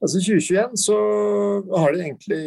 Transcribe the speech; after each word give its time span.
Altså 0.00 0.20
2021 0.24 0.78
så 0.80 0.96
har 1.76 1.92
de 1.92 2.04
egentlig 2.06 2.44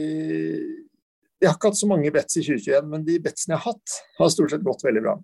De 1.40 1.46
har 1.46 1.54
ikke 1.54 1.70
hatt 1.70 1.78
så 1.78 1.90
mange 1.90 2.12
bets 2.14 2.40
i 2.40 2.46
2021, 2.46 2.88
men 2.90 3.06
de 3.06 3.20
betsene 3.22 3.54
jeg 3.54 3.62
har 3.62 3.74
hatt, 3.76 3.98
har 4.18 4.32
stort 4.34 4.54
sett 4.54 4.66
gått 4.66 4.86
veldig 4.86 5.04
bra. 5.06 5.18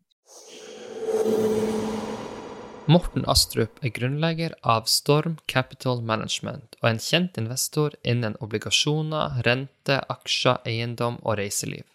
Morten 2.90 3.26
Astrup 3.30 3.78
er 3.86 3.94
grunnlegger 3.94 4.56
av 4.66 4.88
Storm 4.90 5.38
Capital 5.52 6.02
Management 6.02 6.74
og 6.82 6.88
en 6.90 7.02
kjent 7.02 7.38
investor 7.38 7.94
innen 8.02 8.38
obligasjoner, 8.42 9.40
rente, 9.46 10.00
aksjer, 10.10 10.58
eiendom 10.70 11.20
og 11.22 11.38
reiseliv. 11.38 11.86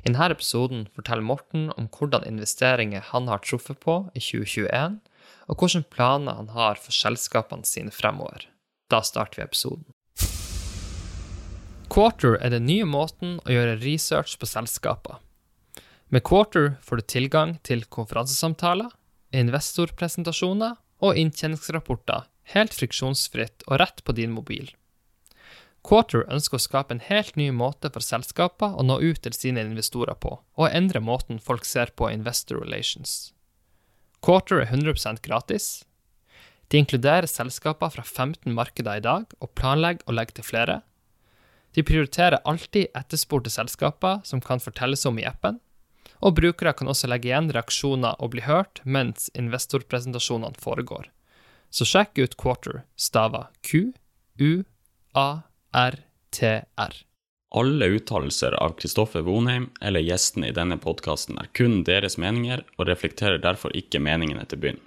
I 0.00 0.08
denne 0.08 0.30
episoden 0.32 0.86
forteller 0.94 1.26
Morten 1.26 1.68
om 1.74 1.90
hvordan 1.90 2.24
investeringer 2.30 3.04
han 3.10 3.28
har 3.28 3.42
truffet 3.44 3.82
på 3.82 3.96
i 4.14 4.22
2021, 4.22 5.00
og 5.50 5.60
hvilke 5.64 5.82
planer 5.90 6.38
han 6.38 6.54
har 6.54 6.78
for 6.78 6.94
selskapene 6.94 7.66
sine 7.66 7.92
fremover. 7.92 8.46
Da 8.90 9.02
starter 9.06 9.40
vi 9.40 9.46
episoden. 9.46 9.86
Quarter 11.90 12.36
er 12.38 12.52
den 12.54 12.66
nye 12.68 12.86
måten 12.86 13.38
å 13.42 13.50
gjøre 13.50 13.78
research 13.82 14.36
på 14.38 14.46
selskaper. 14.46 15.18
Med 16.10 16.24
Quarter 16.26 16.76
får 16.82 17.00
du 17.00 17.06
tilgang 17.06 17.56
til 17.66 17.84
konferansesamtaler, 17.86 18.90
investorpresentasjoner 19.34 20.76
og 21.06 21.18
inntjeningsrapporter 21.18 22.26
helt 22.54 22.74
friksjonsfritt 22.74 23.64
og 23.68 23.80
rett 23.82 24.04
på 24.04 24.14
din 24.16 24.32
mobil. 24.34 24.70
Quarter 25.86 26.26
ønsker 26.28 26.58
å 26.58 26.62
skape 26.62 26.92
en 26.92 27.04
helt 27.06 27.36
ny 27.40 27.48
måte 27.56 27.88
for 27.92 28.04
selskaper 28.04 28.74
å 28.76 28.84
nå 28.84 28.98
ut 29.00 29.22
til 29.24 29.36
sine 29.36 29.62
investorer 29.64 30.18
på, 30.20 30.34
og 30.60 30.74
endre 30.76 31.00
måten 31.00 31.40
folk 31.40 31.64
ser 31.64 31.94
på 31.96 32.10
investor 32.12 32.60
relations. 32.60 33.32
Quarter 34.20 34.66
er 34.66 34.68
100% 34.74 35.22
gratis, 35.24 35.86
de 36.70 36.78
inkluderer 36.78 37.26
selskaper 37.26 37.90
fra 37.90 38.02
15 38.06 38.54
markeder 38.54 39.00
i 39.00 39.02
dag, 39.04 39.26
og 39.42 39.54
planlegger 39.58 40.06
å 40.06 40.14
legge 40.14 40.38
til 40.38 40.46
flere. 40.46 40.80
De 41.74 41.82
prioriterer 41.86 42.42
alltid 42.46 42.86
etterspurte 42.98 43.50
selskaper 43.50 44.20
som 44.26 44.40
kan 44.42 44.62
fortelles 44.62 45.06
om 45.06 45.18
i 45.18 45.26
appen, 45.26 45.58
og 46.20 46.36
brukere 46.36 46.72
kan 46.76 46.88
også 46.90 47.08
legge 47.10 47.30
igjen 47.30 47.50
reaksjoner 47.54 48.14
og 48.20 48.30
bli 48.34 48.42
hørt 48.44 48.80
mens 48.84 49.30
investorpresentasjonene 49.38 50.58
foregår. 50.60 51.04
Så 51.70 51.84
sjekk 51.86 52.18
ut 52.18 52.36
Quarter, 52.38 52.82
stava 52.98 53.48
Q-U-A-R-T-R. 53.66 53.94
Alle 57.50 57.86
uttalelser 57.96 58.54
av 58.62 58.76
Kristoffer 58.78 59.22
Vonheim 59.26 59.70
eller 59.82 60.00
gjestene 60.06 60.48
i 60.50 60.54
denne 60.54 60.78
podkasten 60.78 61.38
er 61.42 61.50
kun 61.54 61.82
deres 61.86 62.18
meninger, 62.18 62.62
og 62.78 62.86
reflekterer 62.90 63.38
derfor 63.42 63.74
ikke 63.74 63.98
meningene 64.02 64.44
til 64.50 64.58
byen. 64.62 64.80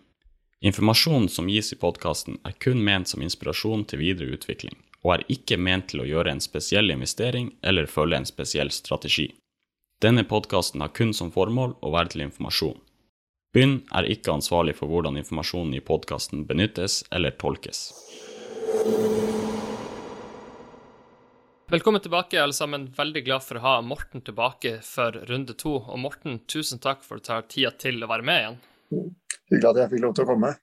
Informasjonen 0.66 1.30
som 1.30 1.50
gis 1.50 1.74
i 1.74 1.76
podkasten 1.76 2.38
er 2.48 2.54
kun 2.64 2.80
ment 2.88 3.10
som 3.12 3.22
inspirasjon 3.22 3.82
til 3.84 4.00
videre 4.00 4.38
utvikling, 4.38 4.78
og 5.04 5.10
er 5.18 5.24
ikke 5.36 5.58
ment 5.60 5.90
til 5.92 6.00
å 6.00 6.06
gjøre 6.08 6.32
en 6.32 6.40
spesiell 6.40 6.94
investering 6.94 7.50
eller 7.60 7.90
følge 7.92 8.22
en 8.22 8.28
spesiell 8.30 8.72
strategi. 8.72 9.26
Denne 10.00 10.24
podkasten 10.24 10.80
har 10.80 10.94
kun 10.96 11.12
som 11.12 11.34
formål 11.36 11.76
å 11.84 11.92
være 11.92 12.14
til 12.14 12.24
informasjon. 12.30 12.80
Bynn 13.52 13.82
er 13.92 14.08
ikke 14.16 14.38
ansvarlig 14.38 14.78
for 14.80 14.88
hvordan 14.88 15.20
informasjonen 15.20 15.76
i 15.76 15.84
podkasten 15.84 16.48
benyttes 16.48 17.02
eller 17.12 17.36
tolkes. 17.36 17.90
Velkommen 21.76 22.08
tilbake, 22.08 22.40
alle 22.40 22.56
sammen. 22.56 22.88
Veldig 22.96 23.26
glad 23.28 23.44
for 23.44 23.60
å 23.60 23.66
ha 23.68 23.80
Morten 23.84 24.24
tilbake 24.24 24.78
for 24.88 25.26
runde 25.28 25.60
to. 25.60 25.82
Og 25.84 26.00
Morten, 26.00 26.40
tusen 26.48 26.80
takk 26.80 27.04
for 27.04 27.20
at 27.20 27.28
du 27.28 27.34
tar 27.34 27.50
tida 27.52 27.76
til 27.84 28.00
å 28.00 28.08
være 28.08 28.32
med 28.32 28.46
igjen 28.46 28.64
hyggelig 29.52 29.72
at 29.72 29.82
jeg 29.84 29.94
fikk 29.94 30.04
lov 30.06 30.16
til 30.18 30.26
å 30.26 30.32
komme. 30.34 30.54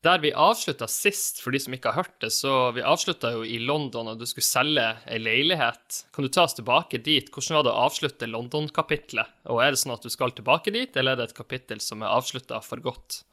Der 0.00 0.20
vi 0.22 0.30
avslutta 0.32 0.86
sist, 0.88 1.42
for 1.44 1.52
de 1.52 1.58
som 1.60 1.74
ikke 1.76 1.90
har 1.92 2.06
hørt 2.06 2.22
det, 2.24 2.30
så 2.32 2.70
vi 2.72 2.80
avslutta 2.80 3.34
jo 3.34 3.42
i 3.44 3.58
London, 3.60 4.08
og 4.08 4.20
du 4.20 4.24
skulle 4.28 4.46
selge 4.46 4.86
ei 5.04 5.18
leilighet. 5.20 5.98
Kan 6.16 6.24
du 6.24 6.30
ta 6.32 6.46
oss 6.46 6.56
tilbake 6.56 7.02
dit? 7.04 7.28
Hvordan 7.28 7.58
var 7.58 7.66
det 7.66 7.74
å 7.74 7.82
avslutte 7.84 8.30
London-kapitlet? 8.30 9.34
Og 9.52 9.60
er 9.60 9.74
det 9.74 9.82
sånn 9.82 9.92
at 9.92 10.06
du 10.06 10.08
skal 10.12 10.32
tilbake 10.32 10.72
dit, 10.72 10.96
eller 10.96 11.12
er 11.12 11.20
det 11.20 11.28
et 11.28 11.36
kapittel 11.36 11.84
som 11.84 12.00
er 12.00 12.14
avslutta 12.14 12.62
for 12.64 12.80
godt? 12.80 13.26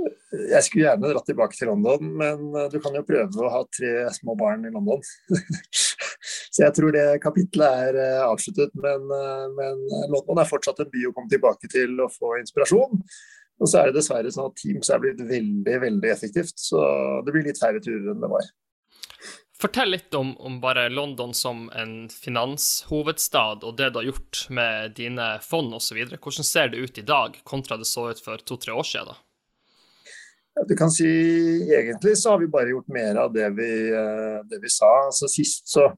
Jeg 0.00 0.64
skulle 0.64 0.86
gjerne 0.86 1.10
dratt 1.10 1.26
tilbake 1.28 1.58
til 1.58 1.68
London, 1.68 2.14
men 2.16 2.48
du 2.72 2.78
kan 2.80 2.96
jo 2.96 3.04
prøve 3.04 3.44
å 3.44 3.52
ha 3.52 3.60
tre 3.68 4.06
små 4.16 4.38
barn 4.40 4.64
i 4.64 4.72
London. 4.72 5.04
Så 6.50 6.64
jeg 6.64 6.74
tror 6.76 6.94
det 6.94 7.04
kapitlet 7.22 7.84
er 7.86 7.98
eh, 8.00 8.22
avsluttet. 8.24 8.72
Men, 8.80 9.04
eh, 9.16 9.44
men 9.56 9.84
London 10.12 10.40
er 10.40 10.48
fortsatt 10.48 10.82
en 10.82 10.90
by 10.92 11.06
å 11.08 11.12
komme 11.16 11.30
tilbake 11.32 11.70
til 11.72 11.94
og 12.02 12.12
få 12.14 12.38
inspirasjon. 12.40 13.04
Og 13.60 13.68
så 13.68 13.80
er 13.80 13.90
det 13.90 14.00
dessverre 14.00 14.32
sånn 14.32 14.48
at 14.48 14.56
Teams 14.56 14.88
er 14.88 15.02
blitt 15.02 15.20
veldig 15.20 15.76
veldig 15.84 16.10
effektivt, 16.10 16.56
så 16.60 16.80
det 17.26 17.34
blir 17.34 17.44
litt 17.44 17.60
færre 17.60 17.82
turer 17.84 18.12
enn 18.14 18.22
det 18.22 18.32
var. 18.32 18.48
Fortell 19.60 19.90
litt 19.92 20.14
om, 20.16 20.32
om, 20.40 20.56
bare 20.62 20.86
London 20.88 21.34
som 21.36 21.66
en 21.76 22.08
finanshovedstad, 22.08 23.66
og 23.68 23.76
det 23.76 23.90
du 23.92 23.98
har 24.00 24.06
gjort 24.08 24.46
med 24.48 24.94
dine 24.96 25.34
fond 25.44 25.74
osv. 25.76 25.98
Hvordan 26.14 26.46
ser 26.48 26.72
det 26.72 26.80
ut 26.80 27.00
i 27.02 27.04
dag, 27.04 27.36
kontra 27.44 27.76
det 27.76 27.88
så 27.90 28.06
ut 28.08 28.22
for 28.24 28.40
to-tre 28.40 28.72
år 28.72 28.88
siden? 28.88 29.20
Ja, 30.56 30.64
du 30.66 30.72
kan 30.76 30.90
si 30.90 31.06
Egentlig 31.68 32.16
så 32.18 32.32
har 32.32 32.40
vi 32.40 32.48
bare 32.50 32.72
gjort 32.72 32.88
mer 32.88 33.20
av 33.20 33.34
det 33.36 33.46
vi, 33.58 33.70
eh, 33.92 34.40
det 34.48 34.62
vi 34.64 34.72
sa. 34.72 34.88
Altså 35.10 35.28
Sist 35.28 35.68
så 35.68 35.90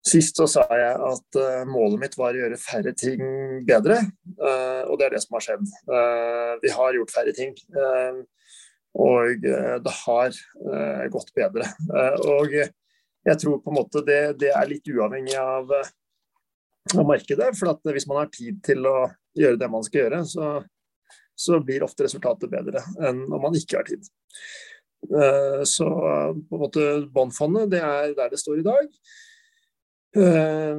Sist 0.00 0.38
så 0.40 0.46
sa 0.48 0.62
jeg 0.72 0.92
at 0.96 1.36
uh, 1.36 1.62
målet 1.68 2.00
mitt 2.00 2.14
var 2.16 2.32
å 2.32 2.40
gjøre 2.40 2.56
færre 2.60 2.92
ting 2.96 3.20
bedre, 3.68 3.98
uh, 4.40 4.88
og 4.88 4.96
det 4.96 5.06
er 5.06 5.16
det 5.16 5.20
som 5.26 5.36
har 5.36 5.44
skjedd. 5.44 5.66
Uh, 5.90 6.54
vi 6.62 6.72
har 6.72 6.96
gjort 6.96 7.12
færre 7.12 7.34
ting, 7.36 7.52
og 9.00 9.44
det 9.44 9.92
har 10.00 10.38
gått 11.12 11.28
bedre. 11.36 11.68
og 12.24 12.56
jeg 13.28 13.38
tror 13.42 13.60
på 13.60 13.70
en 13.70 13.76
måte 13.76 14.02
det, 14.02 14.22
det 14.40 14.48
er 14.56 14.66
litt 14.66 14.88
uavhengig 14.88 15.36
av, 15.38 15.70
av 16.96 17.04
markedet. 17.06 17.52
For 17.54 17.92
hvis 17.92 18.08
man 18.10 18.22
har 18.22 18.32
tid 18.32 18.58
til 18.66 18.88
å 18.88 18.96
gjøre 19.38 19.60
det 19.60 19.68
man 19.70 19.84
skal 19.86 20.06
gjøre, 20.06 20.24
så, 20.26 20.48
så 21.38 21.60
blir 21.62 21.84
ofte 21.86 22.08
resultatet 22.08 22.50
bedre 22.50 22.82
enn 22.98 23.26
om 23.28 23.38
man 23.44 23.54
ikke 23.54 23.78
har 23.78 23.86
tid. 23.86 24.08
Så 25.70 25.86
på 25.86 26.58
en 26.58 26.64
måte 26.64 26.88
båndfondet, 27.12 27.70
det 27.76 27.84
er 27.84 28.16
der 28.16 28.32
det 28.32 28.40
står 28.42 28.64
i 28.64 28.66
dag. 28.66 28.88
Uh, 30.16 30.74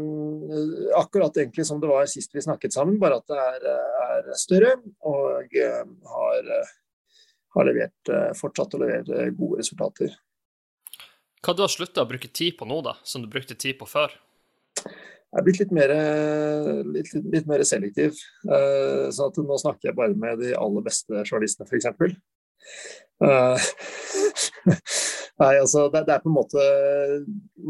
akkurat 1.00 1.38
egentlig 1.38 1.64
som 1.66 1.80
det 1.80 1.88
var 1.88 2.06
sist 2.12 2.36
vi 2.36 2.42
snakket 2.44 2.74
sammen, 2.75 2.97
bare 3.00 3.22
at 3.22 3.28
det 3.31 3.38
er, 3.40 3.68
er 4.18 4.25
større 4.36 4.74
og 5.08 5.56
uh, 5.56 5.86
har, 6.16 6.50
har, 7.56 7.70
levert, 7.70 8.12
fortsatt 8.40 8.75
å 8.75 8.81
levere 8.81 9.30
gode 9.38 9.62
resultater. 9.62 10.12
Hva 11.41 11.56
du 11.56 11.64
har 11.64 11.72
slutta 11.72 12.03
å 12.03 12.09
bruke 12.09 12.28
tid 12.28 12.58
på 12.59 12.68
nå, 12.68 12.81
da, 12.86 12.97
som 13.08 13.24
du 13.24 13.30
brukte 13.31 13.56
tid 13.56 13.80
på 13.80 13.88
før? 13.90 14.14
Jeg 14.81 15.40
er 15.40 15.46
blitt 15.47 15.62
litt 15.62 15.72
mer, 15.72 15.94
litt, 16.91 17.14
litt 17.31 17.47
mer 17.47 17.64
selektiv. 17.64 18.20
så 18.44 19.28
at 19.30 19.38
nå 19.40 19.58
snakker 19.62 19.90
jeg 19.90 19.96
bare 19.96 20.12
med 20.20 20.44
de 20.44 20.52
aller 20.59 20.84
beste 20.84 21.24
journalistene, 21.24 21.70
f.eks. 21.72 21.88
Nei, 25.41 25.56
altså 25.57 25.88
det, 25.90 26.03
det, 26.07 26.16
er 26.16 26.24
på 26.24 26.29
en 26.29 26.38
måte 26.38 26.66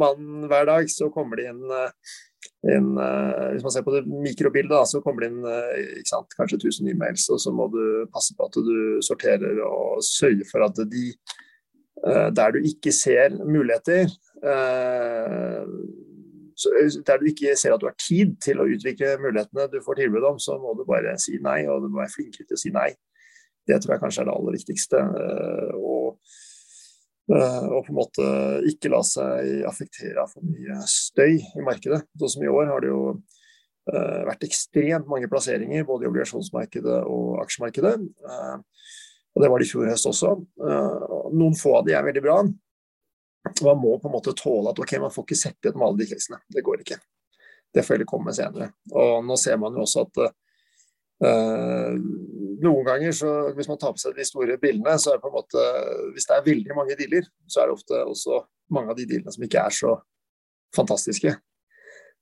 man, 0.02 0.26
Hver 0.52 0.68
dag 0.68 0.90
så 0.92 1.08
kommer 1.14 1.40
det 1.40 1.46
inn, 1.52 1.62
inn 2.68 2.90
Hvis 2.98 3.64
man 3.64 3.74
ser 3.74 3.86
på 3.86 3.94
det 3.96 4.04
mikrobildet, 4.10 4.74
da, 4.74 4.84
så 4.90 5.02
kommer 5.06 5.24
det 5.24 5.32
inn 5.32 5.46
ikke 6.02 6.12
sant, 6.12 6.36
kanskje 6.36 6.60
1000 6.60 6.92
e-mails, 6.92 7.30
og 7.32 7.40
så 7.44 7.54
må 7.56 7.70
du 7.72 7.84
passe 8.12 8.36
på 8.36 8.50
at 8.50 8.60
du 8.60 8.76
sorterer 9.06 9.64
og 9.68 10.04
sørger 10.06 10.48
for 10.52 10.68
at 10.68 10.84
de 10.92 11.06
der 12.36 12.56
du 12.56 12.64
ikke 12.66 12.92
ser 12.96 13.36
muligheter 13.46 14.10
der 17.08 17.18
du 17.22 17.26
ikke 17.30 17.56
ser 17.58 17.74
at 17.74 17.82
du 17.82 17.88
har 17.88 17.98
tid 18.00 18.36
til 18.44 18.62
å 18.62 18.68
utvikle 18.70 19.16
mulighetene 19.22 19.70
du 19.72 19.80
får 19.86 20.02
tilbud 20.02 20.26
om, 20.32 20.40
så 20.40 20.58
må 20.62 20.74
du 20.78 20.84
bare 20.88 21.18
si 21.22 21.40
nei, 21.42 21.64
og 21.68 21.84
du 21.84 21.90
må 21.90 22.02
være 22.02 22.14
flinkere 22.16 22.46
til 22.48 22.58
å 22.58 22.62
si 22.62 22.74
nei. 22.76 22.90
Det 23.68 23.78
tror 23.82 23.96
jeg 23.96 24.02
kanskje 24.02 24.24
er 24.24 24.28
det 24.30 24.36
aller 24.36 24.58
viktigste. 24.58 25.02
Eh, 25.22 25.74
og 27.32 27.86
på 27.86 27.94
en 27.94 27.98
måte 27.98 28.26
ikke 28.68 28.92
la 28.92 29.02
seg 29.08 29.62
affektere 29.70 30.24
av 30.24 30.34
for 30.34 30.44
mye 30.44 30.82
støy 30.90 31.38
i 31.38 31.64
markedet. 31.66 32.02
Sånn 32.20 32.34
som 32.36 32.44
i 32.44 32.52
år 32.52 32.68
har 32.72 32.84
det 32.84 32.90
jo 32.92 33.04
uh, 33.14 34.20
vært 34.28 34.44
ekstremt 34.48 35.08
mange 35.12 35.30
plasseringer 35.32 35.88
både 35.88 36.08
i 36.08 36.10
obligasjonsmarkedet 36.12 36.98
og 37.08 37.40
aksjemarkedet. 37.46 37.94
Uh, 38.26 38.60
og 39.32 39.46
det 39.46 39.52
var 39.54 39.62
det 39.62 39.70
i 39.70 39.72
fjor 39.72 39.88
høst 39.88 40.10
også. 40.10 40.34
Noen 41.32 41.56
få 41.56 41.78
av 41.78 41.86
de 41.88 41.94
er 41.96 42.04
veldig 42.04 42.24
bra. 42.26 42.36
Man 43.64 43.80
må 43.80 43.94
på 44.02 44.10
en 44.10 44.16
måte 44.18 44.34
tåle 44.36 44.74
at 44.74 44.82
ok, 44.84 44.98
man 45.00 45.14
får 45.14 45.24
ikke 45.24 45.38
sette 45.40 45.70
igjen 45.70 45.80
med 45.80 45.88
alle 45.88 46.02
de 46.02 46.08
casene. 46.10 46.42
Det 46.52 46.64
går 46.68 46.84
ikke. 46.84 46.98
Det 47.72 47.86
får 47.88 47.96
heller 47.96 48.10
komme 48.10 48.34
senere. 48.36 48.74
Og 48.92 49.24
nå 49.24 49.38
ser 49.40 49.56
man 49.62 49.78
jo 49.78 49.86
også 49.86 50.04
at 50.04 50.20
noen 51.22 52.86
ganger, 52.86 53.14
så 53.14 53.32
hvis 53.56 53.70
man 53.70 53.78
tar 53.82 53.94
på 53.94 54.02
seg 54.02 54.18
de 54.18 54.26
store 54.26 54.58
bildene, 54.62 54.96
så 54.98 55.12
er 55.12 55.20
det 55.20 55.24
på 55.24 55.30
en 55.30 55.38
måte 55.38 55.66
Hvis 56.16 56.28
det 56.30 56.36
er 56.38 56.48
veldig 56.48 56.78
mange 56.78 56.98
dealer, 56.98 57.28
så 57.46 57.62
er 57.62 57.70
det 57.70 57.78
ofte 57.78 58.02
også 58.06 58.42
mange 58.74 58.94
av 58.94 58.98
de 58.98 59.08
dealene 59.10 59.34
som 59.34 59.46
ikke 59.46 59.62
er 59.62 59.76
så 59.76 59.96
fantastiske. 60.76 61.36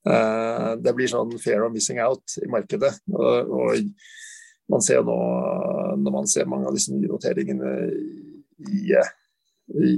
Uh, 0.07 0.73
det 0.79 0.93
blir 0.95 1.11
sånn 1.11 1.31
fair 1.43 1.65
of 1.65 1.73
missing 1.73 1.99
out 2.01 2.37
i 2.41 2.49
markedet. 2.51 2.91
Og, 3.13 3.53
og 3.53 4.71
man 4.71 4.83
ser 4.85 4.99
jo 4.99 5.07
nå, 5.09 5.17
når 6.03 6.15
man 6.15 6.29
ser 6.29 6.49
mange 6.49 6.69
av 6.69 6.75
disse 6.75 6.93
nye 6.93 7.09
noteringene 7.09 7.73
i, 8.69 8.99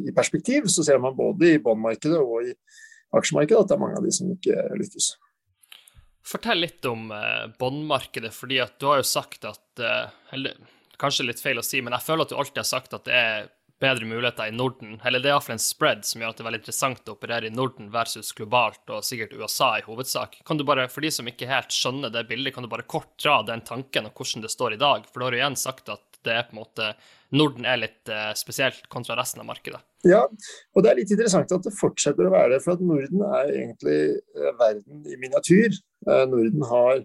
i 0.07 0.13
perspektiv, 0.15 0.69
så 0.71 0.85
ser 0.85 1.01
man 1.03 1.17
både 1.17 1.53
i 1.53 1.61
bondmarkedet 1.63 2.19
og 2.21 2.47
i 2.49 2.55
aksjemarkedet 3.17 3.61
at 3.61 3.71
det 3.71 3.77
er 3.77 3.83
mange 3.83 3.99
av 3.99 4.07
de 4.07 4.13
som 4.15 4.31
ikke 4.31 4.57
lykkes. 4.79 5.13
Fortell 6.23 6.61
litt 6.61 6.85
om 6.85 7.09
eh, 7.11 7.47
båndmarkedet, 7.59 8.33
fordi 8.35 8.59
at 8.61 8.77
du 8.79 8.87
har 8.91 9.01
jo 9.01 9.07
sagt 9.07 9.47
at 9.49 9.81
eh, 9.81 10.11
Eller 10.35 10.59
kanskje 11.01 11.25
litt 11.25 11.41
feil 11.41 11.57
å 11.57 11.65
si, 11.65 11.81
men 11.81 11.95
jeg 11.97 12.05
føler 12.05 12.27
at 12.27 12.33
du 12.33 12.37
alltid 12.37 12.61
har 12.61 12.69
sagt 12.69 12.93
at 12.93 13.07
det 13.07 13.17
er 13.17 13.49
bedre 13.81 14.05
muligheter 14.05 14.51
i 14.51 14.53
Norden. 14.53 14.99
Eller 15.01 15.19
det 15.19 15.31
er 15.31 15.33
iallfall 15.33 15.55
en 15.55 15.63
spread 15.63 16.03
som 16.05 16.21
gjør 16.21 16.33
at 16.33 16.37
det 16.37 16.43
er 16.43 16.47
veldig 16.51 16.59
interessant 16.61 17.09
å 17.09 17.15
operere 17.15 17.49
i 17.49 17.53
Norden 17.55 17.89
versus 17.93 18.29
globalt, 18.37 18.83
og 18.93 19.05
sikkert 19.05 19.33
USA 19.33 19.71
i 19.79 19.85
hovedsak. 19.87 20.37
Kan 20.45 20.61
du 20.61 20.65
bare, 20.67 20.85
For 20.93 21.01
de 21.01 21.09
som 21.09 21.27
ikke 21.27 21.49
helt 21.49 21.73
skjønner 21.73 22.13
det 22.13 22.27
bildet, 22.29 22.53
kan 22.53 22.67
du 22.67 22.69
bare 22.69 22.85
kort 22.85 23.15
dra 23.17 23.39
den 23.47 23.65
tanken 23.65 24.11
og 24.11 24.13
hvordan 24.13 24.45
det 24.45 24.53
står 24.53 24.77
i 24.77 24.81
dag? 24.83 25.09
For 25.09 25.17
da 25.17 25.27
har 25.27 25.33
du 25.33 25.41
igjen 25.41 25.57
sagt 25.57 25.89
at 25.89 26.21
det 26.21 26.35
er 26.37 26.45
på 26.45 26.53
en 26.53 26.61
måte 26.61 26.91
Norden 27.33 27.65
er 27.65 27.81
litt 27.81 28.11
eh, 28.11 28.33
spesielt 28.37 28.85
kontra 28.93 29.17
resten 29.17 29.41
av 29.41 29.49
markedet. 29.49 29.81
Ja, 30.07 30.23
og 30.25 30.83
det 30.83 30.89
er 30.89 30.97
litt 30.97 31.11
interessant 31.13 31.51
at 31.53 31.65
det 31.65 31.75
fortsetter 31.77 32.25
å 32.25 32.33
være 32.33 32.55
det. 32.55 32.61
For 32.63 32.73
at 32.73 32.85
Norden 32.85 33.25
er 33.27 33.51
egentlig 33.53 33.99
eh, 34.17 34.53
verden 34.59 35.03
i 35.05 35.17
miniatyr. 35.21 35.75
Eh, 36.07 36.23
Norden 36.31 36.65
har, 36.71 37.03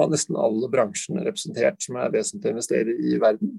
av 0.00 0.14
nesten 0.14 0.38
alle 0.40 0.70
bransjene 0.72 1.26
representert 1.26 1.82
som 1.84 1.98
er 2.00 2.14
vesentlig 2.14 2.48
å 2.48 2.56
investere 2.56 2.96
i 2.96 3.18
verden. 3.20 3.58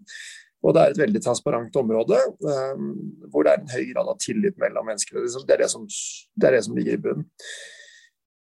Og 0.63 0.73
det 0.73 0.81
er 0.81 0.93
et 0.93 1.01
veldig 1.03 1.21
transparent 1.25 1.75
område 1.75 2.17
um, 2.39 2.91
hvor 3.31 3.43
det 3.43 3.51
er 3.51 3.61
en 3.61 3.71
høy 3.73 3.87
grad 3.89 4.09
av 4.09 4.19
tillit 4.23 4.55
mellom 4.61 4.87
mennesker. 4.87 5.19
Det 5.19 5.57
er 5.57 5.65
det 5.65 5.71
som, 5.73 5.85
det 6.39 6.49
er 6.49 6.55
det 6.55 6.61
som 6.67 6.77
ligger 6.77 6.95
i 6.95 7.01
bunnen. 7.03 7.25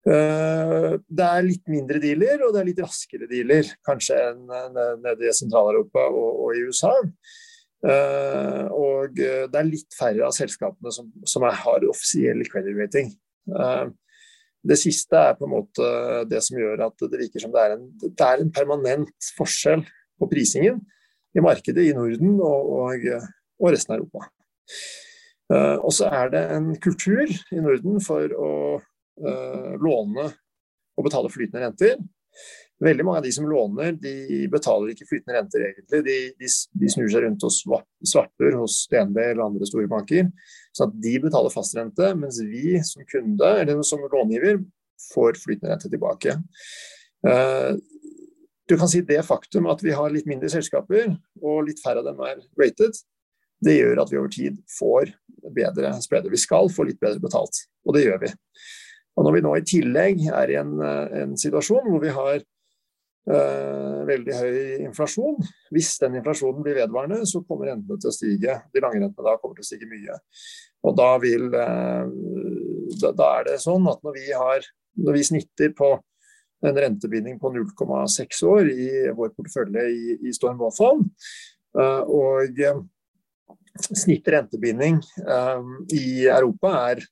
Uh, 0.08 1.00
det 1.08 1.26
er 1.26 1.48
litt 1.48 1.72
mindre 1.72 2.02
dealer, 2.04 2.44
og 2.44 2.54
det 2.54 2.62
er 2.62 2.70
litt 2.70 2.82
raskere 2.84 3.28
dealer 3.30 3.72
kanskje 3.88 4.20
enn 4.30 4.44
nede 5.04 5.28
i 5.28 5.36
Sentral-Europa 5.36 6.10
og, 6.12 6.44
og, 6.44 6.52
i 6.58 6.66
USA. 6.68 6.92
Uh, 7.80 8.68
og 8.76 9.16
det 9.16 9.56
er 9.56 9.68
litt 9.68 9.96
færre 9.96 10.26
av 10.28 10.34
selskapene 10.36 10.92
som, 10.92 11.08
som 11.24 11.46
har 11.48 11.86
offisiell 11.88 12.44
credit 12.52 12.76
rating. 12.76 13.14
Uh, 13.48 13.88
det 14.68 14.76
siste 14.82 15.16
er 15.16 15.38
på 15.40 15.48
en 15.48 15.54
måte 15.54 15.90
det 16.28 16.42
som 16.44 16.60
gjør 16.60 16.84
at 16.90 17.06
det 17.08 17.22
virker 17.22 17.44
som 17.44 17.54
det 17.54 17.62
er 17.64 17.78
en, 17.78 17.86
det 18.02 18.26
er 18.26 18.44
en 18.44 18.52
permanent 18.52 19.30
forskjell 19.38 19.86
på 20.20 20.28
prisingen 20.32 20.82
i 21.38 21.44
markedet 21.44 21.86
i 21.88 21.96
Norden 21.96 22.36
og, 22.44 22.74
og, 22.82 23.06
og 23.62 23.72
resten 23.72 23.96
av 23.96 24.02
Europa. 24.02 24.28
Uh, 25.50 25.78
og 25.82 25.94
så 25.96 26.10
er 26.14 26.34
det 26.34 26.44
en 26.54 26.74
kultur 26.82 27.26
i 27.26 27.62
Norden 27.64 27.98
for 28.06 28.36
å 28.36 28.52
uh, 28.78 29.72
låne 29.82 30.28
og 31.00 31.08
betale 31.08 31.32
flytende 31.34 31.64
renter. 31.64 31.96
Veldig 32.80 33.04
mange 33.04 33.20
av 33.20 33.26
de 33.26 33.32
som 33.36 33.48
låner, 33.50 33.92
de 34.00 34.46
betaler 34.52 34.94
ikke 34.94 35.08
flytende 35.10 35.36
renter 35.36 35.66
egentlig. 35.66 36.00
De, 36.06 36.18
de, 36.40 36.52
de 36.80 36.92
snur 36.94 37.10
seg 37.12 37.26
rundt 37.26 37.44
og 37.44 37.52
svarter 38.08 38.56
hos 38.56 38.82
DNB 38.92 39.18
eller 39.20 39.44
andre 39.50 39.68
store 39.68 39.90
banker. 39.92 40.30
Så 40.72 40.88
at 40.88 40.94
de 41.04 41.14
betaler 41.20 41.52
fastrente, 41.52 42.14
mens 42.16 42.40
vi 42.48 42.78
som 42.88 43.04
kunde 43.10 43.50
eller 43.60 43.82
som 43.88 44.06
långiver 44.06 44.62
får 45.10 45.42
flytende 45.44 45.74
rente 45.74 45.92
tilbake. 45.92 46.38
Uh, 47.28 47.76
du 48.70 48.78
kan 48.78 48.88
si 48.92 49.02
det 49.04 49.26
faktum 49.28 49.68
at 49.68 49.82
vi 49.84 49.92
har 49.98 50.14
litt 50.14 50.30
mindre 50.30 50.52
selskaper, 50.54 51.10
og 51.44 51.66
litt 51.68 51.82
færre 51.84 52.04
av 52.04 52.08
dem 52.08 52.22
er 52.24 52.40
rated, 52.62 52.96
det 53.66 53.76
gjør 53.76 54.04
at 54.06 54.12
vi 54.14 54.20
over 54.22 54.32
tid 54.32 54.60
får 54.72 55.12
bedre 55.56 55.92
spreder. 56.04 56.32
Vi 56.32 56.40
skal 56.40 56.72
få 56.72 56.86
litt 56.88 57.00
bedre 57.02 57.20
betalt, 57.24 57.66
og 57.84 57.98
det 57.98 58.06
gjør 58.06 58.22
vi. 58.24 58.32
Og 59.18 59.26
Når 59.26 59.36
vi 59.36 59.42
nå 59.44 59.56
i 59.58 59.66
tillegg 59.68 60.22
er 60.32 60.54
i 60.54 60.56
en, 60.62 60.78
en 60.80 61.36
situasjon 61.36 61.90
hvor 61.90 62.00
vi 62.00 62.14
har 62.16 62.40
veldig 63.30 64.36
høy 64.40 64.60
inflasjon, 64.88 65.38
hvis 65.76 65.92
den 66.02 66.18
inflasjonen 66.18 66.64
blir 66.66 66.80
vedvarende, 66.80 67.22
så 67.30 67.44
kommer 67.46 67.70
rentene 67.70 68.02
til 68.02 68.10
å 68.10 68.16
stige. 68.16 68.56
De 68.74 68.82
lange 68.82 69.02
rentene 69.04 69.26
da 69.28 69.38
kommer 69.38 69.60
til 69.60 69.66
å 69.66 69.70
stige 69.70 69.90
mye. 69.90 70.18
Og 70.88 70.96
da, 70.98 71.10
vil, 71.22 71.50
øh, 71.54 72.14
da, 73.02 73.12
da 73.14 73.32
er 73.40 73.50
det 73.50 73.58
sånn 73.64 73.88
at 73.92 74.02
når 74.06 74.16
vi, 74.16 74.28
har, 74.32 74.66
når 74.98 75.18
vi 75.20 75.26
snitter 75.28 75.74
på 75.78 75.92
en 76.66 76.76
rentebinding 76.76 77.38
på 77.40 77.52
0,6 77.56 78.42
år 78.50 78.72
i 78.72 78.88
vår 79.16 79.34
portefølje 79.36 79.86
i, 79.94 80.16
i 80.28 80.34
Storm 80.36 80.60
Wallfall. 80.60 81.06
Uh, 81.78 82.02
og 82.10 82.64
snitt 83.80 84.28
rentebinding 84.28 84.98
i 85.96 86.26
Europa 86.26 86.72
er, 86.90 87.04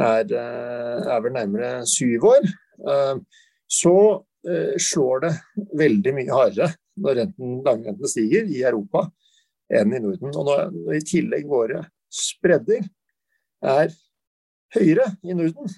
er, 0.00 0.32
er, 0.32 1.20
vel 1.22 1.34
nærmere 1.36 1.68
syv 1.86 2.24
år. 2.32 2.48
så 3.70 3.94
slår 4.78 5.24
det 5.24 5.30
veldig 5.80 6.12
mye 6.14 6.34
hardere 6.34 6.68
når 7.02 7.16
renten, 7.18 7.56
langrenten 7.66 8.10
stiger 8.10 8.46
i 8.46 8.60
Europa 8.62 9.02
enn 9.74 9.94
i 9.96 10.00
Norden. 10.04 10.30
Og 10.30 10.46
når, 10.46 10.76
i 10.94 11.02
tillegg 11.02 11.48
våre 11.50 11.80
spredder 12.14 12.86
er 13.66 13.90
høyere 14.76 15.08
i 15.26 15.34
Norden, 15.34 15.74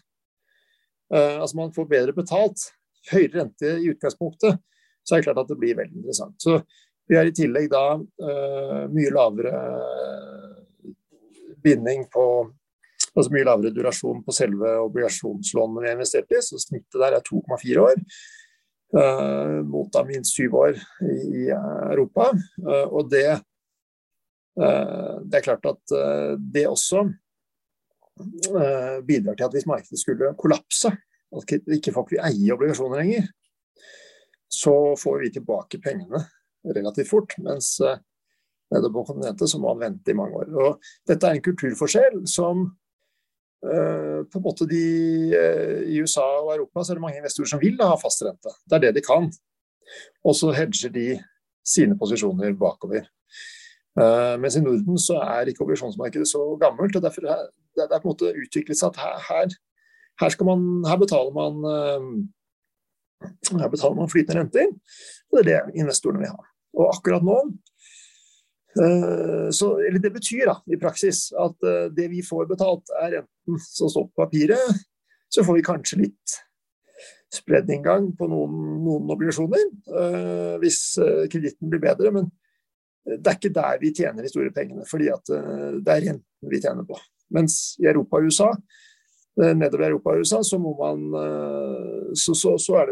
Uh, 1.14 1.40
altså 1.40 1.56
Man 1.56 1.72
får 1.72 1.88
bedre 1.88 2.12
betalt 2.16 2.68
høyere 3.08 3.40
rente 3.40 3.78
i 3.80 3.88
utgangspunktet, 3.92 4.60
så 5.04 5.14
er 5.14 5.22
det 5.22 5.28
klart 5.28 5.40
at 5.40 5.48
det 5.48 5.58
blir 5.60 5.78
veldig 5.78 6.02
interessant. 6.02 6.36
Så 6.42 6.58
vi 7.08 7.16
har 7.16 7.28
i 7.28 7.32
tillegg 7.32 7.70
da 7.72 7.96
uh, 7.96 8.82
mye 8.92 9.12
lavere 9.14 9.54
binding 11.64 12.08
på 12.12 12.28
Altså 13.18 13.32
mye 13.34 13.46
lavere 13.46 13.72
durasjon 13.74 14.20
på 14.22 14.32
selve 14.34 14.68
obligasjonslånene 14.84 15.80
vi 15.80 15.88
har 15.88 15.96
investert 15.96 16.34
i, 16.34 16.38
så 16.44 16.58
snittet 16.60 17.00
der 17.00 17.16
er 17.16 17.24
2,4 17.24 17.80
år. 17.82 17.96
Uh, 18.88 19.60
mot 19.68 19.90
da 19.92 20.00
minst 20.08 20.32
syv 20.32 20.54
år 20.56 20.78
i, 21.04 21.16
i 21.42 21.42
Europa. 21.52 22.30
Uh, 22.64 22.86
og 22.88 23.10
det, 23.12 23.26
det 24.58 25.38
er 25.38 25.44
klart 25.44 25.66
at 25.70 25.92
det 26.40 26.64
også 26.66 27.04
bidrar 29.06 29.36
til 29.38 29.44
at 29.46 29.52
hvis 29.54 29.68
markedet 29.70 30.00
skulle 30.00 30.32
kollapse, 30.40 30.90
at 31.30 31.52
ikke 31.76 31.92
folk 31.94 32.10
vil 32.10 32.24
eie 32.26 32.56
obligasjoner 32.56 32.98
lenger, 32.98 33.28
så 34.50 34.74
får 34.98 35.20
vi 35.22 35.30
tilbake 35.36 35.78
pengene 35.84 36.24
relativt 36.74 37.10
fort. 37.10 37.36
Mens 37.38 37.76
uh, 37.84 37.98
nede 38.74 38.92
på 38.92 39.04
kontinentet 39.04 39.50
så 39.50 39.60
må 39.60 39.74
man 39.74 39.92
vente 39.92 40.12
i 40.12 40.16
mange 40.18 40.42
år. 40.42 40.50
Og 40.56 40.90
dette 41.08 41.28
er 41.28 41.38
en 41.38 41.44
kulturforskjell 41.44 42.22
som 42.28 42.64
uh, 42.66 42.72
på 43.62 44.38
en 44.38 44.44
måte 44.44 44.68
de 44.70 44.82
uh, 45.34 45.80
I 45.90 45.98
USA 45.98 46.24
og 46.44 46.52
Europa 46.54 46.84
så 46.84 46.92
er 46.92 46.98
det 46.98 47.02
mange 47.02 47.18
investorer 47.18 47.50
som 47.50 47.62
vil 47.62 47.78
ha 47.82 47.96
fast 47.98 48.22
rente. 48.22 48.52
Det 48.64 48.78
er 48.78 48.84
det 48.86 48.92
de 48.98 49.04
kan. 49.04 49.30
Og 50.22 50.36
så 50.38 50.52
hedger 50.54 50.92
de 50.94 51.06
sine 51.66 51.98
posisjoner 51.98 52.54
bakover. 52.58 53.08
Uh, 53.98 54.36
mens 54.38 54.54
i 54.54 54.62
Norden 54.62 55.00
så 55.02 55.18
er 55.24 55.50
ikke 55.50 55.64
obligasjonsmarkedet 55.64 56.28
så 56.30 56.44
gammelt. 56.60 56.96
og 56.96 57.02
Derfor 57.02 57.26
er 57.26 57.48
det, 57.74 57.88
er 57.88 57.98
på 57.98 58.06
en 58.06 58.12
måte 58.12 58.30
utviklet 58.30 58.78
seg 58.78 58.94
at 58.94 59.02
her, 59.02 59.18
her 59.26 59.56
her, 60.20 60.44
man, 60.44 60.66
her, 60.86 60.98
betaler 60.98 61.32
man, 61.34 61.54
eh, 61.70 63.60
her 63.60 63.70
betaler 63.70 63.96
man 63.98 64.10
flytende 64.10 64.40
renter, 64.40 64.72
og 65.30 65.38
det 65.38 65.44
er 65.44 65.48
det 65.50 65.80
investorene 65.82 66.22
vil 66.24 66.34
ha. 66.34 66.46
Og 66.78 66.90
akkurat 66.96 67.26
nå 67.26 67.38
eh, 67.38 67.50
så, 68.76 69.68
eller 69.80 70.02
Det 70.02 70.12
betyr 70.12 70.44
da, 70.50 70.58
i 70.68 70.78
praksis 70.80 71.28
at 71.32 71.64
eh, 71.66 71.86
det 71.94 72.10
vi 72.12 72.20
får 72.22 72.50
betalt, 72.50 72.92
er 73.00 73.22
enten 73.22 73.62
som 73.64 73.90
står 73.90 74.10
på 74.10 74.24
papiret, 74.24 74.82
så 75.32 75.44
får 75.44 75.58
vi 75.58 75.64
kanskje 75.66 76.02
litt 76.02 76.36
spreddinngang 77.34 78.10
på 78.16 78.28
noen, 78.30 78.52
noen 78.80 79.10
obligasjoner 79.12 79.66
uh, 79.92 80.54
hvis 80.62 80.78
kreditten 81.28 81.68
blir 81.68 81.82
bedre. 81.82 82.12
Men 82.14 82.30
det 83.04 83.20
er 83.28 83.36
ikke 83.36 83.52
der 83.52 83.82
vi 83.82 83.90
tjener 83.92 84.24
de 84.24 84.30
store 84.32 84.52
pengene, 84.56 84.86
fordi 84.88 85.10
det 85.28 85.92
er 85.92 86.06
renten 86.06 86.48
vi 86.48 86.60
tjener 86.64 86.88
på. 86.88 86.96
Mens 87.36 87.76
i 87.82 87.90
Europa 87.90 88.16
og 88.16 88.30
USA 88.30 88.48
Eh, 89.38 89.54
nedover 89.54 89.84
i 89.84 89.88
Europa 89.92 90.14
og 90.14 90.24
USA, 90.24 90.42
så 90.42 90.58
må 90.58 90.72
man 90.78 91.04
eh, 91.14 92.14
Så, 92.14 92.34
så, 92.34 92.56
så, 92.58 92.86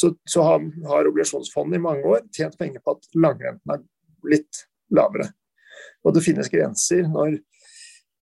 det, 0.00 0.14
så, 0.26 0.42
har, 0.42 0.64
har 0.86 1.10
obligasjonsfondet 1.10 1.78
i 1.78 1.82
mange 1.82 2.06
år 2.06 2.24
tjent 2.34 2.58
penger 2.58 2.82
på 2.82 2.96
at 2.96 3.06
langrenten 3.14 3.74
er 3.74 3.84
blitt 4.24 4.64
lavere. 4.94 5.28
Og 6.06 6.14
det 6.14 6.24
finnes 6.24 6.50
grenser 6.52 7.06
når 7.08 7.38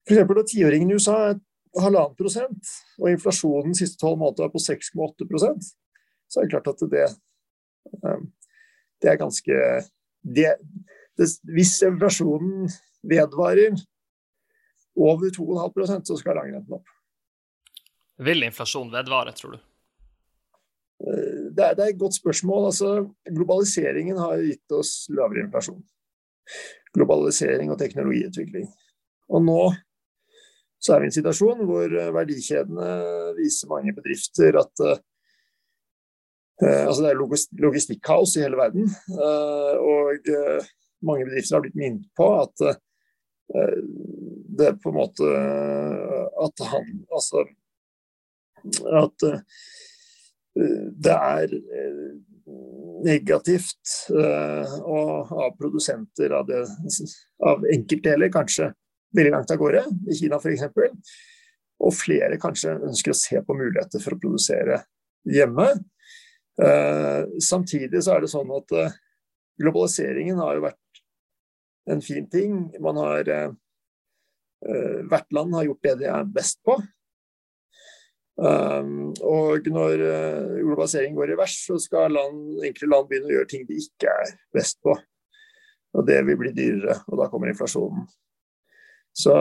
f.eks. 0.05 0.21
når 0.29 0.47
tiåringen 0.51 0.93
i 0.93 0.99
USA 0.99 1.17
er 1.31 1.39
halvannen 1.81 2.15
prosent, 2.19 2.75
og 3.01 3.09
inflasjonen 3.11 3.73
de 3.73 3.81
siste 3.81 3.99
tolv 3.99 4.21
månedene 4.21 4.47
er 4.47 4.53
på 4.53 4.63
6,8% 4.63 5.73
så 6.35 6.41
er 6.41 6.47
det 6.47 6.55
klart 6.55 6.71
at 6.73 6.85
det, 6.91 7.05
eh, 8.05 8.23
det 9.03 9.11
er 9.11 9.21
ganske 9.21 9.59
det, 10.25 10.55
det, 11.19 11.29
Hvis 11.55 11.77
inflasjonen 11.87 12.69
vedvarer 13.05 13.77
over 14.97 15.31
2,5% 15.31 16.11
så 16.11 16.17
skal 16.19 16.39
langrenten 16.39 16.79
opp. 16.79 16.91
Vil 18.25 18.47
inflasjon 18.47 18.93
vedvare, 18.93 19.35
tror 19.35 19.57
du? 19.57 19.63
Eh, 21.05 21.51
det 21.55 21.65
er, 21.65 21.75
det 21.75 21.83
er, 21.85 21.91
et 21.91 22.01
godt 22.01 22.17
spørsmål. 22.17 22.71
Altså, 22.71 22.93
globaliseringen 23.27 24.19
har 24.19 24.43
gitt 24.43 24.75
oss 24.79 24.95
lavere 25.11 25.45
inflasjon. 25.47 25.83
Globalisering 26.95 27.73
og 27.73 27.79
teknologiutvikling. 27.81 28.69
Og 29.35 29.45
nå 29.45 29.61
så 30.85 30.95
er 30.95 31.01
vi 31.01 31.09
i 31.09 31.11
en 31.13 31.17
situasjon 31.17 31.65
hvor 31.65 31.89
eh, 31.89 32.13
verdikjedene 32.13 32.89
viser 33.39 33.71
mange 33.71 33.95
bedrifter 33.97 34.59
at 34.61 34.85
uh, 34.85 34.99
altså 36.61 37.03
Det 37.03 37.09
er 37.11 37.23
logistikkaos 37.65 38.37
i 38.37 38.45
hele 38.45 38.57
verden. 38.61 38.85
Og 39.11 40.29
mange 41.03 41.25
bedrifter 41.27 41.57
har 41.57 41.65
blitt 41.65 41.75
minnet 41.75 42.05
på 42.15 42.29
at 42.39 42.63
det 44.61 44.69
på 44.85 44.93
en 44.93 44.97
måte 45.01 45.33
at 46.47 46.63
han 46.71 46.93
Altså 47.11 47.43
at 49.03 49.27
det 51.03 51.17
er 51.17 51.59
negativt 53.05 53.91
Og 54.09 55.33
av 55.35 55.51
produsenter 55.59 56.33
av, 56.33 56.47
det, 56.49 56.63
av 57.45 57.67
enkeltdeler 57.69 58.33
kanskje 58.33 58.71
veldig 59.15 59.33
langt 59.35 59.53
av 59.53 59.61
gårde, 59.61 59.83
i 60.11 60.17
Kina 60.19 60.39
f.eks. 60.41 60.65
Og 61.85 61.95
flere 61.95 62.39
kanskje 62.41 62.77
ønsker 62.89 63.13
å 63.13 63.19
se 63.19 63.41
på 63.45 63.57
muligheter 63.57 64.03
for 64.03 64.17
å 64.17 64.21
produsere 64.21 64.81
hjemme. 65.29 65.69
Eh, 66.63 67.21
samtidig 67.43 68.03
så 68.05 68.15
er 68.15 68.25
det 68.25 68.31
sånn 68.31 68.51
at 68.55 68.75
eh, 68.79 68.97
globaliseringen 69.63 70.39
har 70.43 70.59
jo 70.59 70.67
vært 70.69 71.03
en 71.91 72.03
fin 72.05 72.27
ting. 72.31 72.59
Man 72.83 73.01
har 73.03 73.29
eh, 73.29 73.53
Hvert 74.65 75.35
land 75.37 75.53
har 75.53 75.67
gjort 75.67 75.83
det 75.85 75.91
de 76.01 76.07
er 76.09 76.29
best 76.33 76.63
på. 76.65 76.79
Um, 78.35 79.13
og 79.23 79.69
når 79.71 80.01
uh, 80.03 80.55
globalisering 80.59 81.15
går 81.15 81.31
i 81.35 81.37
vers, 81.39 81.55
så 81.69 81.79
skal 81.79 82.11
land, 82.11 82.65
enkelte 82.67 82.91
land 82.91 83.07
begynne 83.11 83.31
å 83.31 83.37
gjøre 83.37 83.51
ting 83.53 83.67
de 83.69 83.79
ikke 83.79 84.11
er 84.11 84.33
best 84.55 84.81
på. 84.83 84.97
Og 85.95 86.07
det 86.09 86.19
vil 86.27 86.41
bli 86.41 86.51
dyrere, 86.57 86.99
og 87.07 87.21
da 87.21 87.29
kommer 87.31 87.53
inflasjonen. 87.53 88.09
Så 89.15 89.35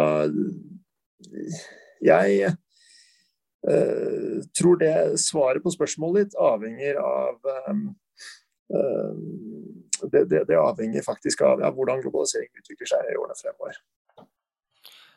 jeg 2.06 2.52
uh, 3.66 4.38
tror 4.54 4.78
det 4.84 4.94
svaret 5.24 5.66
på 5.66 5.74
spørsmålet 5.74 6.28
ditt 6.28 6.38
avhenger 6.38 7.02
av 7.02 7.54
um, 7.72 7.88
uh, 8.76 9.18
det, 10.04 10.28
det, 10.30 10.44
det, 10.52 10.60
avhenger 10.60 11.06
faktisk 11.06 11.42
av 11.48 11.64
ja, 11.64 11.74
hvordan 11.74 12.04
globalisering 12.04 12.52
utvikler 12.62 12.94
seg 12.94 13.10
i 13.10 13.18
årene 13.18 13.40
fremover. 13.40 13.82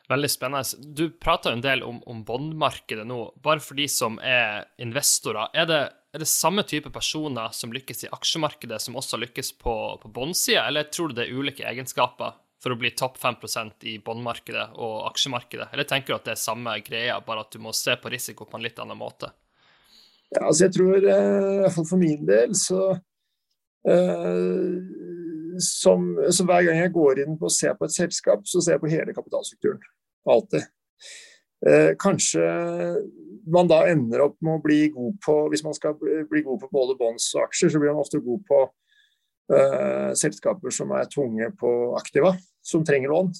Veldig 0.07 0.29
spennende. 0.31 0.63
Du 0.95 1.09
prater 1.11 1.51
en 1.51 1.61
del 1.61 1.83
om, 1.83 1.99
om 2.07 2.23
bondmarkedet 2.23 3.03
nå. 3.07 3.19
Bare 3.43 3.59
for 3.63 3.75
de 3.75 3.89
som 3.91 4.15
er 4.23 4.63
investorer. 4.79 5.49
Er 5.51 5.67
det, 5.67 5.79
er 6.15 6.23
det, 6.23 6.29
samme 6.31 6.63
type 6.63 6.91
personer 6.95 7.51
som 7.55 7.73
lykkes 7.75 8.05
i 8.05 8.11
aksjemarkedet, 8.15 8.79
som 8.81 8.95
også 8.99 9.19
lykkes 9.19 9.51
på, 9.59 9.73
på 9.99 10.11
bondsida, 10.15 10.63
eller 10.69 10.87
tror 10.87 11.11
du 11.11 11.17
det 11.19 11.27
er 11.27 11.35
ulike 11.35 11.67
egenskaper 11.67 12.37
for 12.63 12.73
å 12.73 12.79
bli 12.79 12.93
topp 12.97 13.19
5% 13.19 13.83
i 13.91 13.97
bondmarkedet 14.03 14.69
og 14.79 15.09
aksjemarkedet? 15.11 15.67
Eller 15.75 15.89
tenker 15.89 16.13
du 16.13 16.17
at 16.21 16.29
det 16.29 16.37
er 16.37 16.45
samme 16.45 16.77
greia, 16.87 17.19
bare 17.27 17.43
at 17.43 17.51
du 17.51 17.59
må 17.63 17.75
se 17.75 17.97
på 17.99 18.13
risiko 18.13 18.47
på 18.47 18.57
en 18.57 18.63
litt 18.63 18.79
annen 18.79 18.97
måte? 18.97 19.33
Ja, 20.31 20.47
altså 20.47 20.65
jeg 20.65 20.75
tror, 20.75 20.95
eh, 21.03 21.67
i 21.67 21.73
for 21.75 21.99
min 21.99 22.25
del, 22.27 22.55
så 22.55 22.95
uh, 23.87 24.71
som, 25.63 26.09
så 26.31 26.43
Hver 26.47 26.65
gang 26.67 26.81
jeg 26.81 26.95
går 26.95 27.23
inn 27.23 27.37
på 27.39 27.47
å 27.47 27.53
se 27.53 27.71
på 27.75 27.87
et 27.87 27.95
selskap, 27.95 28.43
så 28.47 28.63
ser 28.63 28.75
jeg 28.75 28.83
på 28.83 28.91
hele 28.91 29.15
kapitalstrukturen. 29.15 29.79
Alltid. 30.27 30.65
Eh, 31.67 31.93
kanskje 31.99 32.43
man 33.49 33.69
da 33.69 33.81
ender 33.89 34.27
opp 34.27 34.35
med 34.45 34.59
å 34.59 34.61
bli 34.61 34.91
god 34.93 35.15
på 35.25 35.33
Hvis 35.49 35.63
man 35.65 35.73
skal 35.73 35.95
bli 35.97 36.43
god 36.45 36.59
på 36.61 36.69
både 36.69 36.97
bonds 36.99 37.31
og 37.33 37.47
aksjer, 37.47 37.71
så 37.73 37.81
blir 37.81 37.95
man 37.95 38.03
ofte 38.03 38.21
god 38.21 38.43
på 38.45 38.59
eh, 39.55 40.11
selskaper 40.19 40.73
som 40.73 40.91
er 40.93 41.09
tunge 41.09 41.49
på 41.59 41.71
aktiva, 41.97 42.35
som 42.61 42.85
trenger 42.85 43.13
lån. 43.13 43.31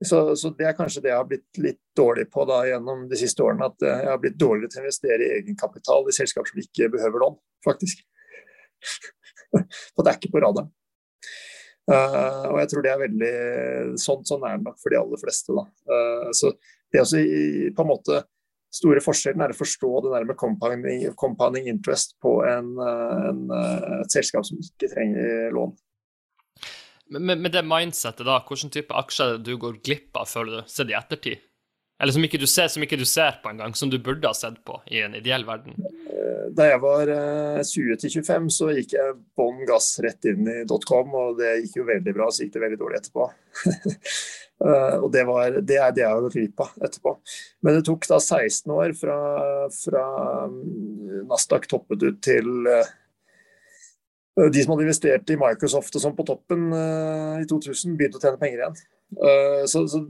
Så, 0.00 0.22
så, 0.40 0.48
det 0.56 0.64
er 0.64 0.76
kanskje 0.78 1.02
det 1.04 1.10
jeg 1.10 1.18
har 1.18 1.28
blitt 1.28 1.58
litt 1.60 1.80
dårlig 1.96 2.30
på 2.32 2.46
da 2.48 2.62
gjennom 2.70 3.04
de 3.10 3.18
siste 3.20 3.44
årene. 3.44 3.68
At 3.68 3.84
jeg 3.84 4.08
har 4.08 4.20
blitt 4.22 4.38
dårligere 4.40 4.72
til 4.72 4.80
å 4.80 4.86
investere 4.86 5.26
i 5.26 5.34
egenkapital 5.42 6.08
i 6.08 6.16
selskaper 6.16 6.54
som 6.54 6.62
ikke 6.62 6.88
behøver 6.94 7.26
lån, 7.26 7.36
faktisk. 7.66 8.00
For 9.92 10.06
det 10.06 10.14
er 10.14 10.16
ikke 10.16 10.32
på 10.32 10.40
radaren. 10.46 10.72
Uh, 11.88 12.50
og 12.52 12.58
jeg 12.60 12.68
tror 12.70 12.84
det 12.84 12.90
er 12.92 13.00
veldig 13.00 13.30
sånn, 13.98 14.26
sånn 14.28 14.44
er 14.46 14.58
det 14.58 14.66
nok 14.68 14.76
for 14.82 14.92
de 14.92 14.98
aller 15.00 15.22
fleste. 15.22 15.56
Da. 15.56 15.64
Uh, 15.90 16.28
så 16.36 16.52
det 16.92 17.02
også 17.02 17.22
i, 17.22 17.70
på 17.74 17.86
en 17.86 17.90
måte 17.90 18.20
store 18.74 19.02
forskjellen 19.02 19.42
er 19.42 19.52
å 19.54 19.58
forstå 19.58 19.90
det 20.04 20.14
der 20.14 20.26
med 20.28 20.38
compounding, 20.38 21.04
compounding 21.18 21.68
interest 21.70 22.16
på 22.22 22.36
en, 22.46 22.72
eh, 22.78 23.28
en, 23.30 23.40
et 24.00 24.14
selskap 24.14 24.46
som 24.46 24.60
ikke 24.62 24.92
trenger 24.92 25.50
lån. 25.56 25.74
Med, 27.18 27.40
med 27.42 27.50
det 27.50 27.64
mindsettet, 27.66 28.22
da, 28.26 28.38
hvilken 28.46 28.70
type 28.70 28.94
aksjer 28.94 29.40
du 29.42 29.56
går 29.58 29.80
glipp 29.82 30.14
av, 30.14 30.30
føler 30.30 30.60
du, 30.60 30.70
sett 30.70 30.92
i 30.92 30.94
ettertid? 30.94 31.42
Eller 32.00 32.14
som 32.14 32.24
ikke 32.24 32.38
du 32.40 32.46
ser, 32.48 32.70
som 32.72 32.84
ikke 32.86 32.96
du 32.96 33.04
ser 33.04 33.42
på 33.42 33.50
engang, 33.50 33.74
som 33.76 33.90
du 33.90 33.98
burde 34.00 34.30
ha 34.30 34.36
sett 34.36 34.62
på 34.64 34.78
i 34.88 35.02
en 35.04 35.18
ideell 35.18 35.42
verden? 35.48 35.74
Eh, 36.30 36.50
da 36.56 36.68
jeg 36.68 36.80
var 36.82 37.10
20 37.66 37.94
eh, 37.94 38.04
25, 38.14 38.50
så 38.54 38.68
gikk 38.74 38.94
jeg 38.96 39.16
bånn 39.38 39.64
gass 39.68 39.92
rett 40.04 40.30
inn 40.30 40.46
i 40.48 40.60
dotcom, 40.68 41.14
og 41.16 41.40
det 41.40 41.56
gikk 41.64 41.80
jo 41.80 41.88
veldig 41.88 42.14
bra. 42.16 42.28
Så 42.30 42.44
gikk 42.44 42.54
det 42.56 42.64
veldig 42.66 42.80
dårlig 42.84 43.02
etterpå. 43.02 43.32
Eh, 44.60 44.96
og 45.00 45.06
det, 45.08 45.22
var, 45.24 45.54
det 45.64 45.78
er 45.80 45.92
det 45.96 46.02
jeg 46.02 46.12
har 46.12 46.32
glipp 46.34 46.58
av 46.60 46.82
etterpå. 46.84 47.14
Men 47.64 47.78
det 47.78 47.84
tok 47.86 48.02
da 48.10 48.18
16 48.20 48.74
år 48.74 48.90
fra, 48.92 49.14
fra 49.72 50.02
mm, 50.52 51.22
Nasdaq 51.30 51.64
toppet 51.70 52.04
ut 52.04 52.18
til 52.20 52.50
de 54.36 54.60
som 54.60 54.74
hadde 54.74 54.84
investert 54.84 55.32
i 55.32 55.38
Microsoft 55.40 55.96
og 55.96 56.04
sånn 56.04 56.18
på 56.18 56.28
toppen 56.28 56.68
i 56.76 57.48
2000, 57.48 57.96
begynte 57.96 58.20
å 58.20 58.26
tjene 58.26 58.42
penger 58.42 58.60
igjen. 58.60 58.76
så, 59.72 59.86
så 59.88 60.04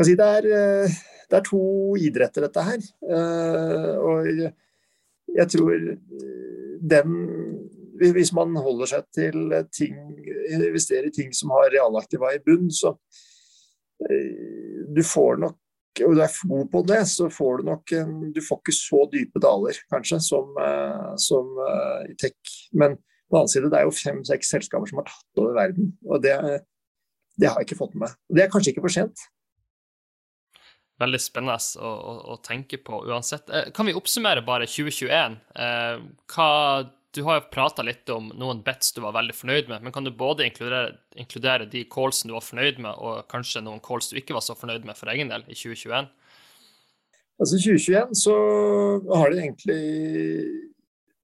Si, 0.00 0.14
det, 0.16 0.24
er, 0.24 0.46
eh, 0.48 1.00
det, 1.28 1.38
er, 1.38 1.44
to 1.44 1.62
idretter, 2.00 2.46
dette 2.46 2.64
her. 2.64 2.84
Eh, 3.04 3.90
og 4.00 4.28
jeg 5.38 5.48
tror 5.56 5.74
eh, 5.76 5.98
den 6.82 7.18
Hvis 8.02 8.32
man 8.34 8.56
holder 8.58 8.88
seg 8.90 9.04
til 9.14 9.52
ting, 9.70 9.94
investerer 10.50 11.06
i 11.06 11.14
ting 11.14 11.28
som 11.36 11.52
har 11.54 11.70
realaktiva 11.70 12.32
i 12.34 12.40
bunn, 12.42 12.70
så 12.72 12.96
du 14.90 15.02
får 15.06 15.36
nok 15.38 15.58
og 16.02 16.16
du 16.16 16.22
er 16.24 16.32
god 16.48 16.70
på 16.72 16.80
det, 16.88 17.02
så 17.06 17.28
får 17.30 17.60
du 17.60 17.68
nok 17.68 17.92
Du 18.34 18.40
får 18.42 18.58
ikke 18.58 18.74
så 18.74 19.04
dype 19.12 19.38
daler, 19.44 19.76
kanskje, 19.92 20.18
som, 20.24 20.56
som 21.20 21.52
i 22.08 22.16
tech. 22.18 22.34
Men 22.72 22.96
på 22.96 23.36
den 23.36 23.42
annen 23.42 23.52
side, 23.52 23.70
det 23.70 23.78
er 23.78 23.86
jo 23.86 23.94
fem-seks 23.94 24.50
selskaper 24.56 24.88
som 24.88 25.02
har 25.02 25.06
tatt 25.12 25.42
over 25.44 25.54
verden. 25.60 25.92
Og 26.08 26.24
det, 26.24 26.32
det 27.38 27.52
har 27.52 27.60
jeg 27.60 27.68
ikke 27.68 27.78
fått 27.84 27.94
med 27.94 28.08
meg. 28.08 28.16
Det 28.32 28.42
er 28.42 28.50
kanskje 28.50 28.72
ikke 28.72 28.86
for 28.88 28.96
sent 28.96 29.28
veldig 31.00 31.20
spennende 31.20 31.58
å, 31.80 31.90
å, 31.90 32.16
å, 32.34 32.38
tenke 32.44 32.78
på 32.84 33.02
uansett. 33.08 33.48
Eh, 33.50 33.70
kan 33.74 33.88
vi 33.88 33.94
oppsummere 33.96 34.44
bare 34.46 34.68
2021? 34.68 35.38
Eh, 35.64 36.02
hva, 36.34 36.48
du 37.12 37.22
har 37.26 37.38
jo 37.38 37.52
prata 37.52 37.84
litt 37.84 38.08
om 38.12 38.30
noen 38.38 38.62
bets 38.64 38.94
du 38.96 39.02
var 39.04 39.16
veldig 39.16 39.36
fornøyd 39.36 39.70
med, 39.72 39.84
men 39.84 39.94
kan 39.94 40.06
du 40.06 40.12
både 40.16 40.46
inkludere, 40.48 40.96
inkludere 41.18 41.68
de 41.70 41.84
callsene 41.92 42.32
du 42.32 42.36
var 42.36 42.46
fornøyd 42.46 42.80
med, 42.82 42.92
og 42.96 43.24
kanskje 43.32 43.64
noen 43.64 43.82
calls 43.84 44.10
du 44.10 44.18
ikke 44.20 44.36
var 44.36 44.44
så 44.44 44.56
fornøyd 44.58 44.86
med 44.88 44.98
for 44.98 45.12
egen 45.12 45.32
del 45.32 45.44
i 45.48 45.56
2021? 45.56 46.10
Altså 47.42 47.58
2021 47.58 48.12
så 48.20 48.34
har 49.18 49.32
det 49.32 49.40
egentlig 49.40 49.78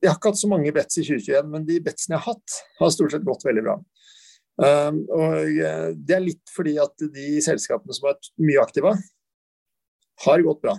Jeg 0.02 0.08
har 0.08 0.16
ikke 0.16 0.32
hatt 0.32 0.40
så 0.40 0.50
mange 0.50 0.72
bets 0.74 0.98
i 0.98 1.04
2021, 1.04 1.52
men 1.52 1.68
de 1.68 1.78
betsene 1.84 2.16
jeg 2.16 2.24
har 2.24 2.34
hatt, 2.34 2.58
har 2.80 2.92
stort 2.94 3.14
sett 3.14 3.26
gått 3.26 3.46
veldig 3.46 3.64
bra. 3.66 3.78
Um, 4.58 5.00
og 5.14 5.58
eh, 5.62 5.88
Det 5.94 6.14
er 6.16 6.22
litt 6.24 6.50
fordi 6.50 6.76
at 6.82 7.06
de 7.14 7.26
selskapene 7.42 7.94
som 7.94 8.08
vært 8.08 8.30
mye 8.42 8.62
aktive, 8.62 8.92
har 10.24 10.44
gått 10.46 10.62
bra. 10.62 10.76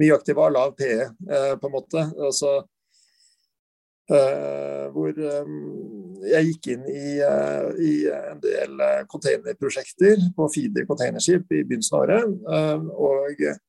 Mye 0.00 0.14
aktive 0.14 0.42
har 0.42 0.54
lav 0.54 0.74
PE, 0.78 1.02
eh, 1.02 1.52
på 1.60 1.68
en 1.68 1.74
måte. 1.74 2.02
Altså, 2.22 2.52
eh, 4.10 4.86
hvor 4.94 5.10
eh, 5.10 5.52
jeg 6.30 6.50
gikk 6.50 6.68
inn 6.74 6.88
i, 6.90 7.04
i 7.82 7.92
en 8.12 8.42
del 8.42 8.82
containerprosjekter 9.10 10.28
på 10.36 10.48
feeder 10.54 10.88
containerskip 10.88 11.50
i 11.52 11.62
begynnelsen 11.62 11.98
av 11.98 12.04
året. 12.06 13.62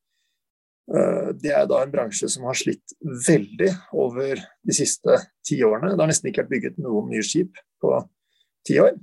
Og 0.87 1.39
det 1.43 1.51
er 1.51 1.65
da 1.67 1.81
en 1.83 1.91
bransje 1.91 2.29
som 2.31 2.45
har 2.47 2.55
slitt 2.55 2.93
veldig 3.27 3.67
over 3.99 4.39
de 4.39 4.75
siste 4.75 5.17
ti 5.45 5.59
årene. 5.67 5.91
Det 5.91 5.99
har 5.99 6.09
nesten 6.09 6.31
ikke 6.31 6.45
vært 6.45 6.53
bygget 6.53 6.79
noen 6.79 7.11
nye 7.11 7.25
skip 7.27 7.59
på 7.83 7.91
ti 8.65 8.79
år. 8.79 8.95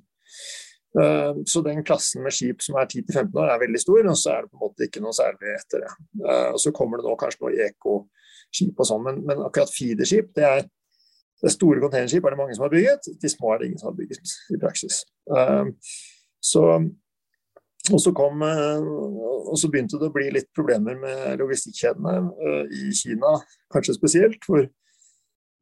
Eh, 1.00 1.36
så 1.46 1.60
den 1.60 1.84
klassen 1.84 2.22
med 2.22 2.34
skip 2.34 2.62
som 2.62 2.76
er 2.78 2.86
10-15 2.86 3.34
år 3.34 3.50
er 3.50 3.62
veldig 3.64 3.80
stor, 3.82 4.00
og 4.06 4.18
så 4.18 4.30
er 4.30 4.44
det 4.44 4.52
på 4.52 4.58
en 4.58 4.62
måte 4.62 4.86
ikke 4.86 5.02
noe 5.02 5.14
særlig 5.16 5.54
etter 5.56 5.82
det. 5.82 5.92
Eh, 6.22 6.50
og 6.54 6.60
Så 6.62 6.72
kommer 6.76 7.00
det 7.00 7.08
nå 7.08 7.14
kanskje 7.18 7.42
noe 7.42 7.68
ekoskip 7.68 8.82
og 8.82 8.88
sånn, 8.90 9.06
men, 9.06 9.22
men, 9.26 9.42
akkurat 9.42 9.72
feederskip, 9.74 10.30
det 10.38 10.44
er, 10.46 10.68
det 11.42 11.52
store 11.52 11.82
containerskip 11.82 12.24
er 12.24 12.34
det 12.34 12.40
mange 12.40 12.54
som 12.56 12.66
har 12.68 12.72
bygget, 12.72 13.08
de 13.20 13.30
små 13.32 13.52
er 13.52 13.60
det 13.60 13.70
ingen 13.70 13.80
som 13.80 13.90
har 13.90 13.96
bygget 13.98 14.36
i 14.54 14.60
praksis. 14.62 15.00
Eh, 15.34 15.72
så, 16.44 16.62
og 17.90 18.00
så, 18.00 18.12
kom, 18.16 18.44
og 18.44 19.56
så 19.60 19.68
begynte 19.72 19.98
det 20.00 20.08
å 20.08 20.14
bli 20.14 20.28
litt 20.32 20.48
problemer 20.56 20.96
med 21.00 21.40
logistikkjedene 21.40 22.14
i 22.72 22.92
Kina, 22.96 23.34
kanskje 23.72 23.96
spesielt, 23.96 24.46
hvor, 24.48 24.68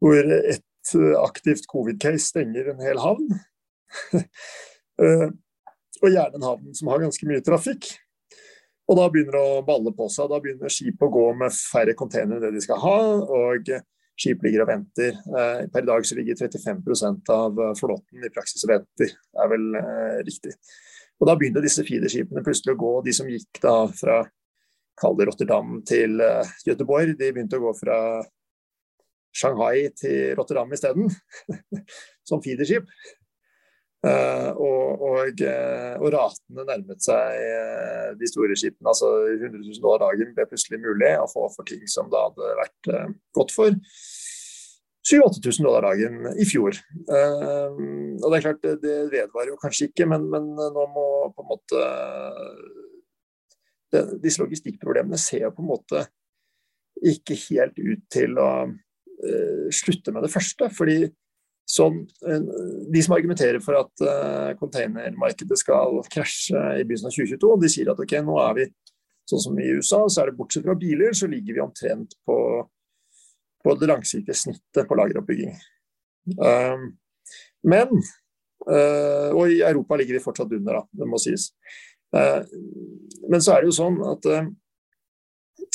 hvor 0.02 0.34
et 0.36 0.92
aktivt 1.22 1.66
covid-case 1.70 2.28
stenger 2.28 2.70
en 2.74 2.84
hel 2.84 3.00
havn. 3.02 3.32
Eh, 5.02 5.28
og 6.02 6.10
gjerne 6.10 6.38
en 6.38 6.48
havn 6.48 6.74
som 6.76 6.90
har 6.90 7.02
ganske 7.02 7.28
mye 7.28 7.44
trafikk. 7.44 7.92
Og 8.90 8.98
da 8.98 9.06
begynner 9.12 9.36
det 9.36 9.42
å 9.42 9.64
balle 9.66 9.92
på 9.94 10.08
seg. 10.10 10.28
Da 10.30 10.40
begynner 10.42 10.72
skip 10.72 11.02
å 11.02 11.10
gå 11.12 11.26
med 11.38 11.54
færre 11.54 11.94
containere 11.98 12.40
enn 12.40 12.46
det 12.46 12.56
de 12.56 12.64
skal 12.64 12.80
ha. 12.82 12.98
og 13.22 13.70
skip 14.22 14.42
ligger 14.44 14.64
og 14.64 14.68
venter. 14.68 15.16
Per 15.24 15.70
per 15.72 15.86
dag 15.88 16.04
så 16.06 16.18
ligger 16.18 16.36
35% 16.38 17.30
av 17.32 17.60
flåten 17.78 18.26
i 18.26 18.32
praksis 18.34 18.64
og 18.66 18.74
venter, 18.74 19.14
Det 19.14 19.44
er 19.44 19.48
vel 19.50 19.78
eh, 19.78 20.18
riktig. 20.26 20.52
Og 21.20 21.28
da 21.28 21.36
begynte 21.38 21.62
disse 21.64 21.84
feederskipene 21.86 22.42
plutselig 22.44 22.74
å 22.74 22.82
gå, 22.82 22.92
de 23.06 23.14
som 23.14 23.30
gikk 23.30 23.62
da 23.62 23.76
fra 23.94 24.20
kall 25.00 25.16
Rotterdam 25.16 25.80
til 25.88 26.20
Göteborg, 26.66 27.14
de 27.16 27.30
begynte 27.32 27.58
å 27.58 27.62
gå 27.62 27.72
fra 27.78 27.96
Shanghai 29.32 29.88
til 29.96 30.34
Rotterdam 30.36 30.72
isteden, 30.76 31.08
som 32.28 32.42
feederskip. 32.44 32.90
Uh, 34.02 34.50
og, 34.58 35.02
og, 35.06 35.42
uh, 35.46 35.92
og, 36.00 36.08
ratene 36.10 36.64
nærmet 36.66 37.04
seg 37.04 37.36
uh, 37.38 38.08
de 38.18 38.26
store 38.26 38.56
skipene. 38.58 38.90
altså 38.90 39.06
100 39.28 39.60
000 39.62 39.78
dollar 39.78 40.08
dagen 40.08 40.32
ble 40.34 40.46
plutselig 40.50 40.80
mulig 40.82 41.12
å 41.22 41.28
få 41.30 41.44
for 41.54 41.68
ting 41.68 41.84
som 41.86 42.10
det 42.10 42.18
hadde 42.18 42.48
vært 42.58 42.90
godt 43.38 43.54
for 43.54 43.70
7000-8000 45.06 45.68
dollar 45.68 45.86
dagen 45.86 46.26
i 46.34 46.46
fjor. 46.46 46.74
og 47.06 48.26
Det 48.26 48.36
er 48.40 48.44
klart, 48.48 48.66
det, 48.82 48.96
vedvarer 49.14 49.52
jo 49.52 49.60
kanskje 49.62 49.88
ikke, 49.90 50.06
men, 50.10 50.26
men, 50.30 50.50
nå 50.50 50.84
må 50.94 51.06
på 51.34 51.42
en 51.42 51.50
måte 51.50 51.86
Disse 54.22 54.40
logistikkproblemene 54.40 55.18
ser 55.20 55.42
jo 55.44 55.54
på 55.54 55.62
en 55.62 55.72
måte 55.72 56.04
ikke 57.02 57.36
helt 57.50 57.76
ut 57.82 58.06
til 58.14 58.38
å 58.40 58.50
slutte 59.74 60.14
med 60.14 60.24
det 60.24 60.30
første. 60.32 60.70
fordi 60.72 61.02
Sånn, 61.68 62.02
de 62.92 63.02
som 63.04 63.14
argumenterer 63.16 63.62
for 63.62 63.78
at 63.78 64.02
uh, 64.04 64.50
containermarkedet 64.58 65.56
skal 65.60 66.00
krasje 66.10 66.58
i 66.58 66.82
begynnelsen 66.82 67.08
av 67.08 67.14
2022, 67.14 67.52
de 67.62 67.70
sier 67.70 67.92
at 67.92 68.00
ok, 68.02 68.16
nå 68.26 68.38
er 68.42 68.56
vi 68.58 68.66
sånn 69.30 69.44
som 69.46 69.60
i 69.62 69.68
USA, 69.76 70.02
så 70.10 70.22
er 70.22 70.30
det 70.30 70.38
bortsett 70.40 70.66
fra 70.66 70.76
biler, 70.78 71.14
så 71.16 71.30
ligger 71.30 71.56
vi 71.56 71.62
omtrent 71.64 72.16
på, 72.26 72.38
på 73.62 73.76
det 73.80 73.88
langsiktige 73.88 74.36
snittet 74.36 74.88
på 74.88 74.98
lageroppbygging. 74.98 75.54
Um, 76.38 76.90
men 77.66 77.90
uh, 78.68 79.30
Og 79.34 79.50
i 79.50 79.62
Europa 79.62 79.96
ligger 79.98 80.18
vi 80.18 80.22
fortsatt 80.22 80.52
under, 80.54 80.82
da, 80.82 80.82
det 80.98 81.08
må 81.08 81.18
sies. 81.22 81.48
Uh, 82.14 82.42
men 83.30 83.42
så 83.42 83.54
er 83.54 83.62
det 83.62 83.72
jo 83.72 83.78
sånn 83.78 84.02
at 84.10 84.28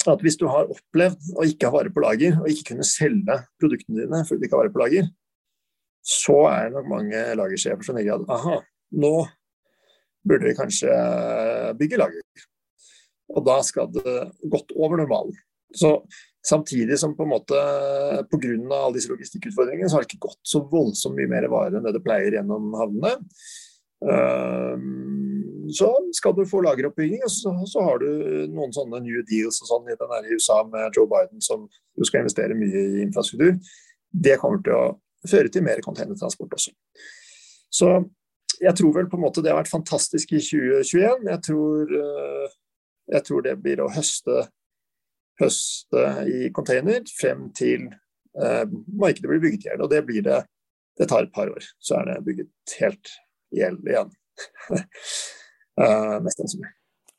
at 0.08 0.22
hvis 0.24 0.38
du 0.39 0.46
har 0.51 0.70
opplevd 0.72 1.32
å 1.39 1.46
ikke 1.48 1.67
ha 1.67 1.74
vare 1.74 1.91
på 1.91 2.03
lager, 2.03 2.38
og 2.39 2.50
ikke 2.51 2.74
kunne 2.74 2.86
selge 2.88 3.39
produktene 3.60 4.03
dine 4.03 4.22
fordi 4.27 4.39
du 4.39 4.48
ikke 4.48 4.56
har 4.56 4.65
vare 4.65 4.74
på 4.75 4.82
lager, 4.84 5.10
så 6.07 6.37
er 6.49 6.69
det 6.69 6.77
nok 6.77 6.91
mange 6.91 7.23
lagersjefer 7.39 7.83
som 7.83 7.97
tenker 7.97 8.15
at 8.15 8.31
aha, 8.37 8.61
nå 9.01 9.13
burde 10.27 10.47
vi 10.47 10.55
kanskje 10.55 10.93
bygge 11.79 11.99
lager. 11.99 12.47
Og 13.35 13.43
da 13.43 13.59
skal 13.67 13.91
det 13.91 14.15
godt 14.47 14.71
over 14.75 14.99
normalen. 15.01 15.35
Så 15.75 15.97
Samtidig 16.47 16.99
som 16.99 17.15
på 17.15 17.23
en 17.23 17.29
måte 17.33 17.55
pga. 18.31 18.49
alle 18.75 18.95
disse 18.95 19.11
logistikkutfordringene, 19.11 19.89
så 19.89 19.97
har 19.97 20.05
det 20.05 20.13
ikke 20.13 20.29
gått 20.29 20.39
så 20.47 20.61
voldsomt 20.71 21.17
mye 21.17 21.27
mer 21.27 21.47
vare 21.51 21.75
enn 21.75 21.83
det 21.83 21.97
det 21.97 22.03
pleier 22.05 22.37
gjennom 22.37 22.69
havnene. 22.77 23.17
Ehm, 24.07 25.65
så 25.75 25.89
skal 26.15 26.37
du 26.37 26.45
få 26.47 26.61
lageroppbygging, 26.63 27.25
og 27.25 27.33
så, 27.33 27.51
så, 27.67 27.83
har 27.83 27.99
du 27.99 28.07
noen 28.53 28.71
sånne 28.75 29.01
new 29.03 29.19
deals 29.27 29.59
og 29.65 29.71
sånn 29.73 29.91
i 29.91 29.97
den 29.99 30.29
USA 30.31 30.61
med 30.69 30.95
Joe 30.95 31.09
Biden, 31.11 31.43
som 31.43 31.67
jo 31.67 32.07
skal 32.07 32.23
investere 32.23 32.55
mye 32.55 32.85
i 32.93 33.03
infrastruktur. 33.03 33.57
Det 34.27 34.37
kommer 34.39 34.63
til 34.63 34.77
å 34.77 34.85
føre 35.25 35.51
til 35.53 35.65
mer 35.65 35.81
containertransport 35.86 36.53
også. 36.57 36.74
Så 37.74 37.91
jeg 38.62 38.74
tror 38.77 38.93
vel 38.95 39.09
på 39.09 39.17
en 39.17 39.25
måte 39.25 39.43
det 39.43 39.51
har 39.51 39.59
vært 39.59 39.71
fantastisk 39.71 40.33
i 40.33 40.41
2021. 40.41 41.27
Jeg 41.29 41.43
tror, 41.45 41.93
eh, 42.01 42.55
jeg 43.13 43.25
tror 43.27 43.45
det 43.45 43.55
blir 43.62 43.81
å 43.83 43.91
høste, 43.93 44.47
høste 45.41 46.05
i 46.31 46.50
container 46.55 47.05
frem 47.17 47.50
til 47.57 47.89
eh, 47.89 48.65
markedet 48.88 49.29
blir 49.29 49.43
bygget 49.43 49.69
i. 49.69 49.75
Og 49.77 49.91
det 49.93 50.05
blir 50.07 50.25
det 50.25 50.43
Det 50.97 51.05
tar 51.05 51.27
et 51.27 51.33
par 51.33 51.45
år, 51.45 51.62
så 51.77 52.00
er 52.00 52.05
det 52.07 52.24
bygget 52.25 52.71
helt 52.79 53.09
i 53.53 53.59
hjel 53.59 53.75
igjen. 53.86 54.07
uh, 55.77 56.17
mest 56.25 56.39
sannsynlig. 56.41 56.71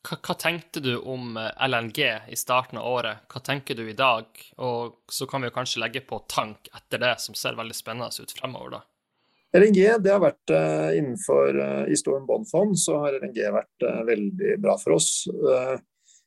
Hva, 0.07 0.17
hva, 0.23 0.35
tenkte 0.39 0.81
du 0.83 0.93
om 0.99 1.37
eh, 1.37 1.51
LNG 1.67 1.99
i 2.31 2.37
starten 2.39 2.79
av 2.79 2.87
året? 2.87 3.25
Hva 3.33 3.43
tenker 3.45 3.75
du 3.75 3.83
i 3.89 3.97
dag? 3.99 4.29
Og 4.63 5.01
så 5.11 5.27
kan 5.27 5.43
vi 5.43 5.51
kanskje 5.55 5.83
legge 5.83 6.05
på 6.07 6.21
tank 6.31 6.71
etter 6.71 7.03
det, 7.03 7.17
som 7.25 7.35
ser 7.39 7.59
veldig 7.59 7.75
spennende 7.77 8.23
ut 8.23 8.35
fremover, 8.39 8.79
da. 8.79 8.85
LNG 9.57 9.81
det 10.05 10.13
har 10.13 10.21
vært 10.21 10.53
uh, 10.53 10.91
innenfor 10.93 11.57
uh, 11.57 11.85
I 11.89 11.97
Storm 11.97 12.27
Bond-fond 12.29 12.75
så 12.77 12.99
har 13.01 13.17
LNG 13.17 13.39
vært 13.55 13.87
uh, 13.87 14.03
veldig 14.05 14.59
bra 14.61 14.75
for 14.77 14.99
oss 14.99 15.25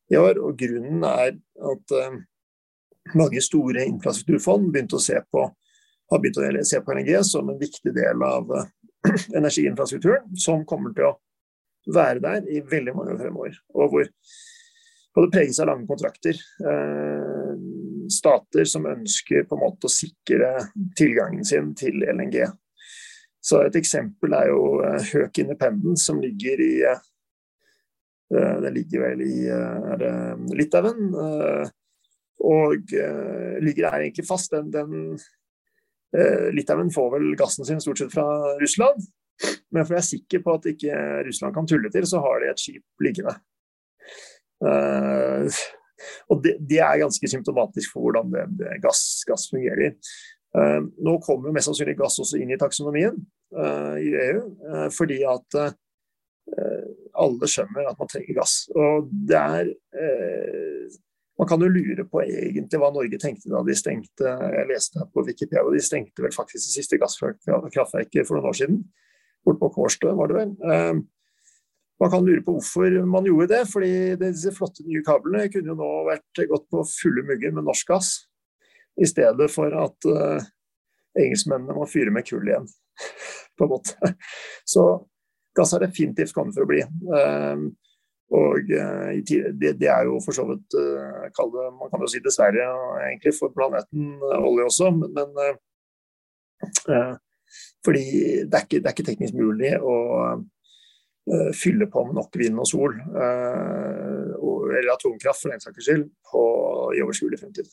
i 0.10 0.18
år. 0.18 0.40
og 0.42 0.58
Grunnen 0.58 1.06
er 1.06 1.36
at 1.72 1.94
mange 3.14 3.44
store 3.46 3.86
infrastrukturfond 3.86 4.72
begynte 4.74 4.98
å 4.98 5.04
se 5.04 5.22
på, 5.32 5.46
har 6.12 6.24
begynt 6.24 6.42
å 6.42 6.66
se 6.68 6.82
på 6.82 6.96
LNG 6.98 7.14
som 7.30 7.54
en 7.54 7.62
viktig 7.62 7.94
del 7.96 8.26
av 8.26 8.50
energiinfrastrukturen, 9.38 10.34
som 10.36 10.66
kommer 10.68 10.98
til 10.98 11.12
å 11.12 11.14
være 11.88 12.22
der 12.22 12.48
i 12.50 12.62
veldig 12.62 12.96
mange 12.96 13.16
år 13.16 13.22
fremover. 13.22 13.60
Og 13.76 13.94
hvor, 13.94 14.10
og 15.16 15.26
det 15.26 15.34
preges 15.34 15.60
av 15.60 15.72
lange 15.72 15.88
kontrakter. 15.90 16.38
Eh, 16.38 17.54
stater 18.12 18.68
som 18.68 18.90
ønsker 18.90 19.48
på 19.48 19.58
en 19.58 19.64
måte 19.64 19.88
å 19.88 19.94
sikre 19.94 20.54
tilgangen 20.98 21.46
sin 21.48 21.72
til 21.78 22.04
LNG. 22.04 22.44
Så 23.42 23.64
Et 23.66 23.76
eksempel 23.80 24.36
er 24.38 24.52
jo 24.52 24.64
Høk 24.82 25.32
eh, 25.32 25.44
Independence, 25.44 26.06
som 26.06 26.22
ligger 26.22 26.62
i 26.62 26.74
eh, 26.86 27.08
Det 28.32 28.72
ligger 28.72 29.08
vel 29.10 29.24
i 29.26 29.38
er 29.52 30.04
Litauen. 30.56 31.10
Og 32.42 32.94
ligger 33.62 33.84
der 33.84 33.98
egentlig 34.00 34.24
fast. 34.26 34.54
Den, 34.54 34.72
den 34.72 35.20
Litauen 36.56 36.94
får 36.96 37.10
vel 37.18 37.36
gassen 37.36 37.68
sin 37.68 37.84
stort 37.84 38.00
sett 38.00 38.14
fra 38.14 38.24
Russland. 38.62 39.04
Men 39.72 39.86
for 39.86 39.96
jeg 39.96 40.02
er 40.02 40.10
sikker 40.10 40.44
på 40.44 40.56
at 40.58 40.68
ikke 40.74 41.04
Russland 41.28 41.56
kan 41.56 41.70
tulle 41.70 41.92
til, 41.94 42.08
så 42.08 42.22
har 42.24 42.42
de 42.44 42.52
et 42.52 42.62
skip 42.62 43.04
liggende. 43.04 43.36
Uh, 44.62 45.48
og 46.30 46.42
det, 46.44 46.56
det, 46.70 46.80
er 46.84 47.02
ganske 47.02 47.30
symptomatisk 47.30 47.94
for 47.94 48.06
hvordan 48.06 48.34
det, 48.34 48.46
det 48.60 48.80
gass, 48.84 49.24
gass, 49.28 49.48
fungerer. 49.54 49.96
Uh, 50.58 50.84
nå 51.00 51.18
kommer 51.24 51.54
mest 51.56 51.70
sannsynlig 51.70 51.96
gass 52.00 52.20
også 52.22 52.42
inn 52.42 52.52
i 52.54 52.60
taksonomien 52.60 53.16
uh, 53.58 53.96
i 54.02 54.12
EU, 54.28 54.44
fordi 54.94 55.24
at 55.30 55.64
alle 56.52 57.48
skjønner 57.48 57.86
at 57.88 58.00
man 58.02 58.10
trenger 58.10 58.36
gass. 58.42 58.66
Og 58.76 59.08
det 59.30 59.38
er 59.38 59.70
Man 61.40 61.48
kan 61.48 61.62
jo 61.64 61.70
lure 61.72 62.04
på 62.10 62.20
egentlig 62.26 62.80
hva 62.82 62.90
Norge 62.92 63.18
tenkte 63.22 63.50
da 63.50 63.62
de 63.66 63.76
stengte 63.78 64.34
Jeg 64.58 64.68
leste 64.70 65.06
på 65.14 65.24
Wikipedia, 65.26 65.64
og 65.64 65.78
de 65.78 65.84
stengte 65.86 66.26
vel 66.26 66.34
faktisk 66.36 66.68
det 66.68 66.74
siste 66.74 67.00
gasskraftverket 67.00 68.28
for 68.28 68.36
noen 68.36 68.50
år 68.52 68.58
siden 68.58 68.82
bort 69.46 69.60
på 69.62 69.72
Kårstø, 69.76 70.14
var 70.18 70.32
det 70.32 70.38
vel. 70.38 70.54
Ehm, 70.72 71.04
man 72.02 72.10
kan 72.10 72.26
lure 72.26 72.42
på 72.46 72.56
hvorfor 72.58 72.96
man 73.06 73.28
gjorde 73.30 73.52
det, 73.52 73.62
fordi 73.70 73.92
disse 74.22 74.54
flotte 74.56 74.86
nye 74.88 75.04
kablene 75.06 75.50
kunne 75.54 75.74
jo 75.74 75.78
nå 75.78 75.90
vært 76.08 76.44
gått 76.50 76.66
på 76.74 76.86
fulle 76.90 77.26
mugger 77.28 77.54
med 77.54 77.68
norsk 77.68 77.94
gass, 77.94 78.10
i 79.02 79.08
stedet 79.08 79.48
for 79.54 79.74
at 79.78 80.10
uh, 80.10 80.42
engelskmennene 81.18 81.78
må 81.78 81.86
fyre 81.90 82.14
med 82.14 82.26
kull 82.28 82.50
igjen, 82.50 82.66
på 83.58 83.68
en 83.68 83.72
måte. 83.72 84.14
Så 84.68 84.88
gass 85.58 85.76
har 85.76 85.86
definitivt 85.86 86.34
kommet 86.36 86.58
for 86.58 86.66
å 86.66 86.72
bli. 86.72 86.82
Um, 87.06 87.70
og 88.34 88.74
uh, 88.74 89.14
det, 89.22 89.76
det, 89.78 89.90
er 89.92 90.10
jo 90.10 90.18
for 90.24 90.34
så 90.36 90.46
vidt 90.48 90.78
uh, 90.80 91.28
Man 91.76 91.90
kan 91.92 92.00
jo 92.00 92.08
si 92.10 92.22
dessverre 92.24 92.64
egentlig 93.10 93.34
for 93.36 93.52
planeten 93.54 94.16
olje 94.24 94.70
også, 94.70 94.90
men 94.96 95.36
uh, 95.38 97.18
fordi 97.86 98.06
det 98.46 98.58
er 98.58 98.66
ikke, 98.66 98.80
det 98.80 98.88
er 98.88 98.96
ikke 98.96 99.08
teknisk 99.12 99.38
mulig 99.38 99.76
å 99.78 99.96
uh, 100.40 101.52
fylle 101.58 101.88
på 101.92 102.06
med 102.08 102.20
nok 102.20 102.42
vind 102.42 102.60
og 102.62 102.70
sol, 102.70 102.98
uh, 103.16 104.12
eller 104.72 104.94
atomkraft 104.94 105.44
for 105.44 105.54
den 105.54 105.64
saks 105.64 105.88
skyld, 105.88 106.06
på, 106.32 106.44
i 106.96 107.02
overskuelig 107.04 107.42
fremtid. 107.42 107.72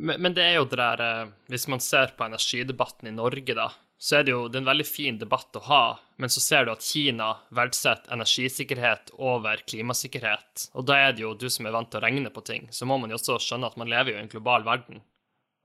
Men, 0.00 0.22
men, 0.22 0.34
det 0.34 0.44
er 0.46 0.54
jo 0.56 0.66
det 0.68 0.78
der 0.80 1.00
eh, 1.04 1.30
Hvis 1.52 1.66
man 1.68 1.82
ser 1.84 2.14
på 2.16 2.24
energidebatten 2.24 3.10
i 3.10 3.12
Norge, 3.12 3.54
da, 3.56 3.68
så 4.00 4.20
er 4.20 4.24
det 4.24 4.32
jo 4.32 4.46
det 4.48 4.56
er 4.56 4.62
en 4.62 4.70
veldig 4.70 4.86
fin 4.88 5.18
debatt 5.20 5.58
å 5.60 5.64
ha, 5.66 5.82
men 6.16 6.32
så 6.32 6.40
ser 6.40 6.64
du 6.64 6.72
at 6.72 6.84
Kina 6.84 7.34
verdsetter 7.56 8.14
energisikkerhet 8.16 9.12
over 9.18 9.60
klimasikkerhet. 9.68 10.70
Og 10.72 10.86
da 10.88 10.96
er 11.04 11.12
det 11.12 11.26
jo 11.26 11.34
du 11.36 11.50
som 11.52 11.68
er 11.68 11.74
vant 11.76 11.90
til 11.92 12.00
å 12.00 12.04
regne 12.06 12.32
på 12.32 12.44
ting, 12.48 12.70
så 12.72 12.88
må 12.88 12.96
man 13.02 13.12
jo 13.12 13.18
også 13.20 13.36
skjønne 13.44 13.68
at 13.68 13.76
man 13.80 13.92
lever 13.92 14.14
jo 14.14 14.16
i 14.16 14.22
en 14.22 14.32
global 14.32 14.64
verden. 14.64 15.04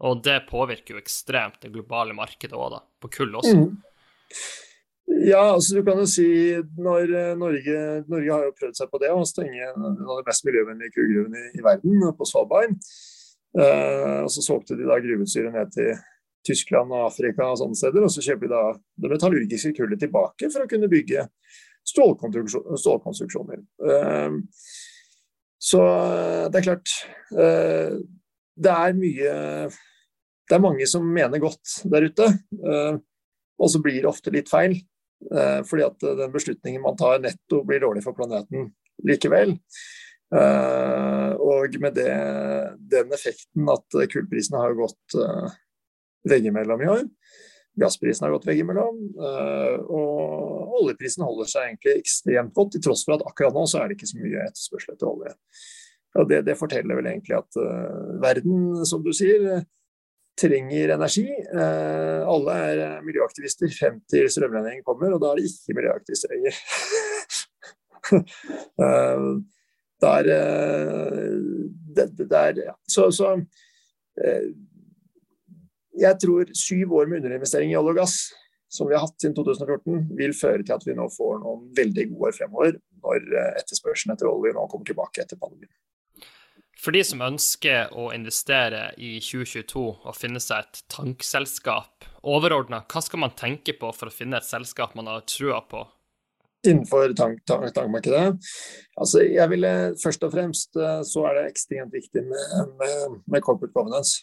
Og 0.04 0.22
det 0.26 0.42
påvirker 0.50 0.96
jo 0.96 1.02
ekstremt 1.02 1.62
det 1.64 1.72
globale 1.72 2.16
markedet 2.18 2.58
òg, 2.58 2.74
da. 2.76 2.82
På 3.00 3.12
kull 3.12 3.36
også. 3.40 3.56
Mm. 3.56 3.78
Ja, 5.26 5.54
altså 5.54 5.78
du 5.78 5.84
kan 5.86 6.00
jo 6.02 6.08
si 6.10 6.26
når 6.82 7.12
eh, 7.14 7.36
Norge, 7.38 7.76
Norge 8.10 8.32
har 8.34 8.48
jo 8.48 8.56
prøvd 8.58 8.80
seg 8.80 8.90
på 8.92 9.00
det 9.04 9.12
å 9.14 9.22
stenge 9.30 9.68
en 9.70 9.86
av 9.86 10.18
de 10.18 10.26
mest 10.26 10.46
miljøvennlige 10.48 10.96
kullgruvene 10.98 11.44
i, 11.44 11.52
i, 11.60 11.64
verden, 11.64 12.02
på 12.18 12.28
Svalbard. 12.28 12.74
Eh, 13.56 14.20
og 14.26 14.32
så 14.34 14.42
solgte 14.44 14.76
de 14.76 14.90
da 14.90 14.98
gruveutstyret 15.00 15.54
ned 15.56 15.72
til 15.76 15.94
Tyskland 16.46 16.92
og 16.94 17.08
Afrika 17.08 17.48
og 17.52 17.60
sånne 17.62 17.78
steder. 17.80 18.02
Og 18.06 18.12
så 18.12 18.26
kjøper 18.26 18.46
de 18.50 18.54
da 18.56 18.64
det 19.06 19.14
metallurgiske 19.14 19.76
kullet 19.78 20.00
tilbake 20.02 20.46
for 20.50 20.66
å 20.66 20.70
kunne 20.72 20.92
bygge 20.92 21.22
stålkonstruksjoner. 21.94 23.60
Eh, 23.94 24.32
så 25.66 25.82
eh, 25.86 26.46
det 26.52 26.58
er 26.60 26.68
klart 26.68 26.90
eh, 27.38 27.92
det 28.56 28.72
er 28.72 28.96
mye 28.98 29.36
Det 30.46 30.56
er 30.56 30.62
mange 30.64 30.86
som 30.88 31.06
mener 31.10 31.42
godt 31.42 31.80
der 31.90 32.06
ute, 32.06 32.28
uh, 32.62 32.98
og 33.58 33.72
så 33.72 33.82
blir 33.82 34.02
det 34.02 34.12
ofte 34.12 34.34
litt 34.34 34.52
feil. 34.52 34.78
fordi 35.66 35.82
at 35.82 36.04
den 36.20 36.32
beslutningen 36.34 36.82
man 36.84 36.98
tar 37.00 37.22
netto 37.24 37.62
blir 37.66 37.80
dårlig 37.82 38.04
for 38.04 38.14
planeten 38.14 38.68
likevel. 39.08 39.56
Og 40.36 41.78
med 41.82 41.96
det, 41.96 42.12
den 42.92 43.16
effekten 43.16 43.72
at 43.72 43.98
kullprisen 44.12 44.60
har 44.60 44.76
gått 44.78 45.16
veggimellom 46.30 46.84
i 46.84 46.92
år, 46.98 47.08
gassprisen 47.80 48.28
har 48.28 48.36
gått 48.36 48.46
veggimellom, 48.52 49.00
og 49.88 50.78
oljeprisen 50.82 51.26
holder 51.26 51.50
seg 51.50 51.70
egentlig 51.70 51.98
ekstremt 52.02 52.54
godt, 52.56 52.76
til 52.76 52.86
tross 52.88 53.06
for 53.08 53.18
at 53.18 53.26
akkurat 53.28 53.56
nå 53.56 53.66
så 53.70 53.82
er 53.82 53.90
det 53.90 53.98
ikke 53.98 54.12
så 54.12 54.22
mye 54.22 54.46
etterspørsel 54.50 54.96
etter 54.96 55.12
olje. 55.12 55.34
Og 56.16 56.30
det, 56.30 56.44
det 56.48 56.56
forteller 56.60 56.96
vel 56.96 57.10
egentlig 57.12 57.36
at 57.36 57.58
verden, 58.24 58.86
som 58.88 59.02
du 59.04 59.10
sier, 59.16 59.66
trenger 60.40 60.94
energi. 60.96 61.26
Uh, 61.54 62.24
alle 62.28 62.56
er 62.70 62.84
eh, 62.86 63.02
miljøaktivister 63.08 63.72
frem 63.76 64.02
til 64.12 64.28
strømregningen 64.32 64.84
kommer, 64.88 65.16
og 65.16 65.22
da 65.24 65.32
er 65.32 65.40
det 65.40 65.50
ikke 65.50 65.78
miljøaktivister 65.80 66.34
lenger. 66.34 66.62
eh, 68.86 69.28
der, 70.04 70.32
det, 71.96 72.10
det 72.20 72.40
er 72.40 72.58
ja. 72.66 72.74
Så, 72.88 73.08
så 73.16 73.32
eh, 74.20 74.50
jeg 75.96 76.20
tror 76.22 76.52
syv 76.52 76.98
år 77.00 77.08
med 77.08 77.24
underinvestering 77.24 77.72
i 77.72 77.78
olje 77.80 77.96
og 77.96 78.02
gass, 78.04 78.18
som 78.72 78.90
vi 78.90 78.98
har 78.98 79.06
hatt 79.06 79.16
siden 79.22 79.38
2014, 79.38 80.10
vil 80.20 80.36
føre 80.36 80.66
til 80.66 80.76
at 80.76 80.84
vi 80.84 80.98
nå 80.98 81.08
får 81.16 81.40
noen 81.40 81.70
veldig 81.78 82.10
gode 82.12 82.30
år 82.30 82.38
fremover, 82.42 82.78
når 83.06 83.32
eh, 83.32 83.52
etterspørselen 83.62 84.18
etter 84.18 84.30
olje 84.30 84.52
nå 84.58 84.68
kommer 84.68 84.92
tilbake 84.92 85.24
etter 85.24 85.40
pandemien. 85.40 85.72
For 86.86 86.94
de 86.94 87.02
som 87.02 87.24
ønsker 87.26 87.96
å 87.98 88.12
investere 88.14 88.92
i 89.02 89.16
2022 89.18 89.82
og 90.06 90.14
finne 90.14 90.38
seg 90.44 90.68
et 90.68 90.82
tankselskap, 90.94 92.06
overordna, 92.22 92.84
hva 92.86 93.02
skal 93.02 93.24
man 93.24 93.32
tenke 93.34 93.74
på 93.80 93.90
for 93.90 94.12
å 94.12 94.14
finne 94.14 94.38
et 94.38 94.46
selskap 94.46 94.94
man 94.94 95.10
har 95.10 95.24
trua 95.26 95.64
på? 95.66 95.82
Innenfor 96.66 97.16
tank, 97.18 97.40
tank, 97.50 97.72
tankmarkedet? 97.74 98.38
Altså, 99.02 99.24
jeg 99.26 99.50
ville 99.50 99.72
Først 100.02 100.28
og 100.28 100.34
fremst 100.34 100.78
eh, 100.78 101.02
så 101.10 101.24
er 101.26 101.40
det 101.40 101.48
ekstremt 101.50 101.94
viktig 101.94 102.22
med, 102.26 102.76
med, 102.78 103.16
med 103.34 103.46
corporate 103.46 103.74
governance. 103.74 104.22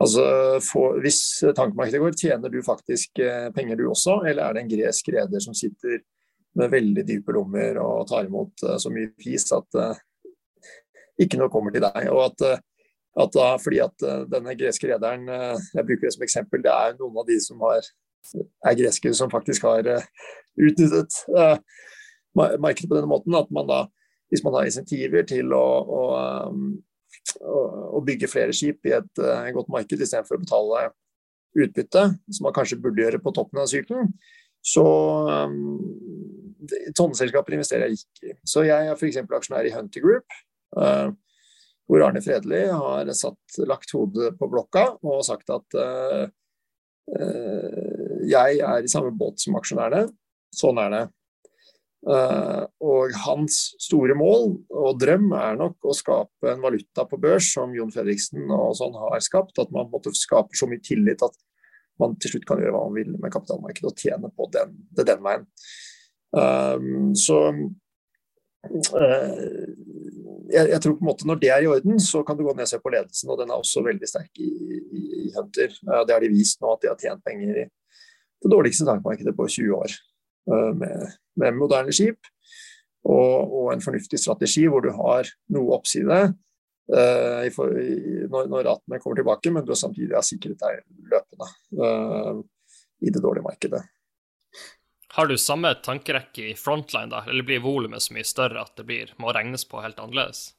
Altså, 0.00 0.24
for, 0.64 0.96
Hvis 1.04 1.20
tankmarkedet 1.56 2.00
går, 2.00 2.16
tjener 2.16 2.52
du 2.52 2.62
faktisk 2.64 3.20
eh, 3.20 3.50
penger 3.52 3.76
du 3.80 3.90
også, 3.90 4.22
eller 4.24 4.46
er 4.46 4.56
det 4.56 4.64
en 4.64 4.72
gresk 4.72 5.12
reder 5.12 5.44
som 5.44 5.56
sitter 5.56 6.00
med 6.56 6.72
veldig 6.72 7.04
dype 7.08 7.36
lommer 7.36 7.76
og 7.84 8.08
tar 8.08 8.24
imot 8.24 8.64
eh, 8.64 8.80
så 8.80 8.92
mye 8.92 9.12
pris 9.20 9.44
at 9.52 9.80
ikke 11.24 11.40
noe 11.40 11.52
kommer 11.52 11.74
til 11.74 11.84
deg. 11.84 12.08
og 12.12 12.24
at, 12.26 12.44
eh, 12.48 12.60
at 13.22 13.34
da, 13.36 13.48
fordi 13.60 13.80
at 13.84 14.06
eh, 14.08 14.22
denne 14.32 14.56
greske 14.58 14.90
rederen, 14.90 15.26
eh, 15.28 15.64
jeg 15.76 15.88
bruker 15.88 16.08
det 16.08 16.14
som 16.16 16.26
eksempel, 16.26 16.62
det 16.64 16.72
er 16.72 16.96
noen 16.98 17.22
av 17.22 17.28
de 17.28 17.38
som 17.44 17.60
har, 17.66 17.88
er 18.68 18.78
greske 18.78 19.12
som 19.18 19.32
faktisk 19.32 19.66
har 19.66 19.88
utnyttet 20.56 21.16
markedet 22.32 22.88
på 22.88 22.96
denne 22.96 23.10
måten. 23.10 23.34
At 23.34 23.50
man 23.50 23.68
da, 23.68 23.82
hvis 24.30 24.44
man 24.46 24.56
har 24.56 24.68
insentiver 24.68 25.26
til 25.28 25.52
å, 25.56 25.66
å, 25.82 26.02
å 27.98 28.02
bygge 28.06 28.30
flere 28.30 28.54
skip 28.56 28.86
i 28.86 28.94
et 29.00 29.22
godt 29.56 29.72
marked 29.74 29.98
istedenfor 29.98 30.38
å 30.38 30.44
betale 30.44 30.84
utbytte, 31.58 32.04
som 32.30 32.46
man 32.46 32.54
kanskje 32.56 32.78
burde 32.80 33.02
gjøre 33.02 33.20
på 33.20 33.34
toppen 33.36 33.60
av 33.60 33.68
sykelen, 33.70 34.14
så 34.62 34.86
um, 35.50 35.80
Sånne 36.94 37.26
investerer 37.26 37.88
jeg 37.90 37.98
ikke 37.98 38.28
i. 38.30 38.34
Så 38.46 38.62
jeg 38.62 38.86
er 38.86 38.94
f.eks. 38.94 39.16
aksjonær 39.18 39.66
i 39.66 39.72
Hunter 39.74 40.04
Group, 40.04 40.36
hvor 41.92 42.04
Arne 42.06 42.22
Fredli 42.24 42.62
har 42.72 43.08
satt, 43.16 43.58
lagt 43.68 43.92
hodet 43.92 44.32
på 44.38 44.48
blokka 44.48 44.86
og 45.04 45.24
sagt 45.26 45.50
at 45.52 45.76
uh, 45.76 46.22
uh, 47.12 48.22
jeg 48.28 48.62
er 48.64 48.80
i 48.80 48.88
samme 48.90 49.12
båt 49.18 49.42
som 49.42 49.58
aksjonærene. 49.58 50.06
Sånn 50.56 50.80
er 50.80 50.94
det. 50.94 51.02
Uh, 52.02 52.64
og 52.82 53.12
hans 53.26 53.58
store 53.82 54.16
mål 54.18 54.48
og 54.72 54.98
drøm 54.98 55.28
er 55.38 55.60
nok 55.60 55.84
å 55.84 55.94
skape 55.94 56.50
en 56.50 56.64
valuta 56.64 57.04
på 57.08 57.20
børs 57.20 57.52
som 57.54 57.76
Jon 57.76 57.92
Fredriksen 57.94 58.48
og 58.48 58.72
sånn 58.80 58.96
har 58.96 59.20
skapt. 59.24 59.60
At 59.60 59.74
man 59.74 59.92
måtte 59.92 60.14
skape 60.16 60.56
så 60.58 60.70
mye 60.70 60.82
tillit 60.82 61.22
at 61.28 61.36
man 62.00 62.16
til 62.16 62.34
slutt 62.34 62.48
kan 62.48 62.62
gjøre 62.62 62.72
hva 62.72 62.86
man 62.88 62.96
vil 62.96 63.12
med 63.20 63.34
kapitalmarkedet 63.34 63.92
og 63.92 64.00
tjene 64.00 64.32
på 64.32 64.48
den, 64.54 64.72
det 64.96 65.04
den 65.12 65.20
veien. 65.22 65.44
Så 67.20 67.36
jeg, 70.52 70.68
jeg, 70.70 70.80
tror 70.84 70.94
på 70.98 71.04
en 71.04 71.08
måte 71.08 71.26
Når 71.28 71.38
det 71.40 71.50
er 71.50 71.64
i 71.64 71.68
orden, 71.70 72.00
så 72.02 72.22
kan 72.26 72.38
du 72.38 72.44
gå 72.46 72.54
ned 72.54 72.66
og 72.66 72.70
se 72.70 72.80
på 72.82 72.92
ledelsen, 72.92 73.32
og 73.32 73.40
den 73.40 73.50
er 73.50 73.58
også 73.58 73.82
veldig 73.84 74.08
sterk 74.08 74.42
i, 74.42 74.48
i, 74.48 75.02
i 75.26 75.32
Hunter. 75.36 75.72
Det 75.72 76.14
har 76.14 76.22
de 76.22 76.32
vist 76.32 76.60
nå, 76.62 76.72
at 76.74 76.84
de 76.84 76.90
har 76.92 77.00
tjent 77.00 77.24
penger 77.26 77.64
i 77.64 77.66
det 78.42 78.50
dårligste 78.50 78.86
tankmarkedet 78.88 79.34
på 79.38 79.46
20 79.48 79.76
år. 79.78 79.94
Eh, 80.50 80.70
med, 80.74 81.12
med 81.38 81.54
moderne 81.54 81.92
skip 81.94 82.18
og, 83.06 83.52
og, 83.52 83.66
en 83.72 83.82
fornuftig 83.82 84.18
strategi 84.18 84.64
hvor 84.70 84.82
du 84.82 84.90
har 84.94 85.28
noe 85.54 85.76
oppside 85.76 86.18
uh, 86.94 87.42
i, 87.46 87.50
når, 88.30 88.50
når 88.50 88.66
ratene 88.66 88.98
kommer 89.02 89.18
tilbake, 89.18 89.52
men 89.54 89.66
du 89.66 89.74
samtidig 89.78 90.14
har 90.14 90.26
sikret 90.26 90.58
deg 90.62 90.82
løpende 91.10 91.48
uh, 91.78 92.42
i 93.02 93.10
det 93.10 93.22
dårlige 93.22 93.46
markedet. 93.46 93.82
Har 95.12 95.28
du 95.28 95.36
samme 95.38 95.74
tankerekke 95.84 96.46
i 96.50 96.56
frontline, 96.56 97.10
da, 97.12 97.20
eller 97.28 97.44
blir 97.44 97.60
volumet 97.60 98.00
så 98.00 98.14
mye 98.16 98.24
større 98.24 98.62
at 98.64 98.72
det 98.78 98.86
blir, 98.88 99.10
må 99.20 99.32
regnes 99.36 99.66
på 99.68 99.82
helt 99.84 100.00
annerledes? 100.00 100.54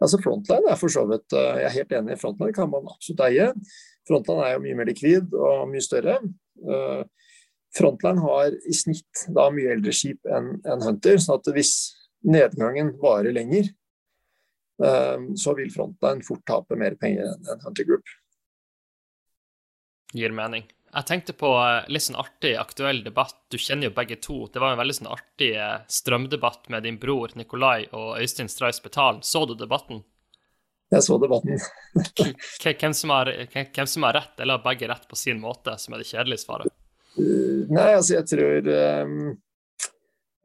Altså 0.00 0.18
Frontline 0.18 0.72
er 0.72 0.78
for 0.80 0.90
så 0.92 1.04
vidt 1.06 1.34
eh, 1.36 1.60
Jeg 1.60 1.66
er 1.68 1.74
helt 1.76 1.94
enig, 1.98 2.16
i 2.16 2.20
frontline 2.20 2.56
kan 2.56 2.70
man 2.72 2.88
absolutt 2.90 3.22
eie. 3.28 3.50
Frontline 4.08 4.46
er 4.46 4.54
jo 4.56 4.62
mye 4.64 4.78
mer 4.78 4.88
likvid 4.88 5.36
og 5.36 5.68
mye 5.70 5.84
større. 5.84 6.16
Eh, 6.64 7.02
frontline 7.76 8.24
har 8.24 8.56
i 8.56 8.74
snitt 8.74 9.26
da 9.36 9.46
mye 9.54 9.76
eldre 9.76 9.94
skip 9.94 10.26
enn 10.26 10.82
Hunter, 10.86 11.20
sånn 11.20 11.38
at 11.38 11.52
hvis 11.54 11.74
nedgangen 12.26 12.94
varer 12.98 13.36
lenger, 13.36 13.70
eh, 14.82 15.28
så 15.38 15.54
vil 15.60 15.70
Frontline 15.76 16.26
fort 16.26 16.42
tape 16.48 16.80
mer 16.80 16.98
penger 16.98 17.30
enn 17.36 17.62
Hunter 17.68 17.86
Group. 17.86 18.16
Gir 20.16 20.34
mening. 20.34 20.66
Jeg 20.90 21.06
tenkte 21.06 21.34
på 21.38 21.50
eh, 21.54 21.86
litt 21.92 22.02
sånn 22.02 22.18
artig 22.18 22.56
aktuell 22.58 23.04
debatt. 23.04 23.36
Du 23.52 23.58
kjenner 23.62 23.90
jo 23.90 23.94
begge 23.94 24.16
to. 24.22 24.42
Det 24.50 24.62
var 24.62 24.74
en 24.74 24.80
veldig 24.80 24.96
sånn 24.96 25.10
artig 25.12 25.52
eh, 25.54 25.76
strømdebatt 25.86 26.66
med 26.74 26.86
din 26.86 26.98
bror 26.98 27.30
Nikolai 27.38 27.86
og 27.94 28.18
Øystein 28.18 28.50
Stray 28.50 28.74
Spetal. 28.74 29.20
Så 29.22 29.44
du 29.46 29.54
debatten? 29.54 30.02
Jeg 30.90 31.06
så 31.06 31.20
debatten. 31.22 31.62
hvem, 32.64 32.94
som 32.98 33.14
har, 33.14 33.30
hvem 33.54 33.86
som 33.86 34.08
har 34.08 34.18
rett, 34.18 34.34
eller 34.40 34.58
har 34.58 34.64
begge 34.64 34.90
rett 34.90 35.06
på 35.06 35.18
sin 35.18 35.38
måte, 35.38 35.76
som 35.78 35.94
er 35.94 36.02
det 36.02 36.08
kjedelige 36.10 36.42
svaret? 36.42 36.74
Uh, 37.14 37.70
nei, 37.70 37.92
altså 37.94 38.16
jeg 38.16 38.26
tror 38.30 38.68
um, 38.70 39.14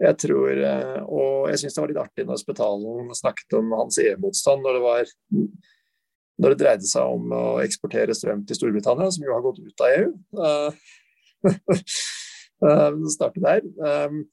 Jeg 0.01 0.17
tror 0.17 0.62
Og 1.13 1.43
jeg 1.51 1.60
syns 1.62 1.75
det 1.75 1.81
var 1.84 1.91
litt 1.91 1.99
artig 2.01 2.25
når 2.25 2.39
Spetalen 2.41 3.12
snakket 3.13 3.53
om 3.60 3.69
hans 3.77 3.99
EU-motstand 4.01 4.65
når 4.65 4.77
det 4.77 4.81
var 4.86 5.12
når 6.41 6.54
det 6.54 6.62
dreide 6.62 6.88
seg 6.89 7.15
om 7.15 7.32
å 7.36 7.43
eksportere 7.63 8.15
strøm 8.17 8.43
til 8.48 8.58
Storbritannia, 8.58 9.12
som 9.13 9.24
jo 9.24 9.36
har 9.36 9.43
gått 9.45 9.62
ut 9.63 9.84
av 9.86 9.93
EU. 10.00 10.10
Uh, 10.36 10.71
starte 13.15 13.43
der. 13.43 13.63
Um, 13.80 14.26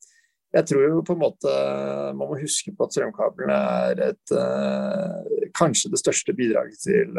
jeg 0.53 0.69
tror 0.69 0.83
jo 0.85 1.05
på 1.07 1.15
en 1.15 1.23
måte 1.23 1.53
man 2.13 2.29
må 2.29 2.37
huske 2.43 2.75
på 2.77 2.85
at 2.85 2.93
strømkablene 2.93 3.57
er 3.87 4.03
et, 4.11 4.33
kanskje 5.57 5.89
det 5.95 6.01
største 6.03 6.35
bidraget 6.37 6.77
til, 6.85 7.17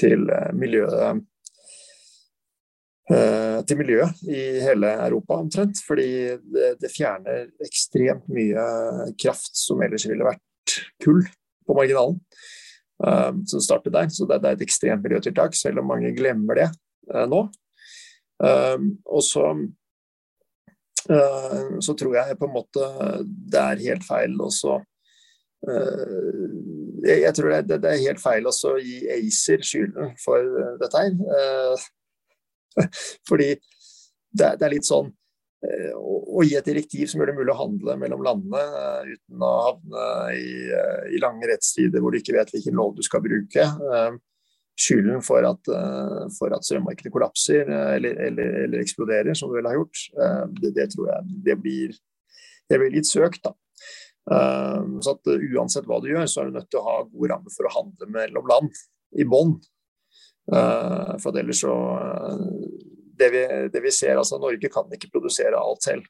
til 0.00 0.24
miljøet 0.56 1.20
til 3.68 3.76
miljøet 3.76 4.22
i 4.32 4.40
hele 4.64 4.94
Europa 5.06 5.36
omtrent. 5.42 5.80
Fordi 5.86 6.08
det, 6.40 6.70
det, 6.80 6.92
fjerner 6.92 7.50
ekstremt 7.64 8.28
mye 8.32 8.64
kraft 9.20 9.52
som 9.58 9.82
ellers 9.84 10.08
ville 10.08 10.24
vært 10.24 10.78
kull 11.04 11.20
på 11.68 11.76
marginalen. 11.76 12.20
Um, 13.02 13.42
som 13.46 13.60
startet 13.60 13.92
der. 13.92 14.08
Så 14.08 14.26
det, 14.30 14.38
er 14.38 14.54
et 14.54 14.62
ekstremt 14.62 15.02
miljøtiltak, 15.02 15.56
selv 15.58 15.82
om 15.82 15.88
mange 15.90 16.12
glemmer 16.14 16.60
det 16.60 16.68
uh, 17.10 17.24
nå. 17.26 17.40
Um, 18.38 18.92
og 19.06 19.22
så, 19.22 19.48
så 21.04 21.94
tror 21.94 22.14
jeg 22.16 22.36
på 22.40 22.48
en 22.48 22.54
måte 22.54 22.86
det 23.22 23.60
er 23.60 23.82
helt 23.84 24.06
feil 24.06 24.32
også 24.40 24.78
jeg, 27.04 27.32
tror 27.36 27.52
det, 27.68 27.76
er 27.84 28.00
helt 28.02 28.22
feil 28.22 28.48
også 28.48 28.72
å 28.74 28.80
gi 28.80 28.96
ACER 29.12 29.62
skylden 29.64 30.14
for 30.20 30.48
dette 30.80 31.02
her. 31.04 31.84
fordi 33.28 33.50
det, 34.32 34.50
er 34.56 34.72
litt 34.72 34.88
sånn 34.88 35.12
å 35.94 36.42
gi 36.44 36.56
et 36.58 36.66
direktiv 36.66 37.08
som 37.08 37.20
gjør 37.20 37.30
det 37.30 37.36
mulig 37.38 37.52
å 37.54 37.60
handle 37.60 37.96
mellom 38.00 38.22
landene 38.26 38.60
uh, 38.60 39.08
uten 39.08 39.44
å 39.44 39.52
havne 39.68 40.04
i, 40.36 40.46
uh, 40.70 41.02
i, 41.10 41.20
lange 41.22 41.48
rettstider 41.50 42.02
hvor 42.02 42.14
du 42.14 42.20
ikke 42.20 42.36
vet 42.36 42.52
hvilken 42.54 42.78
lov 42.78 42.94
du 42.96 43.02
skal 43.06 43.22
bruke. 43.24 43.66
Skylden 44.74 45.20
for 45.22 45.46
at, 45.46 45.68
for 46.34 46.50
at 46.50 46.64
strømmarkedet 46.66 47.12
kollapser 47.14 47.68
eller, 47.70 48.16
eller, 48.26 48.56
eller, 48.64 48.80
eksploderer, 48.82 49.36
som 49.38 49.52
det 49.52 49.60
vel 49.60 49.68
har 49.68 49.76
gjort, 49.76 50.00
det, 50.58 50.72
det, 50.74 50.88
tror 50.90 51.12
jeg 51.12 51.36
det 51.46 51.54
blir, 51.62 51.92
det 52.66 52.80
blir 52.82 52.90
litt 52.96 53.06
søkt. 53.06 53.46
da. 53.46 53.52
så 54.98 55.14
at 55.14 55.30
Uansett 55.30 55.86
hva 55.86 56.00
du 56.02 56.08
gjør, 56.10 56.26
så 56.26 56.42
er 56.42 56.50
du 56.50 56.58
nødt 56.58 56.66
til 56.74 56.82
å 56.82 56.88
ha 56.88 56.96
gode 57.04 57.30
rammer 57.30 57.54
for 57.54 57.70
å 57.70 57.72
handle 57.76 58.10
mellom 58.16 58.50
land 58.50 58.82
i 59.14 59.28
bånn. 59.30 59.54
for 60.50 61.30
at 61.30 61.38
ellers 61.44 61.62
så 61.62 61.78
det, 63.18 63.30
vi, 63.30 63.44
det, 63.72 63.80
vi, 63.80 63.92
ser, 63.92 64.18
altså 64.18 64.38
Norge 64.42 64.70
kan 64.72 64.90
ikke 64.94 65.12
produsere 65.12 65.60
alt 65.60 65.86
selv. 65.86 66.08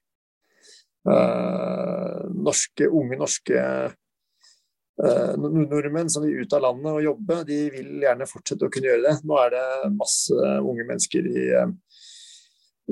Uh, 1.05 2.25
norske, 2.47 2.89
unge 2.89 3.19
norske 3.21 3.61
uh, 3.61 5.35
nordmenn 5.37 6.09
som 6.13 6.25
vil 6.25 6.45
ut 6.45 6.57
av 6.57 6.65
landet 6.65 6.93
og 6.95 7.05
jobbe, 7.05 7.43
de 7.49 7.59
vil 7.75 8.07
gjerne 8.07 8.29
fortsette 8.31 8.67
å 8.67 8.73
kunne 8.73 8.89
gjøre 8.93 9.05
det. 9.09 9.17
Nå 9.29 9.39
er 9.43 9.53
det 9.57 9.67
masse 9.99 10.39
unge 10.63 10.87
mennesker 10.89 11.29
i, 11.29 11.45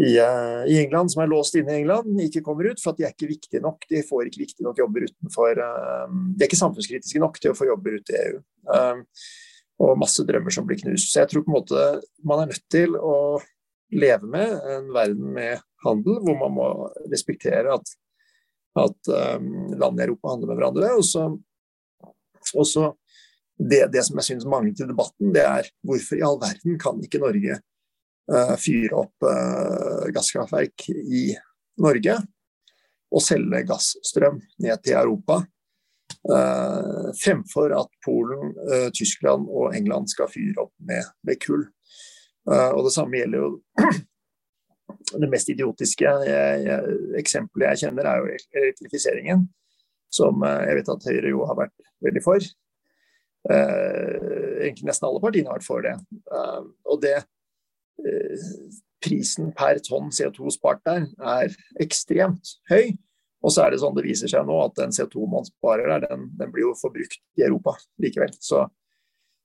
i, 0.02 0.12
i 0.12 0.76
England 0.82 1.14
som 1.14 1.24
er 1.24 1.32
låst 1.32 1.56
inne 1.56 1.72
i 1.72 1.80
England, 1.80 2.20
ikke 2.26 2.44
kommer 2.44 2.68
ut 2.68 2.82
for 2.82 2.92
at 2.92 3.00
de 3.00 3.08
er 3.08 3.16
ikke 3.16 3.30
viktige 3.32 3.64
nok. 3.64 3.88
De 3.88 4.04
får 4.04 4.28
ikke 4.28 4.44
viktige 4.44 4.68
nok 4.68 4.82
jobber 4.84 5.08
utenfor 5.08 5.64
uh, 5.64 6.04
De 6.10 6.44
er 6.44 6.50
ikke 6.50 6.60
samfunnskritiske 6.60 7.22
nok 7.22 7.40
til 7.40 7.54
å 7.54 7.56
få 7.56 7.70
jobber 7.70 7.96
ute 7.96 8.18
i 8.18 8.26
EU 8.26 8.42
og 9.82 9.98
masse 9.98 10.24
drømmer 10.26 10.54
som 10.54 10.66
blir 10.68 10.80
knust. 10.82 11.10
Så 11.12 11.22
jeg 11.22 11.30
tror 11.30 11.44
på 11.44 11.52
en 11.52 11.58
måte 11.58 11.86
man 12.26 12.42
er 12.42 12.52
nødt 12.52 12.66
til 12.72 12.94
å 12.98 13.40
leve 13.92 14.28
med 14.30 14.54
en 14.74 14.88
verden 14.94 15.32
med 15.34 15.60
handel, 15.84 16.18
hvor 16.24 16.38
man 16.40 16.54
må 16.56 16.68
respektere 17.12 17.74
at, 17.74 17.94
at 18.80 19.12
um, 19.38 19.72
land 19.76 20.00
i 20.00 20.06
Europa 20.06 20.32
handler 20.32 20.50
med 20.50 20.60
hverandre. 20.60 20.90
Og 20.98 21.04
så, 21.06 21.26
og 22.54 22.66
så 22.68 22.88
det, 23.58 23.84
det, 23.92 24.04
som 24.06 24.18
jeg 24.18 24.30
syns 24.30 24.48
mangler 24.48 24.74
til 24.76 24.90
debatten, 24.90 25.32
det 25.34 25.44
er 25.44 25.70
hvorfor 25.86 26.18
i 26.18 26.26
all 26.26 26.40
verden 26.42 26.78
kan 26.82 27.00
ikke 27.04 27.22
Norge 27.22 27.58
uh, 28.32 28.54
fyre 28.60 29.02
opp 29.04 29.28
uh, 29.28 30.08
gasskraftverk 30.14 30.88
i 30.92 31.28
Norge 31.82 32.20
og 33.12 33.20
selge 33.24 33.66
gassstrøm 33.68 34.40
ned 34.62 34.84
til 34.84 35.00
Europa 35.00 35.42
Uh, 36.22 37.08
fremfor 37.18 37.72
at 37.74 37.88
Polen, 38.04 38.52
Tyskland 38.94 39.48
og 39.50 39.72
England 39.74 40.10
skal 40.12 40.28
fyre 40.30 40.66
opp 40.66 40.70
med, 40.86 41.08
med 41.26 41.40
kull. 41.42 41.64
Uh, 42.48 42.70
og 42.74 42.86
Det 42.88 42.94
samme 42.94 43.20
gjelder 43.20 43.42
jo 43.42 43.50
det 45.12 45.28
mest 45.30 45.50
idiotiske 45.52 46.08
eksempelet 47.18 47.72
jeg 47.72 47.84
kjenner, 47.84 48.08
er 48.08 48.20
jo 48.20 48.38
elektrifiseringen. 48.62 49.46
Som 50.12 50.44
jeg 50.44 50.76
vet 50.76 50.90
at 50.92 51.06
Høyre 51.08 51.30
jo 51.32 51.46
har 51.48 51.56
vært 51.56 51.86
veldig 52.04 52.22
for. 52.24 52.48
egentlig 53.48 54.86
nesten 54.86 55.08
alle 55.08 55.22
partiene 55.22 55.48
har 55.48 55.56
vært 55.56 55.66
for 55.66 55.84
det. 55.84 55.94
og 56.84 57.00
det 57.00 57.14
Prisen 59.02 59.50
per 59.56 59.80
tonn 59.82 60.12
CO2 60.14 60.52
spart 60.54 60.84
der 60.86 61.08
er 61.18 61.56
ekstremt 61.82 62.54
høy. 62.70 62.92
Og 63.42 63.50
så 63.50 63.64
er 63.64 63.72
det 63.74 63.80
sånn 63.82 63.96
det 63.96 64.04
viser 64.06 64.30
seg 64.30 64.46
nå 64.46 64.58
at 64.62 64.76
den 64.78 64.94
CO2 64.94 65.26
man 65.30 65.46
sparer 65.48 65.90
der, 65.90 66.06
den, 66.06 66.28
den 66.38 66.52
blir 66.54 66.68
jo 66.68 66.76
forbrukt 66.78 67.18
i 67.40 67.46
Europa 67.48 67.74
likevel. 68.02 68.30
Så 68.38 68.62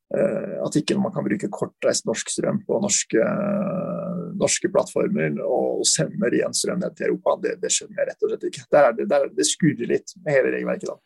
at 0.08 0.78
ikke 0.80 0.96
man 0.96 1.12
kan 1.12 1.26
bruke 1.26 1.50
kortreist 1.52 2.06
norsk 2.08 2.30
strøm 2.32 2.62
på 2.68 2.78
norske, 2.80 3.20
uh, 3.20 4.30
norske 4.40 4.70
plattformer 4.72 5.36
og 5.44 5.84
sender 5.88 6.38
igjen 6.38 6.56
strøm 6.56 6.80
ned 6.80 6.96
til 6.96 7.10
Europa, 7.10 7.36
det, 7.44 7.58
det, 7.64 7.74
skjønner 7.76 8.00
jeg 8.00 8.10
rett 8.12 8.24
og 8.24 8.32
slett 8.32 8.48
ikke. 8.52 8.64
Der 8.72 8.88
er 8.88 8.96
det, 8.96 9.10
der, 9.12 9.28
det 9.36 9.50
skurrer 9.50 9.92
litt 9.92 10.16
med 10.22 10.32
hele 10.38 10.56
regelverket 10.56 10.94
da. 10.94 10.98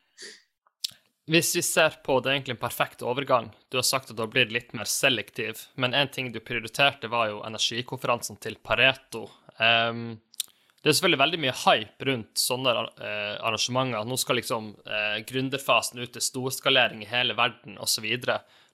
Hvis 1.32 1.54
vi 1.56 1.62
ser 1.64 1.96
på 2.04 2.18
det 2.20 2.30
er 2.30 2.36
egentlig 2.36 2.58
en 2.58 2.64
perfekt 2.64 3.04
overgang, 3.08 3.52
du 3.72 3.78
har 3.80 3.86
sagt 3.88 4.10
at 4.12 4.18
du 4.18 4.24
har 4.26 4.32
blitt 4.34 4.52
litt 4.52 4.74
mer 4.76 4.90
selektiv, 4.90 5.62
men 5.80 5.96
en 5.96 6.10
ting 6.12 6.32
du 6.34 6.42
prioriterte 6.44 7.10
var 7.10 7.30
jo 7.32 7.44
energikonferansen 7.48 8.42
til 8.42 8.58
Pareto. 8.62 9.28
Um, 9.62 10.20
det 10.82 10.90
er 10.90 10.98
selvfølgelig 10.98 11.22
veldig 11.22 11.40
mye 11.44 11.54
hype 11.62 12.06
rundt 12.10 12.42
sånne 12.42 12.72
eh, 12.74 13.36
arrangementer. 13.38 14.06
Nå 14.10 14.16
skal 14.18 14.40
liksom 14.40 14.72
eh, 14.82 15.20
gründerfasen 15.30 16.02
ut 16.02 16.10
til 16.16 16.24
storskalering 16.26 17.04
i 17.06 17.10
hele 17.12 17.36
verden 17.38 17.78
osv. 17.78 18.08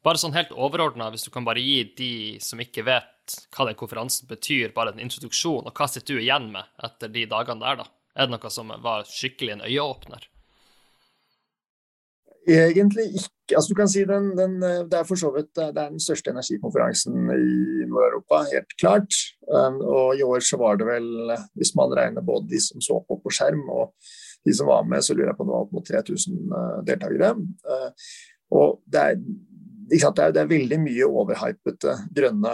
Bare 0.07 0.21
sånn 0.21 0.35
helt 0.37 0.53
overordna, 0.55 1.09
hvis 1.11 1.25
du 1.27 1.33
kan 1.33 1.43
bare 1.43 1.59
gi 1.59 1.81
de 1.97 2.11
som 2.43 2.61
ikke 2.63 2.85
vet 2.87 3.33
hva 3.51 3.65
den 3.67 3.75
konferansen 3.75 4.29
betyr, 4.29 4.71
bare 4.75 4.93
en 4.93 5.03
introduksjon, 5.03 5.67
og 5.67 5.75
hva 5.75 5.87
sitter 5.91 6.15
du 6.15 6.23
igjen 6.23 6.47
med 6.53 6.63
etter 6.87 7.11
de 7.11 7.25
dagene 7.27 7.59
der, 7.65 7.81
da? 7.81 7.89
Er 8.15 8.29
det 8.29 8.37
noe 8.37 8.51
som 8.53 8.71
var 8.85 9.03
skikkelig 9.09 9.57
en 9.57 9.65
øyeåpner? 9.67 10.29
Egentlig 12.47 13.03
ikke. 13.19 13.57
Altså, 13.57 13.73
du 13.73 13.75
kan 13.75 13.89
si 13.91 14.05
den, 14.07 14.29
den, 14.37 14.55
Det 14.61 14.95
er 14.95 15.03
for 15.07 15.19
så 15.19 15.33
vidt 15.35 15.49
det 15.55 15.65
er 15.65 15.73
den 15.75 15.99
største 15.99 16.31
energikonferansen 16.31 17.27
i 17.33 17.83
Nord-Europa, 17.91 18.39
helt 18.53 18.71
klart. 18.79 19.19
Um, 19.51 19.81
og 19.83 20.15
i 20.15 20.23
år 20.23 20.39
så 20.47 20.59
var 20.61 20.79
det 20.79 20.87
vel, 20.87 21.09
hvis 21.59 21.73
man 21.75 21.91
regner 21.99 22.23
både 22.23 22.47
de 22.53 22.61
som 22.63 22.83
så 22.83 23.01
på 23.03 23.19
på 23.23 23.35
skjerm 23.35 23.67
og 23.67 23.91
de 24.47 24.55
som 24.55 24.71
var 24.71 24.87
med, 24.87 25.03
så 25.03 25.15
lurer 25.15 25.33
jeg 25.33 25.39
på 25.41 25.47
noe 25.49 25.65
opp 25.65 25.75
mot 25.75 25.91
3000 25.91 26.39
uh, 26.55 26.79
deltakere. 26.87 27.33
Uh, 27.67 27.91
og 28.55 28.79
det 28.87 29.03
er, 29.03 29.19
det, 29.87 30.01
er, 30.03 30.31
det 30.35 30.41
er, 30.41 30.49
veldig 30.51 30.79
mye 30.83 31.09
overhypete 31.09 31.95
grønne 32.15 32.53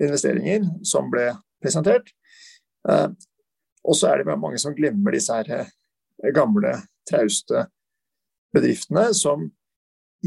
investeringer 0.00 0.66
som 0.86 1.10
ble 1.12 1.30
presentert. 1.62 2.10
Eh, 2.88 3.08
og 3.86 3.96
så 3.96 4.10
er 4.10 4.22
det 4.22 4.38
mange 4.40 4.58
som 4.60 4.74
glemmer 4.76 5.14
disse 5.14 5.34
her 5.36 5.68
gamle, 6.34 6.78
trauste 7.06 7.66
bedriftene 8.56 9.10
som 9.14 9.44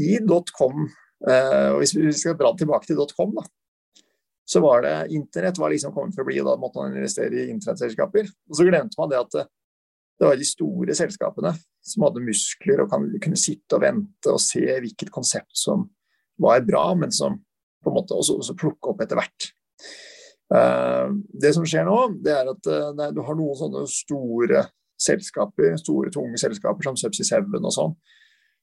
i 0.00 0.16
dotcom 0.22 0.86
eh, 1.28 1.68
og 1.74 1.80
Hvis 1.82 1.96
vi 1.96 2.12
skal 2.16 2.38
dra 2.38 2.52
tilbake 2.56 2.88
til 2.88 2.96
dotcom, 3.00 3.34
da, 3.36 3.44
så 4.50 4.62
var 4.64 4.82
det 4.86 5.14
internett 5.14 5.58
var 5.58 5.70
liksom 5.70 5.92
kommet 5.94 6.16
for 6.16 6.24
å 6.24 6.28
bli, 6.30 6.40
og 6.42 6.48
da 6.48 6.56
måtte 6.58 6.80
man 6.80 6.96
investere 6.96 7.36
i 7.36 7.50
internettselskaper. 7.52 8.30
Og 8.50 8.56
så 8.58 8.66
glemte 8.66 8.98
man 8.98 9.12
det 9.12 9.20
at 9.20 9.34
det, 9.36 9.44
det 10.18 10.26
var 10.26 10.40
de 10.40 10.48
store 10.48 10.96
selskapene 10.96 11.52
som 11.86 12.04
hadde 12.06 12.24
muskler 12.24 12.82
og 12.82 12.90
kunne 13.22 13.38
sitte 13.40 13.78
og 13.78 13.84
vente 13.84 14.32
og 14.32 14.42
se 14.42 14.64
hvilket 14.66 15.12
konsept 15.14 15.54
som 15.56 15.86
var 16.40 16.64
bra, 16.66 16.84
men 16.98 17.12
som 17.12 17.38
på 17.84 17.90
en 17.90 17.96
måte 17.96 18.16
også, 18.16 18.36
også 18.40 18.56
plukke 18.60 18.92
opp 18.92 19.02
etter 19.04 19.20
hvert. 19.20 19.48
Uh, 20.50 21.14
det 21.40 21.54
som 21.54 21.66
skjer 21.68 21.86
nå, 21.86 21.96
det 22.24 22.34
er 22.34 22.50
at 22.50 22.68
uh, 22.68 23.06
du 23.14 23.22
har 23.24 23.38
noen 23.38 23.58
sånne 23.58 23.84
store 23.90 24.64
selskaper, 25.00 25.76
store, 25.80 26.10
tunge 26.12 26.40
selskaper 26.40 26.88
som 26.88 26.98
Subsea 26.98 27.28
Seven 27.28 27.64
og 27.64 27.74
sånn, 27.74 27.94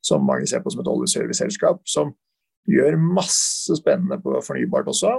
som 0.05 0.25
mange 0.27 0.45
ser 0.49 0.61
på 0.61 0.73
som 0.73 0.83
et 0.83 0.91
oljeserviceselskap, 0.91 1.81
som 1.89 2.13
gjør 2.69 2.99
masse 2.99 3.73
spennende 3.79 4.19
på 4.21 4.35
fornybart 4.45 4.91
også. 4.91 5.15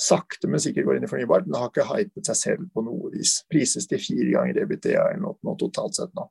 Sakte, 0.00 0.48
men 0.48 0.60
sikkert 0.62 0.88
går 0.88 0.98
inn 0.98 1.06
i 1.06 1.10
fornybart, 1.10 1.46
men 1.46 1.58
har 1.60 1.70
ikke 1.70 1.86
hypet 1.88 2.28
seg 2.28 2.38
selv 2.38 2.68
på 2.74 2.84
noe 2.84 3.12
vis. 3.14 3.38
Prises 3.52 3.88
til 3.88 4.00
fire 4.02 4.28
ganger 4.34 4.62
EBTA 4.64 4.96
eller 4.96 5.22
noe, 5.22 5.38
noe 5.46 5.60
totalt 5.60 5.96
sett 5.96 6.12
nå. 6.16 6.26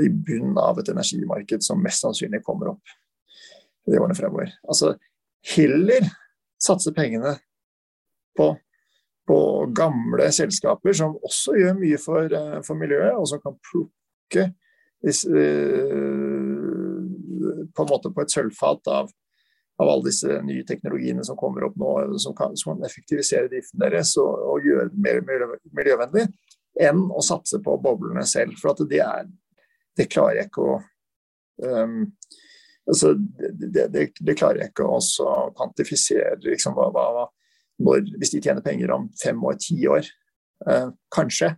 I 0.00 0.08
bunnen 0.08 0.56
av 0.60 0.80
et 0.80 0.88
energimarked 0.88 1.64
som 1.64 1.80
mest 1.84 2.04
sannsynlig 2.04 2.40
kommer 2.46 2.72
opp 2.74 2.94
i 3.90 3.98
årene 3.98 4.16
fremover. 4.16 4.52
Altså 4.68 4.94
heller 5.56 6.06
satse 6.62 6.92
pengene 6.94 7.34
på, 8.38 8.52
på 9.28 9.38
gamle 9.76 10.28
selskaper 10.32 10.94
som 10.96 11.16
også 11.24 11.56
gjør 11.58 11.80
mye 11.80 11.98
for, 12.00 12.36
eh, 12.38 12.60
for 12.66 12.78
miljøet, 12.78 13.16
og 13.18 13.26
som 13.28 13.42
kan 13.42 13.58
plukke 13.70 14.52
disse, 15.02 15.28
på 17.74 17.82
en 17.82 17.90
måte 17.90 18.12
på 18.14 18.22
et 18.22 18.32
sølvfat 18.32 18.90
av, 18.92 19.10
av 19.82 19.88
alle 19.88 20.06
disse 20.06 20.38
nye 20.46 20.64
teknologiene 20.68 21.24
som 21.26 21.38
kommer 21.38 21.66
opp 21.66 21.76
nå, 21.80 21.92
som 22.22 22.36
kan, 22.38 22.54
som 22.56 22.76
kan 22.76 22.86
effektivisere 22.86 23.50
driften 23.50 23.82
deres 23.82 24.14
og, 24.22 24.30
og 24.52 24.66
gjøre 24.68 24.92
den 24.92 25.02
mer 25.02 25.46
miljøvennlig, 25.74 26.28
enn 26.80 27.02
å 27.10 27.24
satse 27.24 27.58
på 27.64 27.74
boblene 27.82 28.24
selv. 28.28 28.54
For 28.60 28.72
at 28.72 28.84
det, 28.88 29.02
er, 29.04 29.26
det 29.98 30.08
klarer 30.12 30.38
jeg 30.42 30.52
ikke 30.52 30.68
å 30.68 30.78
um, 31.66 31.98
altså 32.88 33.12
det, 33.16 33.88
det, 33.92 34.06
det, 34.18 34.36
klarer 34.38 34.62
jeg 34.62 34.72
ikke 34.72 34.86
å 34.88 35.00
kvantifisere. 35.56 36.38
Liksom, 36.44 36.76
hva, 36.76 36.90
hva, 36.94 37.26
når, 37.82 38.06
hvis 38.18 38.34
de 38.34 38.42
tjener 38.42 38.64
penger 38.64 38.94
om 38.94 39.08
fem 39.20 39.42
år, 39.44 39.58
ti 39.62 39.78
år, 39.90 40.08
eh, 40.68 40.88
kanskje. 41.14 41.52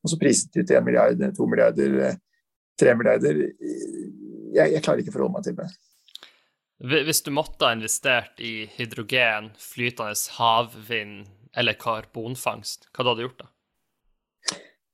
Og 0.00 0.12
så 0.12 0.18
priset 0.20 0.52
de 0.56 0.64
til 0.64 0.80
1 0.80 0.86
milliard, 0.86 1.22
2 1.36 1.48
milliarder, 1.48 2.18
3 2.80 2.96
milliarder 2.96 3.42
jeg, 4.54 4.72
jeg 4.74 4.82
klarer 4.82 5.02
ikke 5.02 5.12
å 5.12 5.16
forholde 5.16 5.36
meg 5.36 5.46
til 5.46 5.58
det. 5.58 5.68
Hvis 6.80 7.20
du 7.26 7.30
måtte 7.36 7.68
ha 7.68 7.76
investert 7.76 8.40
i 8.40 8.64
hydrogen, 8.78 9.50
flytende 9.60 10.16
havvind 10.38 11.26
eller 11.60 11.76
karbonfangst, 11.76 12.88
hva 12.94 13.04
hadde 13.04 13.18
du 13.18 13.26
gjort 13.26 13.42
da? 13.42 13.50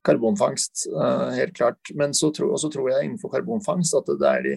Karbonfangst, 0.06 0.88
uh, 0.94 1.30
helt 1.34 1.54
klart. 1.54 1.92
Men 1.98 2.14
så 2.14 2.32
tror, 2.34 2.56
tror 2.58 2.90
jeg 2.90 3.06
innenfor 3.06 3.30
karbonfangst 3.30 3.94
at 3.98 4.10
det 4.18 4.32
er 4.32 4.44
de 4.46 4.56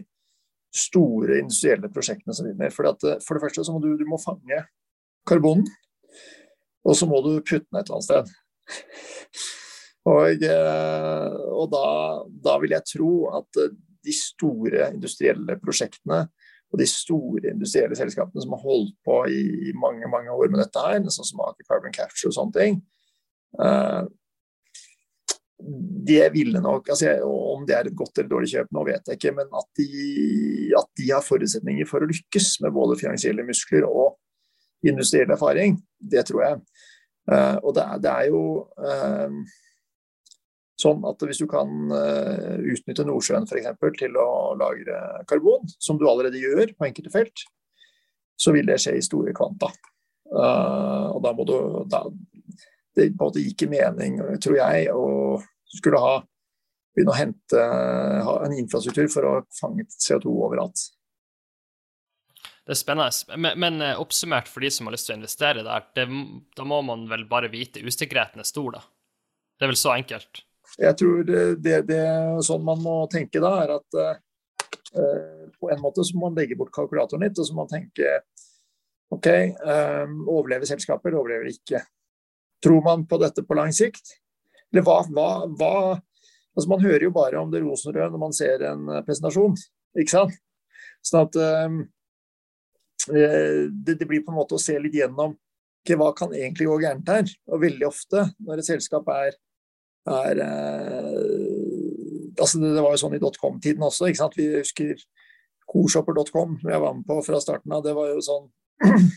store 0.76 1.40
industrielle 1.42 1.90
prosjektene 1.94 2.36
som 2.36 2.48
vinner. 2.48 2.74
For, 2.74 2.90
at, 2.90 3.06
for 3.26 3.38
det 3.38 3.44
første 3.46 3.66
så 3.66 3.76
må 3.76 3.82
du, 3.84 3.92
du 3.98 4.06
må 4.10 4.20
fange 4.22 4.64
karbonen, 5.30 5.68
og 6.88 6.98
så 6.98 7.08
må 7.10 7.22
du 7.26 7.34
putte 7.42 7.66
den 7.68 7.80
et 7.80 7.90
eller 7.90 8.00
annet 8.00 8.10
sted. 8.10 8.36
og, 10.10 10.46
uh, 10.46 11.40
og 11.60 11.72
da, 11.74 11.86
da, 12.46 12.58
vil 12.62 12.76
jeg 12.78 12.88
tro 12.94 13.14
at 13.42 13.64
de 14.06 14.16
store 14.16 14.92
industrielle 14.94 15.58
prosjektene 15.62 16.24
og 16.70 16.78
de 16.80 16.86
store 16.88 17.50
industrielle 17.50 17.98
selskapene 17.98 18.44
som 18.44 18.54
har 18.54 18.62
holdt 18.62 18.94
på 19.06 19.18
i 19.34 19.74
mange 19.78 20.08
mange 20.12 20.32
år 20.32 20.52
med 20.54 20.62
dette 20.62 20.84
her, 20.86 21.02
sånn 21.10 21.28
som 21.28 21.42
Aker 21.48 21.66
Carbon 21.66 21.96
Capture 21.96 22.30
og 22.30 22.36
sånne 22.38 22.56
ting, 22.56 22.78
det 26.08 26.30
ville 26.34 26.62
nok 26.64 26.88
altså 26.94 27.18
Om 27.28 27.66
det 27.68 27.76
er 27.76 27.90
et 27.90 27.96
godt 27.98 28.18
eller 28.18 28.30
dårlig 28.32 28.52
kjøp, 28.54 28.70
nå 28.72 28.84
vet 28.88 29.10
jeg 29.10 29.20
ikke, 29.20 29.34
men 29.36 29.50
at 29.60 29.68
de, 29.80 29.88
at 30.80 30.90
de 31.00 31.10
har 31.12 31.26
forutsetninger 31.26 31.90
for 31.90 32.04
å 32.04 32.10
lykkes 32.10 32.54
med 32.64 32.76
både 32.76 33.00
finansielle 33.02 33.44
muskler 33.48 33.88
og 33.88 34.16
industriell 34.88 35.32
erfaring, 35.36 35.76
det 36.00 36.24
tror 36.30 36.46
jeg. 36.46 36.62
og 37.60 37.74
det 37.76 37.84
er, 37.84 37.98
det 38.06 38.12
er 38.14 38.30
jo 38.32 38.44
sånn 40.80 41.04
at 41.10 41.26
hvis 41.28 41.42
du 41.44 41.50
kan 41.52 41.92
utnytte 41.92 43.04
Nordsjøen 43.04 43.44
f.eks. 43.44 43.74
til 44.00 44.16
å 44.16 44.30
lagre 44.56 45.02
karbon, 45.28 45.68
som 45.84 46.00
du 46.00 46.08
allerede 46.08 46.40
gjør 46.40 46.72
på 46.78 46.88
enkelte 46.88 47.12
felt, 47.12 47.44
så 48.40 48.56
vil 48.56 48.72
det 48.72 48.80
skje 48.80 48.96
i 48.96 49.04
store 49.04 49.36
kvanta. 49.36 49.68
og 50.32 51.20
da 51.26 51.36
må 51.36 51.44
du 51.44 51.58
da, 51.92 52.06
Det 52.96 53.12
måte 53.20 53.42
gir 53.42 53.54
ikke 53.54 53.70
mening, 53.72 54.18
tror 54.42 54.58
jeg, 54.60 54.90
å 54.94 55.38
skulle 55.70 56.02
ha 56.02 56.14
begynne 57.00 57.14
å 57.14 57.18
hente 57.18 57.66
en 58.46 58.56
infrastruktur 58.58 59.10
for 59.12 59.28
å 59.28 59.34
fange 59.56 59.86
CO2 59.94 60.32
overalt. 60.32 60.88
Det 62.66 62.76
er 62.76 62.78
spennende. 62.78 63.38
Men, 63.38 63.60
men, 63.60 63.82
eh, 63.82 64.00
oppsummert 64.00 64.50
for 64.50 64.62
de 64.62 64.70
som 64.74 64.86
har 64.86 64.94
lyst 64.94 65.08
til 65.10 65.16
å 65.16 65.20
investere 65.22 65.66
der, 65.66 65.86
det, 65.98 66.06
da 66.58 66.66
må 66.68 66.82
man 66.86 67.08
vel 67.10 67.26
bare 67.30 67.50
vite 67.50 67.82
usikkerheten 67.82 68.44
er 68.44 68.48
stor, 68.48 68.78
da? 68.78 68.84
Det 69.58 69.66
er 69.66 69.72
vel 69.72 69.80
så 69.80 69.96
enkelt? 69.96 70.44
Jeg 70.78 70.98
tror 71.00 71.24
det, 71.26 71.46
det, 71.66 71.80
det 71.90 72.04
sånn 72.46 72.62
man 72.68 72.84
må 72.84 73.00
tenke 73.12 73.42
da, 73.42 73.56
er 73.64 73.74
at 73.80 73.98
uh, 73.98 75.48
på 75.58 75.72
en 75.74 75.82
måte 75.82 76.06
så 76.06 76.16
må 76.16 76.30
man 76.30 76.38
legge 76.38 76.60
bort 76.60 76.72
kalkulatoren 76.76 77.26
litt, 77.26 77.42
og 77.42 77.48
så 77.48 77.56
må 77.56 77.66
man 77.66 77.74
tenke 77.74 78.20
OK, 79.10 79.28
um, 79.66 80.22
overlever 80.30 80.70
selskapet 80.70 81.10
eller 81.10 81.24
overlever 81.24 81.50
ikke? 81.50 81.82
Tror 82.64 82.84
man 82.84 83.06
på 83.08 83.20
dette 83.22 83.44
på 83.48 83.58
lang 83.58 83.72
sikt? 83.76 84.18
Eller 84.72 84.86
hva, 84.86 85.02
hva, 85.10 85.30
hva 85.58 85.74
Altså, 86.58 86.70
man 86.74 86.82
hører 86.84 87.06
jo 87.06 87.12
bare 87.16 87.40
om 87.40 87.52
det 87.54 87.62
rosenrøde 87.64 88.12
når 88.12 88.20
man 88.20 88.34
ser 88.36 88.64
en 88.68 88.90
eh, 88.92 89.04
presentasjon, 89.08 89.54
ikke 90.02 90.12
sant. 90.12 90.34
Sånn 91.06 91.28
at 91.28 91.38
um, 91.40 91.78
det, 93.08 93.94
det, 93.94 94.08
blir 94.10 94.26
på 94.26 94.34
en 94.34 94.40
måte 94.42 94.58
å 94.58 94.60
se 94.60 94.76
litt 94.82 94.98
gjennom 94.98 95.38
okay, 95.38 95.96
hva 95.96 96.10
kan 96.18 96.34
egentlig 96.36 96.68
gå 96.68 96.76
gærent 96.82 97.08
her. 97.08 97.32
Og 97.48 97.64
veldig 97.64 97.88
ofte 97.88 98.26
når 98.44 98.60
et 98.60 98.68
selskap 98.68 99.08
er, 99.14 99.38
er 100.10 100.42
uh, 100.44 102.36
altså 102.36 102.60
det, 102.60 102.74
det, 102.76 102.84
var 102.84 102.92
jo 102.98 103.02
sånn 103.06 103.16
i 103.16 103.24
dotcom-tiden 103.24 103.88
også. 103.88 104.10
ikke 104.10 104.24
sant? 104.26 104.36
Vi 104.36 104.50
husker 104.58 105.08
korshopper.com, 105.70 106.60
som 106.60 106.74
jeg 106.74 106.84
var 106.84 106.98
med 106.98 107.08
på 107.08 107.22
fra 107.24 107.40
starten 107.44 107.72
av. 107.78 107.86
Det 107.86 107.96
var 107.96 108.12
jo 108.12 108.20
sånn 108.26 108.46
uh, 108.84 109.08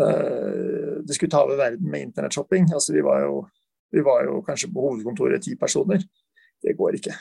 Det 1.06 1.16
skulle 1.16 1.32
ta 1.32 1.44
over 1.44 1.58
verden 1.60 1.90
med 1.90 2.08
internettshopping. 2.08 2.70
Altså, 2.74 2.94
vi 2.96 3.04
var 3.06 3.24
jo 3.24 3.42
vi 3.90 4.02
var 4.06 4.24
jo 4.24 4.38
kanskje 4.46 4.70
på 4.70 4.86
hovedkontoret 4.86 5.42
ti 5.42 5.56
personer. 5.58 6.02
Det 6.62 6.76
går 6.78 7.00
ikke. 7.00 7.16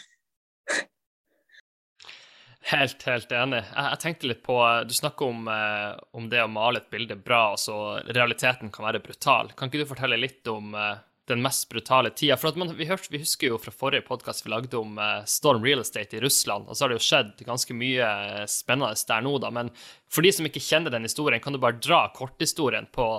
Helt, 2.70 3.02
helt 3.08 3.32
enig. 3.34 3.64
Jeg, 3.64 3.86
jeg, 3.88 4.00
tenkte 4.04 4.30
litt 4.30 4.42
på 4.46 4.56
Du 4.86 4.94
snakker 4.94 5.32
om, 5.32 5.48
eh, 5.50 5.94
om, 6.14 6.28
det 6.30 6.44
å 6.44 6.52
male 6.52 6.84
et 6.84 6.90
bilde 6.92 7.18
bra, 7.18 7.56
så 7.58 7.98
realiteten 8.06 8.70
kan 8.74 8.86
være 8.86 9.02
brutal. 9.02 9.54
Kan 9.58 9.72
ikke 9.72 9.82
du 9.82 9.90
fortelle 9.90 10.20
litt 10.22 10.46
om 10.52 10.76
eh, 10.78 11.00
den 11.32 11.42
mest 11.42 11.66
brutale 11.72 12.12
tida? 12.14 12.38
For 12.38 12.54
man, 12.60 12.76
vi, 12.78 12.86
hørte, 12.86 13.10
vi, 13.10 13.24
husker 13.24 13.50
jo 13.50 13.58
fra 13.64 13.74
forrige 13.74 14.06
podkast 14.06 14.46
vi 14.46 14.54
lagde 14.54 14.78
om 14.78 15.02
eh, 15.02 15.26
Storm 15.26 15.66
Real 15.66 15.82
Estate 15.82 16.20
i 16.20 16.22
Russland, 16.22 16.70
og 16.70 16.78
så 16.78 16.86
har 16.86 16.94
det 16.94 17.00
jo 17.00 17.08
skjedd 17.08 17.42
ganske 17.48 17.80
mye 17.80 18.14
eh, 18.28 18.46
spennende 18.52 18.94
der 19.16 19.26
nå, 19.26 19.34
da. 19.42 19.50
Men 19.56 19.74
for 20.12 20.28
de 20.28 20.36
som 20.36 20.46
ikke 20.46 20.62
kjenner 20.62 20.94
den 20.94 21.10
historien, 21.10 21.42
kan 21.42 21.58
du 21.58 21.64
bare 21.64 21.82
dra 21.82 22.04
korthistorien 22.14 22.92
på 22.94 23.10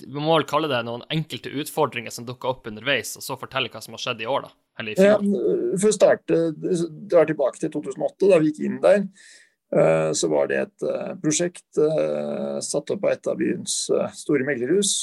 vi 0.00 0.18
må 0.18 0.32
vel 0.34 0.48
kalle 0.48 0.70
det 0.70 0.80
noen 0.86 1.04
enkelte 1.12 1.52
utfordringer 1.62 2.14
som 2.14 2.26
dukka 2.28 2.48
opp 2.50 2.66
underveis, 2.70 3.14
og 3.18 3.24
så 3.24 3.36
fortelle 3.40 3.70
hva 3.72 3.82
som 3.84 3.96
har 3.96 4.02
skjedd 4.02 4.24
i 4.24 4.28
år, 4.30 4.46
da? 4.46 4.52
Eller 4.80 4.94
i 4.94 4.98
fjor? 4.98 5.24
Ja, 5.26 5.78
for 5.82 5.90
å 5.90 5.96
starte, 5.96 6.42
dra 7.12 7.24
tilbake 7.28 7.60
til 7.60 7.72
2008, 7.74 8.28
da 8.30 8.40
vi 8.40 8.52
gikk 8.52 8.62
inn 8.66 8.80
der. 8.82 9.06
Eh, 9.76 10.12
så 10.12 10.28
var 10.28 10.50
det 10.50 10.58
et 10.60 10.84
eh, 10.84 11.14
prosjekt 11.22 11.80
eh, 11.80 12.58
satt 12.64 12.92
opp 12.92 13.06
av 13.06 13.14
et 13.14 13.30
av 13.30 13.38
byens 13.40 13.76
store 14.18 14.44
meglerhus. 14.48 14.98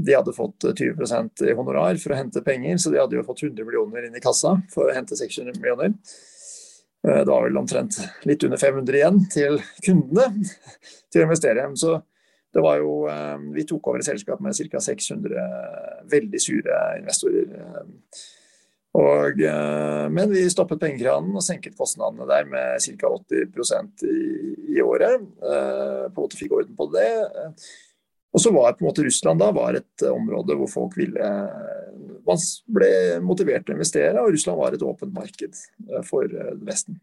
De 0.00 0.16
hadde 0.16 0.34
fått 0.34 0.64
20 0.78 1.46
i 1.50 1.54
honorar 1.54 1.98
for 2.00 2.14
å 2.14 2.18
hente 2.18 2.42
penger, 2.46 2.78
så 2.80 2.92
de 2.92 3.00
hadde 3.02 3.18
jo 3.18 3.26
fått 3.26 3.44
100 3.44 3.66
millioner 3.66 4.06
inn 4.08 4.16
i 4.16 4.22
kassa 4.22 4.56
for 4.72 4.88
å 4.88 4.96
hente 4.96 5.18
600 5.18 5.58
millioner. 5.60 5.94
Det 7.00 7.24
var 7.28 7.46
vel 7.46 7.56
omtrent 7.56 7.96
litt 8.28 8.42
under 8.44 8.60
500 8.60 8.96
igjen 8.98 9.20
til 9.32 9.54
kundene 9.86 10.44
til 11.12 11.22
å 11.22 11.26
investere. 11.26 11.64
Så 11.80 11.94
det 12.54 12.60
var 12.60 12.80
jo, 12.82 13.06
eh, 13.08 13.38
Vi 13.54 13.64
tok 13.64 13.88
over 13.88 14.02
et 14.02 14.08
selskap 14.08 14.40
med 14.42 14.56
ca. 14.56 14.80
600 14.80 15.46
veldig 16.10 16.40
sure 16.42 16.78
investorer. 16.98 17.46
Eh, 17.46 18.24
og, 19.00 19.40
eh, 19.40 20.06
men 20.10 20.32
vi 20.32 20.48
stoppet 20.50 20.80
pengekranen 20.80 21.36
og 21.36 21.44
senket 21.46 21.78
kostnadene 21.78 22.26
der 22.26 22.48
med 22.50 22.80
ca. 22.82 23.06
80 23.06 24.02
i, 24.02 24.74
i 24.76 24.82
året. 24.82 25.22
På 25.38 26.10
en 26.10 26.18
måte 26.18 26.40
fikk 26.40 26.56
orden 26.58 26.74
på 26.76 26.90
det. 26.92 27.12
Og 28.34 28.42
så 28.42 28.50
var 28.54 28.74
på 28.74 28.84
en 28.84 28.90
måte 28.90 29.04
Russland 29.06 29.40
da 29.42 29.50
var 29.54 29.74
et 29.74 30.02
område 30.06 30.54
hvor 30.58 30.70
folk 30.70 30.98
ville 30.98 31.30
Man 32.26 32.38
ble 32.70 33.18
motivert 33.24 33.64
til 33.66 33.74
å 33.74 33.78
investere, 33.78 34.20
og 34.20 34.34
Russland 34.34 34.58
var 34.58 34.74
et 34.74 34.82
åpent 34.86 35.14
marked 35.14 35.56
for 36.06 36.30
Vesten. 36.66 37.00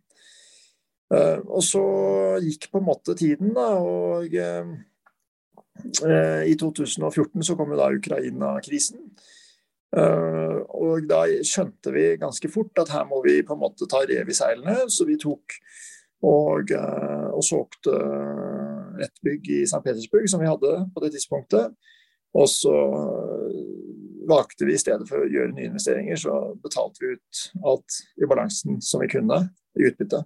Og 1.12 1.64
så 1.66 1.84
gikk 2.44 2.70
på 2.72 2.80
en 2.80 2.88
måte 2.88 3.16
tiden, 3.18 3.52
da. 3.56 3.68
og 3.80 4.32
Eh, 4.32 4.97
I 6.48 6.54
2014 6.60 7.44
så 7.44 7.56
kom 7.58 7.74
da 7.78 7.90
Ukraina-krisen. 7.94 9.02
Eh, 9.96 10.58
og 10.76 11.06
da 11.08 11.22
skjønte 11.48 11.94
vi 11.96 12.10
ganske 12.20 12.50
fort 12.52 12.76
at 12.82 12.92
her 12.92 13.06
må 13.08 13.22
vi 13.24 13.40
på 13.46 13.56
en 13.56 13.62
måte 13.62 13.88
ta 13.90 14.04
rev 14.04 14.30
i 14.30 14.36
seilene. 14.36 14.88
Så 14.92 15.08
vi 15.08 15.20
tok 15.22 15.56
og, 16.28 16.72
eh, 16.74 17.28
og 17.32 17.44
solgte 17.46 17.96
et 19.04 19.24
bygg 19.24 19.52
i 19.54 19.62
St. 19.64 19.84
Petersburg 19.86 20.28
som 20.30 20.42
vi 20.42 20.50
hadde 20.50 20.74
på 20.94 21.04
det 21.04 21.14
tidspunktet. 21.16 21.76
Og 22.38 22.50
så 22.52 22.74
valgte 24.28 24.68
vi 24.68 24.76
i 24.76 24.82
stedet 24.82 25.08
for 25.08 25.24
å 25.24 25.30
gjøre 25.32 25.54
nye 25.56 25.70
investeringer, 25.72 26.20
så 26.20 26.34
betalte 26.62 27.00
vi 27.02 27.14
ut 27.16 27.44
alt 27.66 28.00
i 28.20 28.28
balansen 28.28 28.82
som 28.84 29.02
vi 29.02 29.08
kunne 29.10 29.40
i 29.80 29.88
utbytte. 29.88 30.20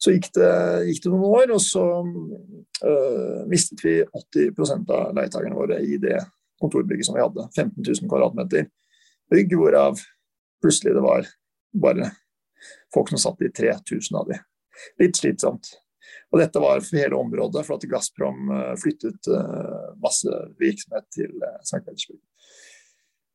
Så 0.00 0.14
gikk 0.14 0.30
det, 0.32 0.52
gikk 0.88 1.02
det, 1.04 1.10
noen 1.12 1.26
år, 1.28 1.50
og 1.52 1.60
så 1.60 1.82
øh, 2.00 3.40
mistet 3.50 3.82
vi 3.84 3.98
80% 4.00 4.94
av 4.96 5.10
leietakerne 5.16 5.58
våre 5.58 5.76
i 5.84 5.98
det 6.00 6.16
kontorbygget 6.60 7.08
som 7.08 7.18
vi 7.18 7.24
hadde. 7.24 7.44
15 7.52 7.84
000 7.84 8.08
kvadratmeter 8.08 8.70
bygg, 9.30 9.52
hvorav 9.60 10.00
plutselig 10.64 10.96
det 10.96 11.04
var 11.04 11.28
bare 11.84 12.08
folk 12.94 13.12
som 13.12 13.20
satt 13.20 13.44
i 13.44 13.52
3000 13.52 14.18
av 14.22 14.32
de. 14.32 14.40
Litt 15.02 15.20
slitsomt. 15.20 15.68
Og 16.32 16.40
dette 16.40 16.62
var 16.62 16.80
for 16.80 16.96
hele 16.96 17.20
området, 17.20 17.66
for 17.66 17.76
at 17.76 17.88
Gazprom 17.90 18.50
øh, 18.56 18.74
flyttet 18.80 19.28
øh, 19.28 19.92
masse 20.00 20.42
virksomhet 20.62 21.12
til 21.12 21.36
St. 21.60 21.84
Petersburg. 21.84 22.22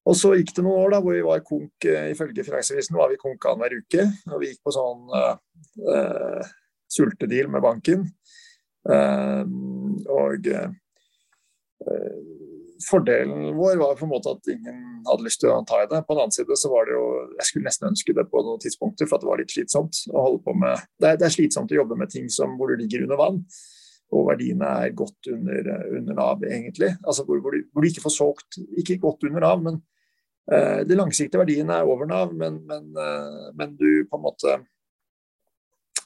Og 0.06 0.14
så 0.18 0.36
gikk 0.38 0.54
det 0.54 0.64
noen 0.66 0.84
år 0.84 0.94
da, 0.94 1.02
hvor 1.02 1.16
vi 1.16 1.26
var 1.26 1.42
konk, 1.46 1.88
eh, 1.90 2.12
ifølge 2.14 2.46
Finansavisen 2.46 2.98
var 2.98 3.10
vi 3.10 3.22
konk 3.22 3.48
annenhver 3.50 3.80
uke. 3.82 4.06
Og 4.30 4.42
vi 4.42 4.52
gikk 4.52 4.62
på 4.66 4.74
sånn 4.76 5.10
uh, 5.10 6.44
sultedeal 6.94 7.50
med 7.54 7.66
banken. 7.66 8.06
Uh, 8.86 9.42
og 10.14 10.46
uh, 10.54 10.70
fordelen 12.86 13.56
vår 13.58 13.80
var 13.82 13.98
på 13.98 14.06
en 14.06 14.12
måte 14.12 14.36
at 14.36 14.52
ingen 14.54 14.84
hadde 15.08 15.26
lyst 15.26 15.42
til 15.42 15.50
å 15.50 15.64
ta 15.66 15.82
i 15.82 15.88
det. 15.90 16.04
På 16.06 16.14
den 16.14 16.28
annen 16.28 16.36
side 16.38 16.58
så 16.60 16.70
var 16.70 16.86
det 16.86 16.94
jo 16.94 17.06
Jeg 17.40 17.50
skulle 17.50 17.70
nesten 17.72 17.90
ønske 17.90 18.14
det 18.14 18.28
på 18.30 18.44
noen 18.46 18.62
tidspunkter, 18.62 19.10
for 19.10 19.18
at 19.18 19.26
det 19.26 19.32
var 19.32 19.42
litt 19.42 19.56
slitsomt 19.58 20.04
å 20.14 20.28
holde 20.28 20.44
på 20.46 20.54
med 20.54 20.86
Det 21.02 21.10
er, 21.10 21.18
det 21.18 21.28
er 21.28 21.34
slitsomt 21.34 21.74
å 21.74 21.82
jobbe 21.82 21.98
med 21.98 22.14
ting 22.14 22.30
som, 22.30 22.54
hvor 22.60 22.70
du 22.70 22.78
ligger 22.84 23.08
under 23.08 23.22
vann 23.22 23.42
og 24.14 24.28
verdiene 24.30 24.68
er 24.86 24.94
godt 24.98 25.32
under, 25.34 25.70
under 25.98 26.18
Nav, 26.18 26.44
egentlig. 26.46 26.92
Altså 27.02 27.26
hvor, 27.26 27.40
hvor, 27.42 27.56
du, 27.56 27.66
hvor, 27.74 27.82
du, 27.82 27.90
ikke 27.90 28.04
får 28.06 28.14
solgt, 28.14 28.60
ikke 28.78 29.00
godt 29.02 29.26
under 29.28 29.44
Nav, 29.44 29.64
men 29.66 29.80
de 30.46 30.98
langsiktige 30.98 31.42
verdiene 31.42 31.74
er 31.80 31.90
over 31.90 32.06
Nav, 32.10 32.34
men, 32.38 32.60
men, 32.70 32.92
eh, 33.02 33.52
men, 33.58 33.74
du 33.80 34.06
på 34.06 34.20
en 34.20 34.26
måte 34.28 34.52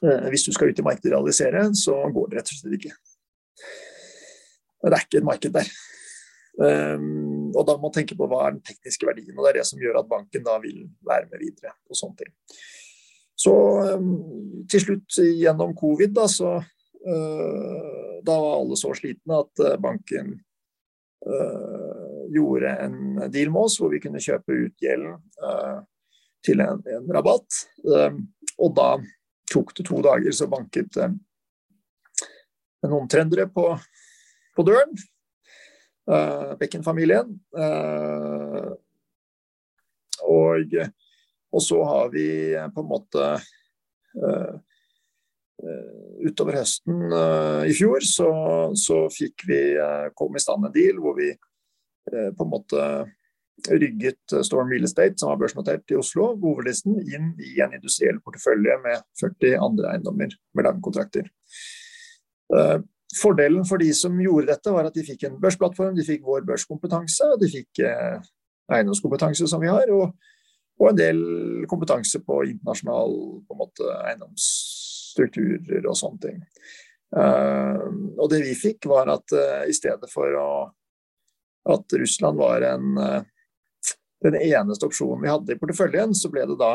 eh, 0.03 0.27
Hvis 0.31 0.45
du 0.47 0.53
skal 0.55 0.71
ut 0.71 0.79
i 0.79 0.85
markedet 0.85 1.11
og 1.11 1.17
realisere, 1.17 1.65
så 1.75 1.97
går 2.15 2.29
det 2.29 2.39
rett 2.39 2.53
og 2.53 2.61
slett 2.61 2.77
ikke. 2.79 2.93
Det 4.79 4.93
er 4.95 5.03
ikke 5.03 5.19
et 5.19 5.27
marked 5.27 5.55
der. 5.57 5.71
og 6.59 7.65
da 7.67 7.73
må 7.75 7.87
man 7.87 7.93
tenke 7.95 8.15
på 8.15 8.27
hva 8.31 8.45
er 8.45 8.55
den 8.55 8.63
tekniske 8.63 9.07
verdien, 9.07 9.35
og 9.35 9.43
det 9.43 9.49
er 9.51 9.57
det 9.59 9.67
som 9.67 9.79
gjør 9.79 9.99
at 9.99 10.07
banken 10.11 10.45
da 10.45 10.55
vil 10.63 10.85
være 11.03 11.27
med 11.31 11.43
videre. 11.43 11.73
og 11.89 11.99
sånne 11.99 12.21
ting. 12.21 12.31
Så 13.35 13.53
til 14.71 14.83
slutt, 14.85 15.19
gjennom 15.19 15.75
covid, 15.75 16.15
da, 16.15 16.27
så 16.31 16.61
da 18.23 18.37
var 18.39 18.55
alle 18.55 18.79
så 18.79 18.93
slitne 18.95 19.43
at 19.43 19.63
banken 19.83 20.37
gjorde 22.33 22.73
en 22.83 23.31
deal 23.31 23.51
med 23.53 23.61
oss 23.67 23.79
hvor 23.81 23.91
vi 23.93 24.01
kunne 24.03 24.21
kjøpe 24.23 24.53
ut 24.53 24.83
gjelden 24.83 25.17
uh, 25.43 25.79
til 26.45 26.61
en, 26.63 26.81
en 26.85 27.09
rabatt. 27.15 27.61
Uh, 27.85 28.19
og 28.59 28.75
da 28.77 28.89
tok 29.51 29.73
det 29.77 29.85
to 29.87 30.01
dager, 30.05 30.31
så 30.35 30.49
banket 30.51 30.99
uh, 31.01 31.11
noen 32.87 33.09
trøndere 33.11 33.49
på, 33.53 33.71
på 34.55 34.67
døren. 34.67 34.93
Bekken-familien. 36.57 37.35
og, 40.25 40.71
og 41.53 41.61
så 41.61 41.83
har 41.85 42.09
vi 42.09 42.23
på 42.73 42.81
en 42.81 42.89
måte 42.89 43.27
utover 46.25 46.59
høsten 46.59 47.13
uh, 47.13 47.63
i 47.67 47.73
fjor 47.75 48.03
så, 48.05 48.29
så 48.77 49.03
fikk 49.13 49.45
vi 49.49 49.59
uh, 49.79 50.09
kom 50.17 50.35
i 50.35 50.43
stand 50.43 50.67
en 50.67 50.75
deal 50.75 50.99
hvor 51.01 51.17
vi 51.19 51.31
på 52.09 52.45
en 52.45 52.51
måte 52.51 52.83
rygget 53.67 54.35
Storm 54.45 54.69
Real 54.71 54.83
Estate, 54.87 55.17
som 55.17 55.31
var 55.31 55.41
børsnotert 55.41 55.91
i 55.91 55.97
Oslo, 55.99 56.31
hovedlisten, 56.39 56.99
inn 57.01 57.33
i 57.43 57.57
en 57.63 57.75
industriell 57.75 58.21
portefølje 58.23 58.77
med 58.83 59.03
40 59.19 59.57
andre 59.65 59.93
eiendommer 59.93 60.33
med 60.55 60.67
lange 60.67 60.83
kontrakter. 60.85 61.27
Fordelen 63.19 63.65
for 63.67 63.81
de 63.81 63.89
som 63.97 64.19
gjorde 64.21 64.51
dette, 64.51 64.71
var 64.73 64.87
at 64.89 64.95
de 64.95 65.05
fikk 65.05 65.25
en 65.27 65.39
børsplattform, 65.41 65.95
de 65.97 66.05
fikk 66.05 66.25
vår 66.27 66.45
børskompetanse, 66.47 67.31
de 67.41 67.51
fikk 67.51 67.83
eiendomskompetanse 68.69 69.47
som 69.49 69.61
vi 69.63 69.71
har, 69.71 69.89
og, 69.93 70.13
og 70.79 70.91
en 70.91 70.99
del 70.99 71.23
kompetanse 71.69 72.21
på 72.25 72.43
internasjonal 72.51 73.15
på 73.47 73.57
måte, 73.59 73.89
eiendomsstrukturer 74.05 75.89
og 75.89 75.97
sånne 75.97 76.23
ting. 76.27 76.43
Og 77.09 78.27
det 78.29 78.43
vi 78.45 78.53
fikk, 78.57 78.85
var 78.91 79.09
at 79.15 79.33
i 79.67 79.73
stedet 79.73 80.11
for 80.13 80.37
å, 80.37 80.49
at 81.69 81.97
Russland 82.01 82.39
var 82.39 82.65
en, 82.67 82.95
uh, 82.97 83.93
den 84.23 84.37
eneste 84.39 84.87
opsjonen 84.87 85.23
vi 85.23 85.31
hadde 85.31 85.55
i 85.55 85.59
porteføljen, 85.59 86.15
så 86.15 86.31
ble 86.31 86.45
det 86.49 86.57
da 86.59 86.71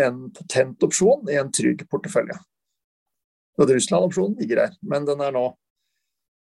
en 0.00 0.28
potent 0.34 0.86
opsjon 0.86 1.30
i 1.32 1.38
en 1.40 1.50
trygg 1.52 1.82
portefølje. 1.90 2.36
Og 3.60 3.68
Russland-opsjonen 3.68 4.38
ligger 4.40 4.62
der, 4.62 4.76
men 4.86 5.08
den 5.08 5.20
er 5.24 5.34
nå 5.34 5.48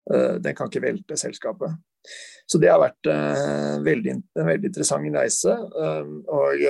Den 0.06 0.54
kan 0.54 0.68
ikke 0.70 0.84
velte 0.84 1.16
selskapet. 1.18 1.72
Så 2.46 2.60
det 2.62 2.68
har 2.70 2.78
vært 2.78 3.08
veldig, 3.82 4.12
en 4.38 4.46
veldig 4.46 4.68
interessant 4.70 5.16
reise. 5.18 5.50
og 5.50 6.62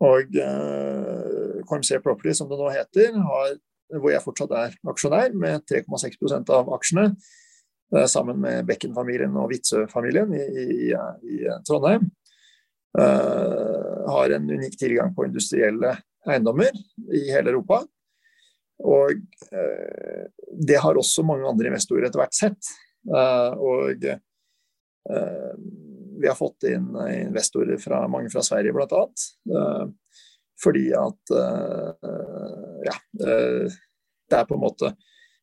og 0.00 0.32
KMC 1.68 1.98
Property, 2.00 2.32
som 2.32 2.48
det 2.48 2.56
nå 2.56 2.70
heter, 2.72 3.12
har 3.20 3.52
hvor 3.96 4.12
jeg 4.12 4.24
fortsatt 4.24 4.54
er 4.56 4.74
aksjonær 4.92 5.34
med 5.38 5.64
3,6% 5.70 6.52
av 6.54 6.72
aksjene. 6.76 7.12
Sammen 7.88 8.40
med 8.42 8.66
Bekken-familien 8.68 9.36
og 9.40 9.48
Witzøe-familien 9.52 10.34
i, 10.36 10.42
i, 10.44 10.88
i, 10.92 11.36
Trondheim. 11.64 12.10
Uh, 12.98 14.04
har 14.08 14.34
en 14.34 14.50
unik 14.50 14.74
tilgang 14.80 15.14
på 15.16 15.24
industrielle 15.28 15.94
eiendommer 16.28 16.74
i 17.14 17.22
hele 17.30 17.52
Europa. 17.54 17.80
Og 18.84 19.22
uh, 19.52 20.24
det 20.68 20.80
har 20.82 21.00
også 21.00 21.24
mange 21.24 21.48
andre 21.48 21.70
investorer 21.70 22.08
etter 22.08 22.20
hvert 22.20 22.36
sett. 22.36 22.72
Uh, 23.08 23.56
og 23.56 24.04
vi 26.18 26.28
har 26.28 26.36
fått 26.36 26.66
inn 26.68 26.90
investorer 27.14 27.78
fra 27.80 28.02
mange 28.12 28.28
fra 28.28 28.42
Sverige 28.44 28.74
bl.a. 28.76 29.04
Fordi 30.62 30.88
at 30.92 31.32
uh, 31.32 31.92
ja, 32.84 32.94
uh, 33.22 33.76
det 34.28 34.38
er 34.40 34.48
på 34.48 34.56
en 34.56 34.64
måte 34.64 34.92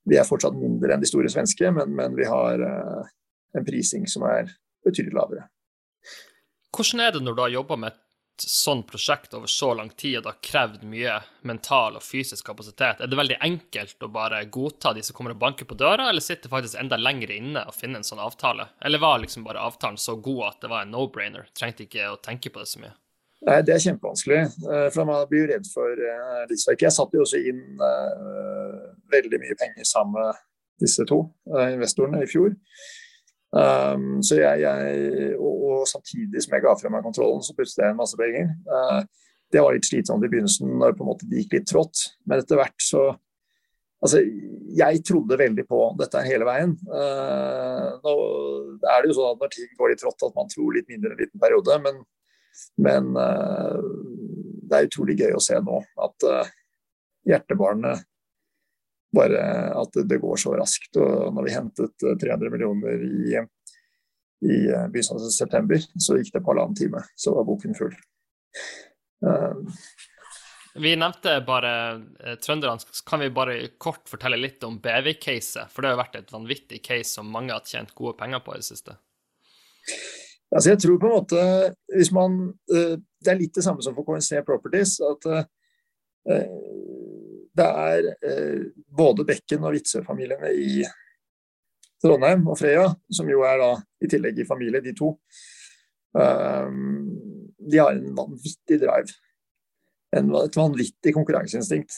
Vi 0.06 0.18
er 0.20 0.28
fortsatt 0.28 0.58
mindre 0.58 0.94
enn 0.94 1.02
de 1.02 1.10
store 1.10 1.32
svenske, 1.34 1.72
men, 1.74 1.96
men 1.98 2.16
vi 2.18 2.28
har 2.30 2.62
uh, 2.62 3.12
en 3.58 3.66
prising 3.66 4.06
som 4.10 4.26
er 4.30 4.52
betydelig 4.86 5.16
lavere. 5.18 5.48
Hvordan 6.76 7.06
er 7.06 7.16
det 7.16 7.24
når 7.24 7.36
du 7.36 7.42
har 7.42 7.54
jobba 7.56 7.78
med 7.80 7.94
et 7.94 8.02
sånt 8.44 8.88
prosjekt 8.90 9.34
over 9.34 9.48
så 9.48 9.72
lang 9.74 9.90
tid, 9.90 10.18
og 10.18 10.26
det 10.26 10.32
har 10.34 10.42
krevd 10.44 10.84
mye 10.92 11.14
mental 11.48 11.96
og 11.98 12.04
fysisk 12.04 12.46
kapasitet? 12.50 13.00
Er 13.00 13.10
det 13.10 13.20
veldig 13.20 13.38
enkelt 13.48 14.04
å 14.04 14.12
bare 14.12 14.44
godta 14.52 14.92
de 14.94 15.04
som 15.08 15.16
kommer 15.16 15.36
og 15.36 15.40
banker 15.42 15.70
på 15.70 15.78
døra, 15.80 16.10
eller 16.10 16.24
sitter 16.24 16.52
faktisk 16.52 16.82
enda 16.82 17.00
lenger 17.00 17.32
inne 17.32 17.64
og 17.66 17.78
finner 17.78 18.02
en 18.02 18.08
sånn 18.08 18.22
avtale? 18.24 18.68
Eller 18.84 19.02
var 19.02 19.24
liksom 19.24 19.48
bare 19.48 19.64
avtalen 19.64 19.98
så 20.02 20.18
god 20.20 20.44
at 20.50 20.62
det 20.66 20.74
var 20.74 20.84
en 20.84 20.94
no-brainer? 20.94 21.48
Trengte 21.56 21.88
ikke 21.88 22.12
å 22.12 22.20
tenke 22.22 22.52
på 22.52 22.62
det 22.62 22.70
så 22.74 22.84
mye? 22.84 22.94
Nei, 23.46 23.62
Det 23.62 23.76
er 23.76 23.84
kjempevanskelig. 23.84 24.42
Eh, 24.74 24.88
for 24.94 25.06
Man 25.06 25.28
blir 25.30 25.46
jo 25.46 25.52
redd 25.54 25.68
for 25.70 25.90
uh, 25.94 26.44
livsverket. 26.50 26.88
Jeg 26.88 26.98
satte 26.98 27.18
jo 27.18 27.26
også 27.26 27.42
inn 27.46 27.62
uh, 27.78 28.94
veldig 29.14 29.42
mye 29.42 29.58
penger 29.60 29.86
sammen 29.86 30.18
med 30.18 30.40
disse 30.82 31.06
to 31.08 31.20
uh, 31.54 31.68
investorene 31.76 32.24
i 32.26 32.30
fjor. 32.30 32.56
Um, 33.56 34.18
så 34.26 34.40
jeg, 34.42 34.66
jeg 34.66 35.36
og, 35.38 35.54
og, 35.54 35.84
samtidig 35.88 36.42
som 36.44 36.58
jeg 36.58 36.66
ga 36.66 36.74
fra 36.80 36.92
meg 36.92 37.06
kontrollen, 37.06 37.44
så 37.46 37.54
puttet 37.56 37.78
jeg 37.84 37.94
en 37.94 38.02
masse 38.02 38.18
penger. 38.20 38.50
Uh, 38.66 39.06
det 39.54 39.62
var 39.62 39.78
litt 39.78 39.88
slitsomt 39.88 40.26
i 40.26 40.32
begynnelsen 40.32 40.74
når 40.82 40.98
på 40.98 41.06
en 41.06 41.12
måte 41.14 41.30
det 41.30 41.44
gikk 41.44 41.60
litt 41.60 41.70
trått, 41.70 42.02
men 42.26 42.42
etter 42.42 42.62
hvert 42.62 42.82
så 42.82 43.12
Altså, 44.04 44.20
jeg 44.78 45.00
trodde 45.08 45.38
veldig 45.40 45.64
på 45.66 45.78
dette 45.98 46.20
hele 46.28 46.46
veien. 46.46 46.76
Nå 46.86 48.12
er 48.92 49.00
det 49.02 49.08
jo 49.10 49.16
sånn 49.18 49.32
at 49.32 49.40
når 49.42 49.54
ting 49.56 49.72
går 49.80 49.90
litt 49.90 50.02
trått, 50.04 50.26
at 50.28 50.36
man 50.36 50.52
tror 50.52 50.76
litt 50.76 50.92
mindre 50.92 51.16
en 51.16 51.22
liten 51.24 51.42
periode, 51.42 51.78
men 51.82 52.04
men 52.82 53.14
uh, 53.18 53.80
det 54.66 54.78
er 54.78 54.90
utrolig 54.90 55.18
gøy 55.20 55.36
å 55.38 55.44
se 55.44 55.58
nå 55.62 55.82
at 56.06 56.28
uh, 56.28 56.54
hjertebarnet 57.28 58.06
bare 59.16 59.44
at 59.80 60.00
det 60.10 60.20
går 60.20 60.40
så 60.40 60.56
raskt. 60.60 60.98
Og 61.00 61.36
når 61.36 61.48
vi 61.48 61.54
hentet 61.56 61.94
300 62.04 62.36
eh, 62.36 62.52
millioner 62.52 63.06
i, 63.06 63.38
i 64.44 64.58
begynnelsen 64.68 65.22
av 65.22 65.30
september, 65.32 65.86
så 65.96 66.18
gikk 66.20 66.34
det 66.34 66.44
på 66.44 66.52
halvannen 66.52 66.76
time. 66.78 67.06
Så 67.16 67.36
var 67.38 67.48
boken 67.48 67.78
full. 67.78 67.96
Uh, 69.24 69.64
vi 70.76 70.92
nevnte 71.00 71.38
bare 71.48 71.72
eh, 72.20 72.36
trønderne. 72.44 72.84
Kan 73.08 73.24
vi 73.24 73.32
bare 73.32 73.56
kort 73.80 74.10
fortelle 74.12 74.40
litt 74.40 74.64
om 74.68 74.82
BV-caset? 74.84 75.72
For 75.72 75.82
det 75.82 75.92
har 75.92 75.96
jo 75.96 76.04
vært 76.04 76.20
et 76.20 76.36
vanvittig 76.36 76.82
case 76.84 77.16
som 77.16 77.32
mange 77.32 77.56
har 77.56 77.64
tjent 77.64 77.96
gode 77.96 78.18
penger 78.20 78.44
på 78.44 78.56
i 78.56 78.60
det 78.60 78.68
siste. 78.68 78.98
Altså 80.54 80.72
jeg 80.72 80.82
tror 80.82 81.00
på 81.02 81.10
en 81.10 81.16
måte 81.16 81.46
hvis 81.96 82.12
man, 82.16 82.38
eh, 82.72 82.98
Det 82.98 83.32
er 83.32 83.40
litt 83.40 83.56
det 83.56 83.64
samme 83.66 83.82
som 83.82 83.96
for 83.96 84.06
KNC 84.06 84.44
Properties. 84.46 85.00
at 85.02 85.26
eh, 85.32 85.46
det 87.56 87.66
er 87.66 88.08
eh, 88.28 88.62
både 88.98 89.26
Bekken 89.26 89.64
og 89.64 89.74
Witzøe-familiene 89.74 90.52
i 90.54 90.84
Trondheim 92.04 92.48
og 92.52 92.58
Freya, 92.60 92.90
som 93.10 93.30
jo 93.30 93.42
er 93.48 93.58
da 93.62 93.70
i 94.04 94.10
tillegg 94.12 94.40
i 94.40 94.48
familie, 94.48 94.82
de 94.84 94.94
to. 94.94 95.14
De 96.16 97.78
har 97.80 97.96
en 97.96 98.18
vanvittig 98.18 98.78
drive. 98.82 99.16
et 100.14 100.58
vanvittig 100.58 101.14
konkurranseinstinkt. 101.14 101.96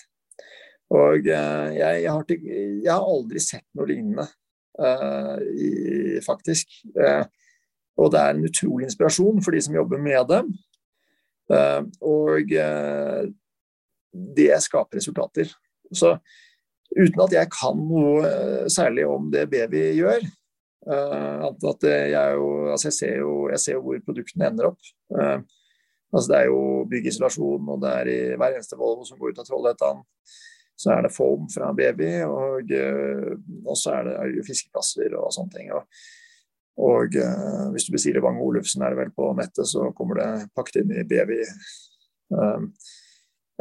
Og 0.89 1.25
jeg, 1.25 1.75
jeg, 1.75 2.11
har, 2.11 2.23
jeg, 2.29 2.91
har, 2.91 3.01
aldri 3.01 3.41
sett 3.43 3.65
noe 3.75 3.89
lignende, 3.89 4.27
faktisk. 6.23 6.77
Og 7.97 8.11
det 8.13 8.21
er 8.21 8.35
en 8.35 8.45
utrolig 8.45 8.87
inspirasjon 8.87 9.41
for 9.43 9.55
de 9.55 9.61
som 9.65 9.77
jobber 9.77 10.01
med 10.01 10.27
dem. 10.29 10.51
Eh, 11.53 11.81
og 12.05 12.51
eh, 12.51 13.23
det 14.37 14.51
skaper 14.63 14.99
resultater. 14.99 15.51
Så 15.91 16.17
uten 16.97 17.23
at 17.23 17.35
jeg 17.35 17.51
kan 17.53 17.79
noe 17.79 18.25
eh, 18.27 18.65
særlig 18.71 19.07
om 19.09 19.31
det 19.33 19.47
Baby 19.51 19.89
gjør 19.99 20.27
at 20.87 21.83
jeg, 21.83 22.11
jo, 22.37 22.45
altså 22.71 22.87
jeg, 22.87 22.93
ser 22.95 23.17
jo, 23.19 23.31
jeg 23.51 23.59
ser 23.59 23.73
jo 23.75 23.81
hvor 23.83 23.97
produktene 24.05 24.45
ender 24.47 24.69
opp. 24.69 24.85
Altså 25.11 26.29
det 26.31 26.37
er 26.37 26.45
jo 26.47 26.61
byggisolasjon, 26.87 27.65
og 27.73 27.81
det 27.81 27.91
er 27.91 28.11
i 28.13 28.19
hver 28.39 28.55
eneste 28.55 28.77
Volvo 28.79 29.03
som 29.03 29.19
går 29.19 29.33
ut 29.33 29.41
av 29.41 29.49
Trollhättan. 29.49 29.99
Så 30.79 30.93
er 30.93 31.03
det 31.03 31.11
foam 31.11 31.49
fra 31.51 31.73
Baby, 31.75 32.13
og, 32.23 32.71
og 33.67 33.75
så 33.81 33.97
er 33.97 34.07
det 34.07 34.45
fiskeplasser 34.47 35.17
og 35.19 35.27
sånne 35.35 35.57
ting. 35.57 35.73
Og 35.75 35.83
og 36.77 37.15
eh, 37.17 37.65
hvis 37.73 37.87
du 37.87 37.95
bestiller 37.95 38.21
Bang 38.21 38.37
Olufsen 38.43 38.83
er 38.85 38.93
det 38.93 39.01
vel 39.01 39.13
på 39.15 39.31
nettet, 39.37 39.65
så 39.69 39.89
kommer 39.97 40.19
det 40.19 40.29
pakket 40.57 40.83
inn 40.83 40.93
i 40.93 41.05
BV. 41.09 41.33
Um, 42.37 42.67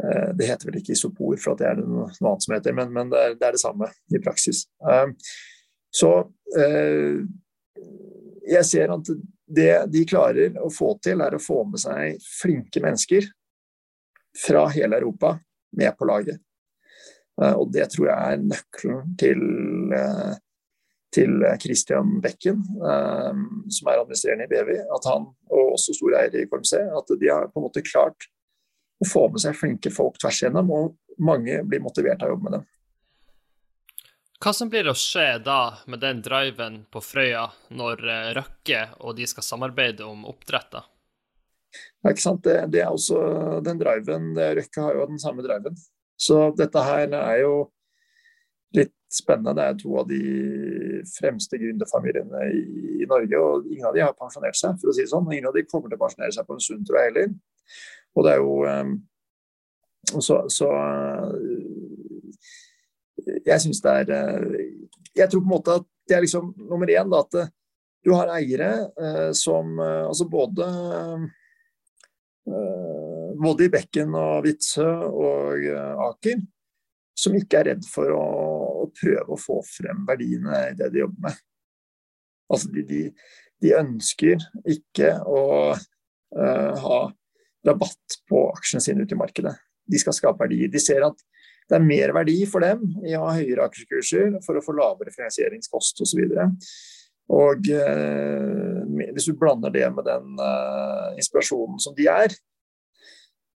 uh, 0.03 0.29
det 0.37 0.49
heter 0.51 0.69
vel 0.69 0.77
ikke 0.81 0.93
isopor, 0.93 1.33
for 1.41 1.55
at 1.55 1.63
det 1.63 1.69
er 1.69 1.79
det 1.79 1.87
noe, 1.87 2.11
annet 2.13 2.45
som 2.45 2.53
heter, 2.53 2.75
men, 2.77 2.93
men 2.93 3.09
det, 3.13 3.23
er, 3.23 3.35
det, 3.39 3.47
er, 3.47 3.57
det 3.57 3.63
samme 3.63 3.89
i 4.13 4.21
praksis. 4.21 4.67
Um, 4.85 5.15
så 5.97 6.11
eh, 6.59 7.23
jeg 8.45 8.65
ser 8.67 8.91
at 8.93 9.09
det 9.57 9.71
de 9.89 10.03
klarer 10.05 10.59
å 10.61 10.69
få 10.69 10.91
til, 11.01 11.23
er 11.23 11.33
å 11.33 11.41
få 11.41 11.63
med 11.71 11.81
seg 11.81 12.19
flinke 12.21 12.83
mennesker 12.83 13.25
fra 14.37 14.67
hele 14.75 14.99
Europa 14.99 15.37
med 15.79 15.95
på 15.97 16.05
laget. 16.05 16.43
Og 17.37 17.71
det 17.71 17.87
tror 17.93 18.09
jeg 18.09 18.35
er 18.35 18.43
nøkkelen 18.43 19.15
til 19.21 19.41
til 21.15 21.43
Christian 21.61 22.17
Bekken, 22.23 22.63
um, 22.81 23.43
som 23.71 23.89
er 23.89 24.01
administrerende 24.01 24.47
i 24.47 24.51
BV, 24.51 24.71
at 24.95 25.07
han, 25.07 25.29
og 25.49 25.75
også 25.77 25.95
store 25.95 26.23
eiere 26.23 26.43
i 26.43 26.49
KMC, 26.49 26.81
at 26.99 27.13
de 27.21 27.29
har 27.31 27.47
på 27.51 27.61
en 27.61 27.67
måte 27.67 27.85
klart 27.85 28.27
å 28.99 29.07
få 29.07 29.27
med 29.31 29.43
seg 29.43 29.55
flinke 29.57 29.91
folk 29.93 30.17
tvers 30.21 30.41
igjennom, 30.41 30.73
og 30.73 31.21
mange 31.23 31.61
blir 31.67 31.83
motivert 31.83 32.21
av 32.21 32.31
å 32.31 32.35
jobbe 32.35 32.49
med 32.49 32.57
dem. 32.57 32.67
Hva 34.37 34.53
som 34.53 34.69
blir 34.69 34.85
å 34.85 34.93
skje 34.93 35.39
da 35.41 35.79
med 35.89 36.03
den 36.03 36.19
driven 36.21 36.83
på 36.93 37.01
Frøya 37.01 37.47
når 37.73 38.03
eh, 38.05 38.27
Røkke 38.37 38.83
og 39.01 39.15
de 39.17 39.25
skal 39.29 39.45
samarbeide 39.45 40.05
om 40.05 40.27
oppdrett? 40.29 40.69
da? 40.75 40.83
Ja, 42.03 42.11
ikke 42.11 42.21
sant? 42.21 42.43
Det, 42.45 42.59
det, 42.73 42.83
er 42.83 42.93
også 42.93 43.17
den 43.65 43.81
driven. 43.81 44.35
Røkke 44.37 44.83
har 44.83 44.99
jo 44.99 45.07
den 45.09 45.21
samme 45.21 45.45
driven. 45.45 45.79
Så 46.21 46.51
dette 46.57 46.83
her 46.85 47.09
er 47.17 47.41
jo 47.41 47.55
litt 48.75 48.93
spennende. 49.11 49.55
Det 49.55 49.65
er 49.65 49.77
to 49.79 49.97
av 50.01 50.07
de 50.09 50.21
fremste 51.13 51.59
gründerfamiliene 51.59 52.47
i, 52.51 53.05
Norge, 53.07 53.39
og 53.39 53.69
ingen 53.71 53.87
av 53.87 53.95
de 53.95 54.03
har 54.03 54.15
pensjonert 54.17 54.57
seg, 54.59 54.75
for 54.81 54.91
å 54.91 54.95
si 54.95 55.05
det 55.05 55.11
sånn. 55.11 55.29
Ingen 55.31 55.49
av 55.51 55.55
de 55.55 55.65
kommer 55.69 55.91
til 55.91 55.99
å 55.99 56.03
pensjonere 56.03 56.35
seg 56.35 56.47
på 56.47 56.57
en 56.57 56.63
stund, 56.63 56.87
tror 56.87 56.99
jeg 56.99 57.11
heller. 57.11 57.29
Og 58.17 58.25
det 58.25 58.33
er 58.33 58.41
jo 58.41 58.57
um, 58.65 58.97
Så, 60.23 60.37
så 60.47 60.67
jeg 63.43 63.59
syns 63.59 63.81
det 63.83 63.93
er 64.05 64.11
uh, 64.15 64.53
Jeg 65.19 65.27
tror 65.27 65.41
på 65.41 65.49
en 65.49 65.51
måte 65.51 65.75
at 65.81 65.87
det 66.07 66.15
er 66.15 66.23
liksom 66.23 66.53
nummer 66.69 66.87
én 66.87 67.11
da, 67.11 67.19
at 67.25 67.51
du 68.07 68.13
har 68.15 68.29
eiere 68.31 68.69
eh, 68.95 69.31
som 69.35 69.73
altså 69.81 70.23
både 70.31 70.67
både 73.35 73.65
i 73.65 73.71
Bekken 73.73 74.15
og 74.15 74.45
Vitsø 74.45 74.85
og 75.09 75.65
Aker, 76.05 76.39
som 77.17 77.35
ikke 77.35 77.59
er 77.59 77.69
redd 77.73 77.87
for 77.89 78.13
å, 78.15 78.27
å 78.87 78.93
prøve 78.95 79.35
å 79.35 79.39
få 79.39 79.59
frem 79.67 80.05
verdiene 80.07 80.63
i 80.71 80.75
det 80.77 80.89
de 80.93 81.03
jobber 81.03 81.27
med. 81.27 81.39
Altså 82.47 82.71
de, 82.71 82.83
de, 82.87 83.01
de 83.63 83.73
ønsker 83.77 84.43
ikke 84.71 85.13
å 85.27 85.41
uh, 85.75 86.73
ha 86.83 86.99
rabatt 87.67 88.19
på 88.29 88.43
aksjene 88.53 88.83
sine 88.83 89.03
ute 89.03 89.17
i 89.17 89.19
markedet. 89.19 89.55
De 89.87 89.99
skal 89.99 90.15
skape 90.15 90.45
verdi. 90.45 90.67
De 90.71 90.81
ser 90.81 91.03
at 91.07 91.19
det 91.67 91.75
er 91.75 91.83
mer 91.83 92.13
verdi 92.15 92.37
for 92.47 92.63
dem 92.63 92.85
i 93.03 93.15
å 93.17 93.25
ha 93.27 93.35
høyere 93.35 93.65
aksjekurser 93.67 94.37
for 94.45 94.55
å 94.55 94.63
få 94.63 94.75
lavere 94.77 95.11
finansieringskost 95.11 95.99
osv. 96.05 96.21
Og, 97.35 97.67
uh, 97.67 99.07
hvis 99.11 99.27
du 99.27 99.35
blander 99.35 99.73
det 99.73 99.87
med 99.91 100.05
den 100.07 100.37
eh, 100.39 101.17
inspirasjonen 101.19 101.81
som 101.83 101.95
de 101.97 102.07
er, 102.07 102.31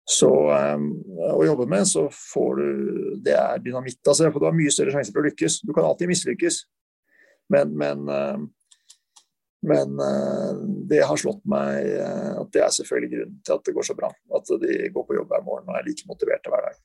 så, 0.08 0.32
um, 0.76 0.88
å 1.30 1.44
jobbe 1.46 1.68
med, 1.70 1.86
så 1.88 2.08
får 2.12 2.56
du 2.58 3.20
Det 3.22 3.36
er 3.38 3.62
dynamitt. 3.62 4.00
Altså, 4.02 4.32
du 4.34 4.48
har 4.48 4.56
mye 4.56 4.74
større 4.74 4.96
sjanse 4.96 5.14
for 5.14 5.22
å 5.22 5.28
lykkes. 5.30 5.60
Du 5.62 5.76
kan 5.78 5.86
alltid 5.86 6.10
mislykkes, 6.10 6.64
men, 7.54 7.76
men 7.78 8.10
uh, 8.10 8.42
men 9.62 10.00
uh, 10.02 10.58
det 10.90 11.04
har 11.06 11.20
slått 11.22 11.44
meg 11.50 11.86
uh, 12.02 12.42
at 12.42 12.50
det 12.54 12.64
er 12.66 12.72
selvfølgelig 12.74 13.12
grunnen 13.12 13.36
til 13.46 13.54
at 13.54 13.68
det 13.68 13.74
går 13.76 13.86
så 13.86 13.96
bra. 13.98 14.10
At 14.34 14.50
de 14.64 14.78
går 14.90 15.06
på 15.06 15.18
jobb 15.20 15.30
hver 15.30 15.44
morgen 15.46 15.70
og 15.70 15.78
er 15.78 15.86
like 15.86 16.08
motiverte 16.10 16.50
hver 16.50 16.66
dag. 16.66 16.80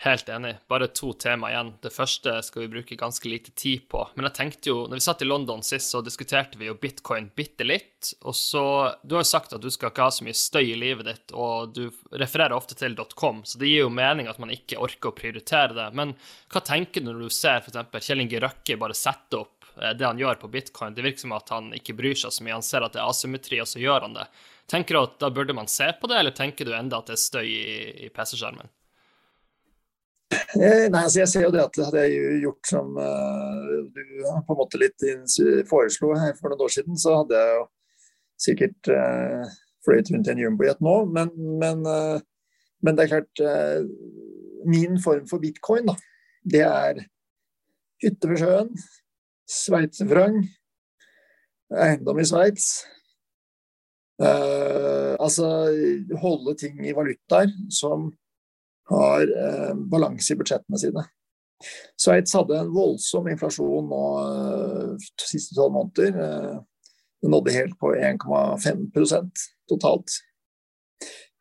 Helt 0.00 0.28
enig. 0.30 0.52
Bare 0.70 0.86
to 0.94 1.10
tema 1.18 1.48
igjen. 1.50 1.72
Det 1.82 1.90
første 1.90 2.36
skal 2.46 2.62
vi 2.62 2.68
bruke 2.76 2.98
ganske 2.98 3.28
lite 3.28 3.50
tid 3.58 3.88
på. 3.90 4.04
Men 4.14 4.28
jeg 4.28 4.36
tenkte 4.36 4.70
jo, 4.70 4.76
når 4.86 5.00
vi 5.00 5.04
satt 5.08 5.24
i 5.24 5.26
London 5.26 5.64
sist, 5.66 5.90
så 5.90 6.04
diskuterte 6.06 6.60
vi 6.60 6.68
jo 6.68 6.76
bitcoin 6.78 7.26
bitte 7.34 7.66
litt. 7.66 8.12
Og 8.22 8.36
så 8.38 8.62
Du 9.02 9.16
har 9.16 9.26
jo 9.26 9.32
sagt 9.32 9.56
at 9.56 9.64
du 9.64 9.70
skal 9.74 9.90
ikke 9.90 10.06
ha 10.06 10.14
så 10.14 10.22
mye 10.22 10.38
støy 10.38 10.70
i 10.70 10.78
livet 10.78 11.10
ditt, 11.10 11.34
og 11.34 11.74
du 11.74 11.88
refererer 12.14 12.54
ofte 12.54 12.78
til 12.78 12.94
.com, 13.18 13.42
så 13.42 13.58
det 13.58 13.72
gir 13.72 13.88
jo 13.88 13.90
mening 13.90 14.30
at 14.30 14.38
man 14.38 14.54
ikke 14.54 14.78
orker 14.78 15.10
å 15.10 15.18
prioritere 15.18 15.74
det. 15.74 15.90
Men 15.98 16.14
hva 16.52 16.62
tenker 16.62 17.02
du 17.02 17.10
når 17.10 17.26
du 17.26 17.34
ser 17.34 17.58
f.eks. 17.64 18.06
Kjell 18.06 18.22
Inge 18.22 18.42
Røkke 18.46 18.78
bare 18.78 18.94
sette 18.94 19.42
opp 19.42 19.58
Eh, 19.82 19.90
det 19.90 20.06
han 20.06 20.18
gjør 20.18 20.34
på 20.34 20.48
bitcoin. 20.48 20.94
Det 20.94 21.02
virker 21.02 21.26
som 21.26 21.36
at 21.36 21.52
han 21.54 21.72
ikke 21.76 21.96
bryr 21.98 22.18
seg 22.18 22.34
så 22.34 22.44
mye. 22.44 22.58
Han 22.58 22.66
ser 22.66 22.86
at 22.86 22.96
det 22.96 23.02
er 23.02 23.10
asymmetri, 23.10 23.60
og 23.62 23.70
så 23.70 23.82
gjør 23.82 24.08
han 24.08 24.16
det. 24.18 24.26
Tenker 24.68 24.96
du 24.96 25.02
at 25.02 25.20
da 25.22 25.30
burde 25.32 25.56
man 25.56 25.70
se 25.70 25.88
på 26.00 26.10
det, 26.10 26.18
eller 26.20 26.36
tenker 26.36 26.68
du 26.68 26.74
enda 26.76 27.00
at 27.00 27.08
det 27.08 27.16
er 27.16 27.22
støy 27.22 27.46
i, 27.46 27.68
i 28.06 28.10
PC-skjermen? 28.12 28.68
Eh, 30.28 30.86
nei, 30.92 31.00
altså 31.00 31.22
jeg 31.22 31.30
ser 31.32 31.46
jo 31.46 31.52
det 31.54 31.62
at 31.62 31.76
det 31.76 31.86
hadde 31.86 32.02
jeg 32.04 32.40
gjort 32.42 32.68
som 32.68 32.98
uh, 33.00 33.68
du 33.94 34.02
på 34.44 34.54
en 34.54 34.58
måte 34.58 34.80
litt 34.80 35.06
foreslo 35.70 36.12
her 36.20 36.34
for 36.36 36.52
noen 36.52 36.66
år 36.66 36.74
siden, 36.74 36.98
så 37.00 37.22
hadde 37.22 37.38
jeg 37.38 37.54
jo 37.54 37.62
sikkert 38.44 38.90
uh, 38.92 39.54
fløyet 39.86 40.12
rundt 40.12 40.28
i 40.28 40.34
en 40.34 40.42
jumbojet 40.44 40.84
nå. 40.84 40.98
Men, 41.16 41.32
men, 41.62 41.80
men, 41.86 42.98
det 42.98 43.06
er 43.06 43.12
klart 43.14 43.42
Min 44.68 44.98
form 45.00 45.24
for 45.30 45.40
bitcoin, 45.40 45.88
da, 45.88 45.94
det 46.44 46.64
er 46.66 47.02
hytte 48.02 48.28
ved 48.28 48.42
sjøen, 48.42 48.72
sveitsefrang 49.48 50.42
eiendom 51.72 52.20
i 52.20 52.26
Sveits. 52.26 52.68
Uh, 54.18 55.14
altså 55.22 55.46
holde 56.18 56.56
ting 56.58 56.80
i 56.82 56.94
valutaer 56.96 57.52
som 57.70 58.08
har 58.88 59.22
eh, 59.22 59.72
balanse 59.92 60.34
i 60.34 60.38
budsjettene 60.40 60.80
sine. 60.80 61.04
Sveits 61.98 62.34
hadde 62.38 62.58
en 62.60 62.70
voldsom 62.72 63.28
inflasjon 63.32 63.88
nå 63.90 64.02
eh, 64.22 64.92
de 64.98 65.28
siste 65.28 65.56
tolv 65.58 65.74
måneder. 65.76 66.18
Eh, 66.24 66.58
det 67.22 67.32
nådde 67.32 67.56
helt 67.56 67.78
på 67.80 67.94
1,5% 67.94 69.48
totalt. 69.68 70.20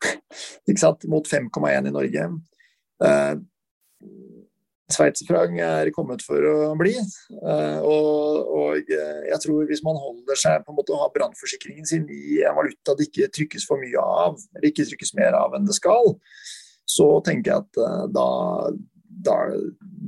Ikke 0.70 0.82
sant? 0.82 1.06
Mot 1.10 1.28
5,1 1.30 1.92
i 1.92 1.94
Norge. 1.94 2.32
Eh, 3.06 3.36
Sveitserfranc 4.88 5.58
er 5.60 5.90
kommet 5.92 6.22
for 6.24 6.44
å 6.48 6.72
bli. 6.80 6.94
Eh, 6.96 7.80
og, 7.84 8.52
og, 8.56 8.88
jeg 8.88 9.40
tror 9.44 9.68
hvis 9.68 9.84
man 9.84 10.00
holder 10.00 10.40
seg 10.40 10.64
på 10.64 10.72
en 10.72 10.78
måte 10.80 10.96
å 10.96 11.02
ha 11.02 11.10
brannforsikringen 11.12 11.88
sin 11.88 12.06
i 12.08 12.40
en 12.48 12.56
valuta 12.56 12.96
det 12.96 13.10
ikke 13.10 13.28
trykkes 13.36 13.68
for 13.68 13.84
mye 13.84 14.00
av, 14.00 14.40
eller 14.56 14.72
ikke 14.72 14.88
trykkes 14.88 15.12
mer 15.20 15.36
av 15.36 15.58
enn 15.58 15.68
det 15.68 15.76
skal, 15.76 16.16
så 16.88 17.08
tenker 17.26 17.52
jeg 17.52 17.66
at 17.66 17.82
eh, 17.84 18.06
da, 18.16 18.28
da 19.28 19.38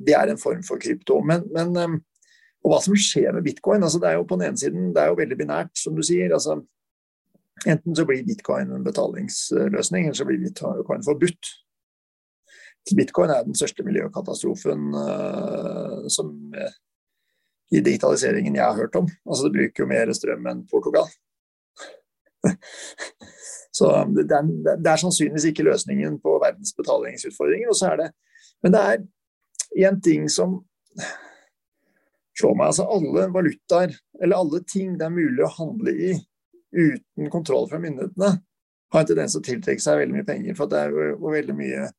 Det 0.07 0.15
er 0.15 0.31
en 0.31 0.41
form 0.41 0.63
for 0.63 0.81
krypto. 0.81 1.19
Men, 1.25 1.45
men 1.55 1.75
eh, 1.77 1.97
og 2.59 2.73
hva 2.73 2.81
som 2.83 2.97
skjer 2.97 3.31
med 3.35 3.45
bitcoin? 3.45 3.83
altså 3.83 4.01
Det 4.01 4.09
er 4.09 4.19
jo 4.19 4.27
på 4.27 4.35
den 4.39 4.49
ene 4.49 4.59
siden 4.59 4.91
det 4.95 5.03
er 5.03 5.13
jo 5.13 5.19
veldig 5.19 5.37
binært, 5.39 5.71
som 5.79 5.95
du 5.95 6.03
sier. 6.03 6.33
altså 6.35 6.59
Enten 7.67 7.95
så 7.95 8.05
blir 8.07 8.23
bitcoin 8.27 8.71
en 8.71 8.83
betalingsløsning, 8.83 10.05
eller 10.07 10.15
så 10.15 10.27
blir 10.27 10.39
bitcoin 10.39 11.03
forbudt. 11.03 11.53
Bitcoin 12.95 13.29
er 13.29 13.43
den 13.43 13.55
største 13.55 13.83
miljøkatastrofen 13.83 14.95
uh, 14.95 16.07
som, 16.09 16.31
uh, 16.55 16.71
i 17.75 17.81
digitaliseringen 17.83 18.55
jeg 18.55 18.63
har 18.63 18.79
hørt 18.79 18.95
om. 18.95 19.09
Altså 19.27 19.47
Det 19.47 19.55
bruker 19.57 19.83
jo 19.83 19.89
mer 19.91 20.13
strøm 20.15 20.47
enn 20.49 20.63
Portugal. 20.71 21.11
så 23.79 23.91
det 24.11 24.27
er, 24.35 24.49
det 24.69 24.89
er, 24.91 24.99
sannsynligvis 24.99 25.47
ikke 25.51 25.65
løsningen 25.67 26.17
på 26.23 26.35
verdens 26.43 26.73
betalingsutfordringer. 26.77 27.71
Og 27.71 27.79
så 27.79 27.93
er 27.93 28.01
det, 28.03 28.09
men 28.63 28.75
det 28.75 28.81
er 28.83 29.87
én 29.87 29.99
ting 30.03 30.27
som 30.31 30.59
slår 32.39 32.57
meg. 32.57 32.71
altså 32.71 32.87
Alle 32.91 33.29
valutaer, 33.33 33.95
eller 34.21 34.43
alle 34.43 34.61
ting 34.67 34.97
det 34.99 35.07
er 35.07 35.15
mulig 35.15 35.45
å 35.45 35.53
handle 35.55 35.95
i 35.95 36.11
uten 36.75 37.31
kontroll 37.33 37.69
fra 37.69 37.79
myndighetene, 37.81 38.35
har 38.89 39.03
en 39.03 39.09
tendens 39.09 39.35
til 39.35 39.41
å 39.41 39.47
tiltrekke 39.47 39.83
seg 39.83 40.01
veldig 40.01 40.17
mye 40.17 40.27
penger. 40.27 40.57
For 40.57 40.69
det 40.69 40.83
er 40.83 40.93
jo 40.95 41.33
veldig 41.33 41.55
mye 41.57 41.89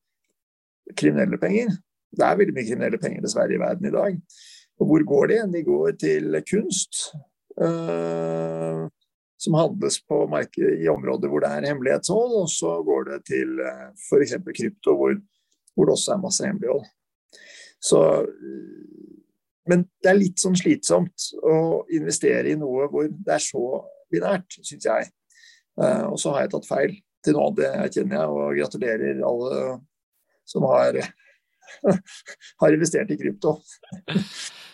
kriminelle 0.99 1.39
penger. 1.41 1.75
Det 2.11 2.27
er 2.27 2.39
veldig 2.41 2.55
mye 2.57 2.67
kriminelle 2.67 3.03
penger 3.03 3.25
dessverre 3.25 3.55
i 3.55 3.61
verden 3.63 3.87
i 3.87 3.95
dag. 3.95 4.17
Og 4.81 4.89
hvor 4.89 5.05
går 5.07 5.31
de? 5.31 5.43
De 5.55 5.63
går 5.67 5.93
til 6.01 6.41
kunst. 6.49 7.05
Uh, 7.61 8.89
som 9.41 9.57
handles 9.57 9.99
på 10.05 10.25
markedet 10.29 10.83
i 10.85 10.89
områder 10.93 11.31
hvor 11.33 11.41
det 11.41 11.51
er 11.51 11.69
hemmelighetshold, 11.71 12.35
og 12.43 12.49
så 12.53 12.75
går 12.85 13.07
det 13.09 13.21
til 13.31 13.61
eh, 13.65 13.87
f.eks. 13.97 14.37
krypto, 14.57 14.97
hvor, 14.99 15.15
hvor, 15.75 15.89
det 15.89 15.95
også 15.97 16.13
er 16.15 16.25
masse 16.25 16.47
hemmelighold. 16.47 16.85
Så, 17.81 18.01
men 19.71 19.87
det 20.03 20.11
er 20.11 20.19
litt 20.19 20.43
sånn 20.43 20.59
slitsomt 20.61 21.31
å 21.41 21.55
investere 21.97 22.53
i 22.53 22.59
noe 22.61 22.91
hvor 22.93 23.09
det 23.09 23.33
er 23.39 23.41
så 23.41 23.65
binært, 24.13 24.59
syns 24.61 24.85
jeg. 24.85 25.09
Uh, 25.81 26.11
og 26.11 26.19
så 26.21 26.35
har 26.35 26.45
jeg 26.45 26.53
tatt 26.53 26.69
feil 26.69 26.97
til 27.25 27.37
nå, 27.39 27.47
det 27.57 27.71
erkjenner 27.71 28.19
jeg, 28.19 28.35
og 28.35 28.59
gratulerer 28.59 29.23
alle 29.25 29.61
som 30.49 30.67
har, 30.69 30.99
har 32.61 32.77
investert 32.77 33.13
i 33.15 33.19
krypto. 33.21 33.57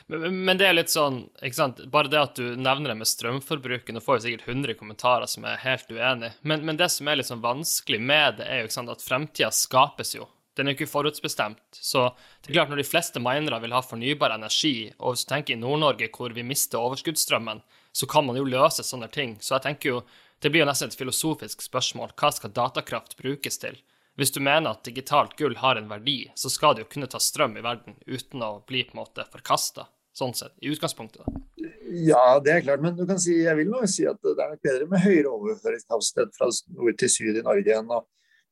Men, 0.06 0.54
det 0.54 0.68
er 0.68 0.76
litt 0.76 0.92
sånn, 0.92 1.24
ikke 1.42 1.56
sant? 1.56 1.80
bare 1.90 2.10
det 2.10 2.20
at 2.20 2.38
du 2.38 2.54
nevner 2.54 2.92
det 2.92 2.98
med 3.00 3.08
strømforbruket 3.10 3.90
Nå 3.90 4.02
får 4.04 4.20
vi 4.20 4.22
sikkert 4.28 4.52
100 4.52 4.76
kommentarer 4.78 5.26
som 5.26 5.42
er 5.48 5.58
helt 5.64 5.90
uenig, 5.90 6.30
men, 6.46 6.62
men, 6.62 6.78
det 6.78 6.92
som 6.94 7.10
er 7.10 7.18
litt 7.18 7.26
sånn 7.26 7.42
vanskelig 7.42 7.98
med 7.98 8.38
det, 8.38 8.46
er 8.46 8.60
jo 8.60 8.68
ikke 8.68 8.76
sant, 8.76 8.92
at 8.92 9.02
fremtida 9.02 9.50
skapes 9.50 10.14
jo. 10.14 10.28
Den 10.56 10.68
er 10.68 10.72
jo 10.72 10.78
ikke 10.78 10.92
forutbestemt. 10.94 11.60
Så 11.74 12.06
det 12.40 12.52
er 12.52 12.60
klart 12.60 12.70
når 12.72 12.80
de 12.80 12.86
fleste 12.88 13.20
minere 13.20 13.58
vil 13.60 13.74
ha 13.76 13.82
fornybar 13.84 14.36
energi, 14.36 14.92
og 14.96 15.12
hvis 15.16 15.26
du 15.26 15.32
tenker 15.32 15.56
i 15.56 15.60
Nord-Norge 15.60 16.08
hvor 16.14 16.32
vi 16.32 16.46
mister 16.46 16.80
overskuddsstrømmen, 16.80 17.60
så 17.92 18.08
kan 18.08 18.24
man 18.28 18.38
jo 18.38 18.46
løse 18.46 18.86
sånne 18.86 19.10
ting. 19.12 19.34
Så 19.42 19.56
jeg 19.56 19.66
tenker 19.66 19.90
jo, 19.90 19.98
det 20.40 20.52
blir 20.52 20.62
jo 20.62 20.70
nesten 20.70 20.92
et 20.92 20.96
filosofisk 20.96 21.66
spørsmål. 21.66 22.14
Hva 22.16 22.30
skal 22.32 22.54
datakraft 22.56 23.18
brukes 23.20 23.58
til? 23.60 23.76
Hvis 24.16 24.32
du 24.32 24.40
mener 24.40 24.72
at 24.72 24.86
digitalt 24.86 25.34
gull 25.36 25.58
har 25.60 25.76
en 25.76 25.90
verdi, 25.90 26.30
så 26.38 26.48
skal 26.52 26.76
det 26.76 26.86
jo 26.86 26.92
kunne 26.94 27.08
ta 27.12 27.20
strøm 27.20 27.58
i 27.58 27.64
verden 27.64 27.98
uten 28.06 28.44
å 28.44 28.62
bli 28.68 28.86
på 28.86 28.96
en 28.96 29.02
måte 29.02 29.26
forkasta, 29.28 29.90
sånn 30.16 30.34
sett, 30.36 30.54
i 30.64 30.70
utgangspunktet. 30.72 31.24
da. 31.24 31.72
Ja, 31.96 32.38
det 32.42 32.52
er 32.52 32.64
klart, 32.64 32.82
men 32.84 32.96
du 32.96 33.04
kan 33.08 33.20
si, 33.22 33.38
jeg 33.44 33.56
vil 33.58 33.70
nok 33.70 33.88
si 33.90 34.06
at 34.08 34.18
det 34.24 34.34
er 34.34 34.54
nok 34.54 34.64
bedre 34.64 34.88
med 34.90 35.02
høyere 35.04 35.32
overføringskapasitet 35.32 36.34
fra 36.36 36.48
nord 36.76 36.98
til 37.00 37.12
syd 37.12 37.40
i 37.40 37.44
Norge 37.44 37.76
enn 37.76 37.92
å 37.92 38.02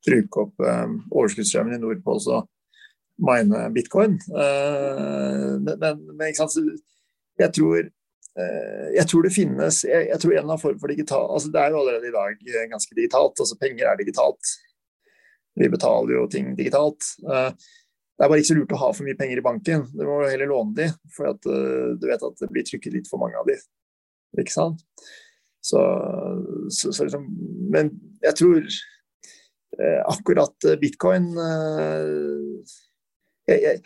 bruke 0.04 0.44
opp 0.44 0.64
um, 0.64 0.98
overskuddsstrømmen 1.10 1.76
i 1.76 1.80
Nordpol 1.82 2.20
og 2.36 2.48
mine 3.24 3.66
bitcoin. 3.74 4.18
Uh, 4.28 5.56
men, 5.64 6.02
men, 6.12 6.26
ikke 6.28 6.44
sant, 6.44 6.84
jeg 7.40 7.50
tror 7.56 7.80
uh, 7.80 8.88
jeg 8.94 9.06
tror 9.10 9.26
det 9.26 9.32
finnes 9.34 9.80
jeg, 9.86 10.08
jeg 10.10 10.20
tror 10.22 10.36
en 10.38 10.52
av 10.54 10.60
form 10.62 10.76
for 10.82 10.92
digital 10.92 11.28
altså 11.34 11.50
Det 11.54 11.60
er 11.62 11.72
jo 11.72 11.80
allerede 11.80 12.10
i 12.10 12.14
dag 12.14 12.68
ganske 12.74 12.96
digitalt. 12.96 13.40
altså 13.40 13.58
Penger 13.60 13.90
er 13.90 14.00
digitalt. 14.00 14.52
Vi 15.54 15.70
betaler 15.70 16.18
jo 16.18 16.28
ting 16.30 16.52
digitalt. 16.58 17.14
Eh, 18.14 18.18
det 18.18 18.24
er 18.24 18.30
bare 18.30 18.38
ikke 18.42 18.52
så 18.52 18.58
lurt 18.58 18.74
å 18.74 18.80
ha 18.80 18.92
for 18.94 19.04
mye 19.06 19.18
penger 19.18 19.40
i 19.40 19.44
banken. 19.44 19.86
Du 19.92 20.04
må 20.06 20.22
heller 20.28 20.50
låne 20.50 20.74
de, 20.78 20.88
for 21.14 21.32
at, 21.32 21.46
uh, 21.50 21.94
du 21.98 22.06
vet 22.08 22.22
at 22.22 22.40
det 22.40 22.50
blir 22.52 22.66
trykket 22.66 22.94
litt 22.94 23.10
for 23.10 23.18
mange 23.22 23.38
av 23.38 23.46
de. 23.48 23.58
Ikke 24.38 24.54
sant? 24.54 24.84
Så, 25.64 25.80
så, 26.68 26.92
så 26.92 27.06
liksom, 27.06 27.26
men 27.72 27.90
jeg 28.22 28.36
tror 28.36 28.60
uh, 28.60 30.00
akkurat 30.12 30.66
bitcoin 30.76 31.30
jeg, 33.48 33.56
jeg, 33.62 33.80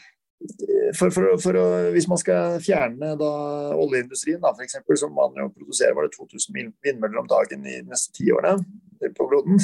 for, 0.98 1.12
for, 1.14 1.36
for 1.42 1.58
hvis 1.94 2.08
man 2.10 2.18
skal 2.20 2.58
fjerne 2.62 3.12
da, 3.18 3.30
oljeindustrien, 3.78 4.40
da, 4.42 4.52
for 4.54 4.66
eksempel, 4.66 4.98
som 4.98 5.14
man 5.14 5.38
jo 5.38 5.48
produserer 5.54 5.94
var 5.96 6.06
det 6.06 6.18
2000 6.18 6.74
vindmøller 6.84 7.22
om 7.22 7.30
dagen 7.30 7.66
i 7.66 7.78
de 7.78 7.86
neste 7.88 8.14
ti 8.18 8.28
årene 8.34 9.12
på 9.14 9.30
kloden. 9.30 9.62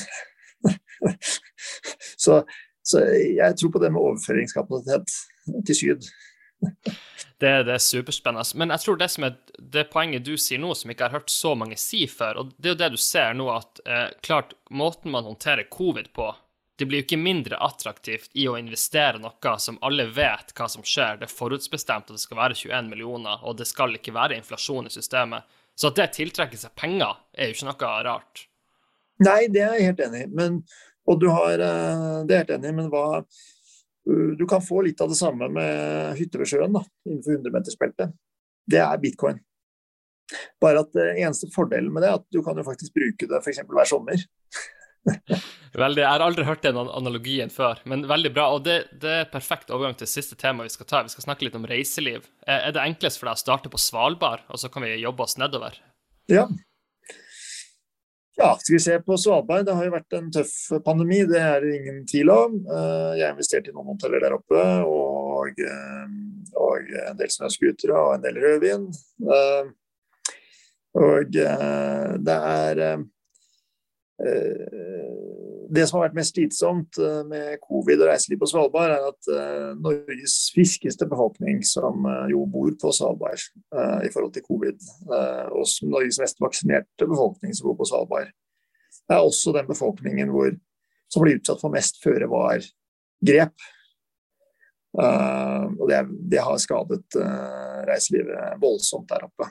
så, 2.24 2.40
så, 2.84 3.00
jeg 3.08 3.56
tror 3.58 3.72
på 3.74 3.80
det 3.82 3.90
med 3.94 4.02
overføringskapasitet 4.02 5.16
til 5.66 5.78
syd. 5.78 6.08
Det, 7.40 7.50
det, 7.66 7.74
er 7.74 7.82
superspennende. 7.82 8.58
Men 8.60 8.72
jeg 8.72 8.84
tror 8.84 8.98
det 9.00 9.08
som 9.12 9.26
er 9.26 9.34
det 9.58 9.88
poenget 9.92 10.24
du 10.24 10.36
sier 10.40 10.60
nå, 10.62 10.70
som 10.78 10.92
ikke 10.92 11.08
har 11.08 11.16
hørt 11.18 11.32
så 11.32 11.54
mange 11.58 11.76
si 11.80 12.04
før, 12.08 12.40
og 12.40 12.54
det 12.56 12.70
er 12.70 12.76
jo 12.76 12.80
det 12.84 12.90
du 12.94 13.00
ser 13.00 13.34
nå, 13.36 13.48
at 13.52 13.82
eh, 13.84 14.06
klart, 14.24 14.54
måten 14.70 15.12
man 15.12 15.26
håndterer 15.28 15.68
covid 15.72 16.12
på, 16.16 16.30
det 16.78 16.88
blir 16.90 17.02
jo 17.02 17.06
ikke 17.06 17.20
mindre 17.20 17.58
attraktivt 17.62 18.32
i 18.34 18.48
å 18.50 18.56
investere 18.58 19.20
noe 19.22 19.52
som 19.62 19.76
alle 19.86 20.08
vet 20.10 20.50
hva 20.56 20.66
som 20.70 20.82
skjer. 20.86 21.20
Det 21.20 21.28
er 21.28 21.36
forutsbestemt 21.36 22.08
at 22.10 22.16
det 22.16 22.22
skal 22.22 22.40
være 22.40 22.56
21 22.58 22.88
millioner, 22.90 23.44
og 23.46 23.60
det 23.60 23.68
skal 23.70 23.94
ikke 23.94 24.14
være 24.14 24.40
inflasjon 24.40 24.90
i 24.90 24.94
systemet. 24.94 25.46
Så 25.78 25.90
at 25.90 26.00
det 26.00 26.10
tiltrekker 26.16 26.58
seg 26.58 26.74
penger, 26.78 27.20
er 27.34 27.50
jo 27.50 27.56
ikke 27.56 27.70
noe 27.70 27.92
rart. 28.08 28.48
Nei, 29.22 29.44
det 29.54 29.62
er 29.62 29.78
jeg 29.78 29.92
helt 29.92 30.02
enig 30.08 30.24
i. 30.24 30.32
Men, 30.34 30.58
og 31.08 31.20
du 31.20 31.28
har, 31.32 31.60
eh, 31.60 32.20
det 32.28 32.36
er 32.36 32.44
helt 32.44 32.54
enig 32.58 32.76
men 32.78 32.92
hva 32.92 33.24
Du 34.04 34.44
kan 34.44 34.60
få 34.60 34.82
litt 34.84 35.00
av 35.00 35.08
det 35.08 35.16
samme 35.16 35.46
med 35.48 36.18
hytte 36.18 36.36
ved 36.36 36.50
sjøen 36.50 36.74
da, 36.76 36.82
innenfor 37.08 37.38
100-metersbeltet. 37.38 38.10
Det 38.68 38.80
er 38.84 38.98
bitcoin. 39.00 39.38
Bare 40.60 40.82
at 40.84 40.90
det 40.92 41.06
eneste 41.22 41.48
fordelen 41.54 41.88
med 41.92 42.04
det 42.04 42.10
er 42.10 42.18
at 42.18 42.26
du 42.28 42.42
kan 42.44 42.58
jo 42.60 42.66
faktisk 42.66 42.92
bruke 42.92 43.28
det 43.30 43.40
f.eks. 43.40 43.62
hver 43.64 43.88
sommer. 43.88 44.20
veldig, 45.84 46.02
Jeg 46.02 46.10
har 46.10 46.24
aldri 46.24 46.44
hørt 46.44 46.64
den 46.64 46.76
analogien 46.82 47.52
før, 47.52 47.80
men 47.88 48.04
veldig 48.08 48.34
bra. 48.36 48.50
Og 48.56 48.64
det, 48.68 48.76
det 49.00 49.16
er 49.22 49.32
perfekt 49.32 49.72
overgang 49.72 49.96
til 49.96 50.10
siste 50.10 50.36
tema 50.40 50.68
vi 50.68 50.76
skal 50.76 50.90
ta. 50.90 51.02
Vi 51.08 51.16
skal 51.16 51.28
snakke 51.30 51.48
litt 51.48 51.56
om 51.56 51.64
reiseliv. 51.68 52.28
Er 52.44 52.76
det 52.76 52.84
enklest 52.84 53.20
for 53.20 53.30
deg 53.30 53.40
å 53.40 53.44
starte 53.44 53.72
på 53.72 53.80
Svalbard, 53.80 54.44
og 54.52 54.60
så 54.60 54.68
kan 54.72 54.84
vi 54.84 54.94
jobbe 55.00 55.24
oss 55.24 55.38
nedover? 55.40 55.80
Ja. 56.28 56.44
Ja, 58.36 58.56
skal 58.60 58.74
vi 58.74 58.80
se 58.80 59.00
på 59.00 59.16
Svalbard. 59.16 59.66
Det 59.66 59.74
har 59.76 59.86
jo 59.86 59.92
vært 59.94 60.14
en 60.18 60.30
tøff 60.34 60.54
pandemi, 60.84 61.20
det 61.30 61.38
er 61.38 61.62
det 61.62 61.76
ingen 61.76 62.00
tvil 62.10 62.32
om. 62.34 62.56
Eh, 62.66 63.12
jeg 63.20 63.26
har 63.28 63.34
investert 63.36 63.68
i 63.70 63.74
noen 63.74 63.92
hoteller 63.92 64.24
der 64.24 64.34
oppe, 64.34 64.62
og, 64.90 65.60
eh, 65.62 66.08
og 66.58 66.90
en 67.04 67.20
del 67.20 67.30
snøscootere 67.30 67.94
og 67.94 68.16
en 68.16 68.24
del 68.24 68.40
rødvin. 68.42 68.88
Eh, 69.36 69.70
og 70.98 71.30
det 71.30 72.34
er 72.34 72.82
det 75.74 75.84
som 75.88 75.98
har 75.98 76.08
vært 76.08 76.18
mest 76.18 76.36
slitsomt 76.36 76.98
eh, 77.02 77.20
med 77.28 77.58
covid 77.64 78.02
og 78.02 78.10
reiseliv 78.10 78.40
på 78.42 78.48
Svalbard, 78.50 78.94
er 78.94 79.06
at 79.10 79.28
uh, 79.30 79.70
Norges 79.80 80.36
friskeste 80.54 81.08
befolkning, 81.10 81.62
som 81.66 82.06
uh, 82.06 82.24
jo 82.30 82.44
bor 82.50 82.72
på 82.80 82.92
Svalbard 82.94 83.42
i 84.04 84.10
forhold 84.12 84.32
til 84.34 84.44
covid, 84.46 84.78
og 85.10 85.70
Norges 85.90 86.20
mest 86.22 86.40
vaksinerte 86.42 87.08
befolkning 87.10 87.54
som 87.56 87.68
bor 87.68 87.78
på 87.80 87.88
Svalbard, 87.90 88.30
er 89.10 89.20
også 89.20 89.52
den 89.56 89.66
befolkningen 89.68 90.30
hvor, 90.32 90.52
som 91.12 91.24
blir 91.24 91.38
utsatt 91.40 91.62
for 91.62 91.74
mest 91.74 91.98
føre-var-grep. 92.04 93.66
og 94.94 95.84
det, 95.90 96.00
det, 96.30 96.40
har 96.40 96.60
skadet 96.62 97.18
reiselivet 97.88 98.60
voldsomt 98.62 99.10
der 99.10 99.26
oppe. 99.26 99.50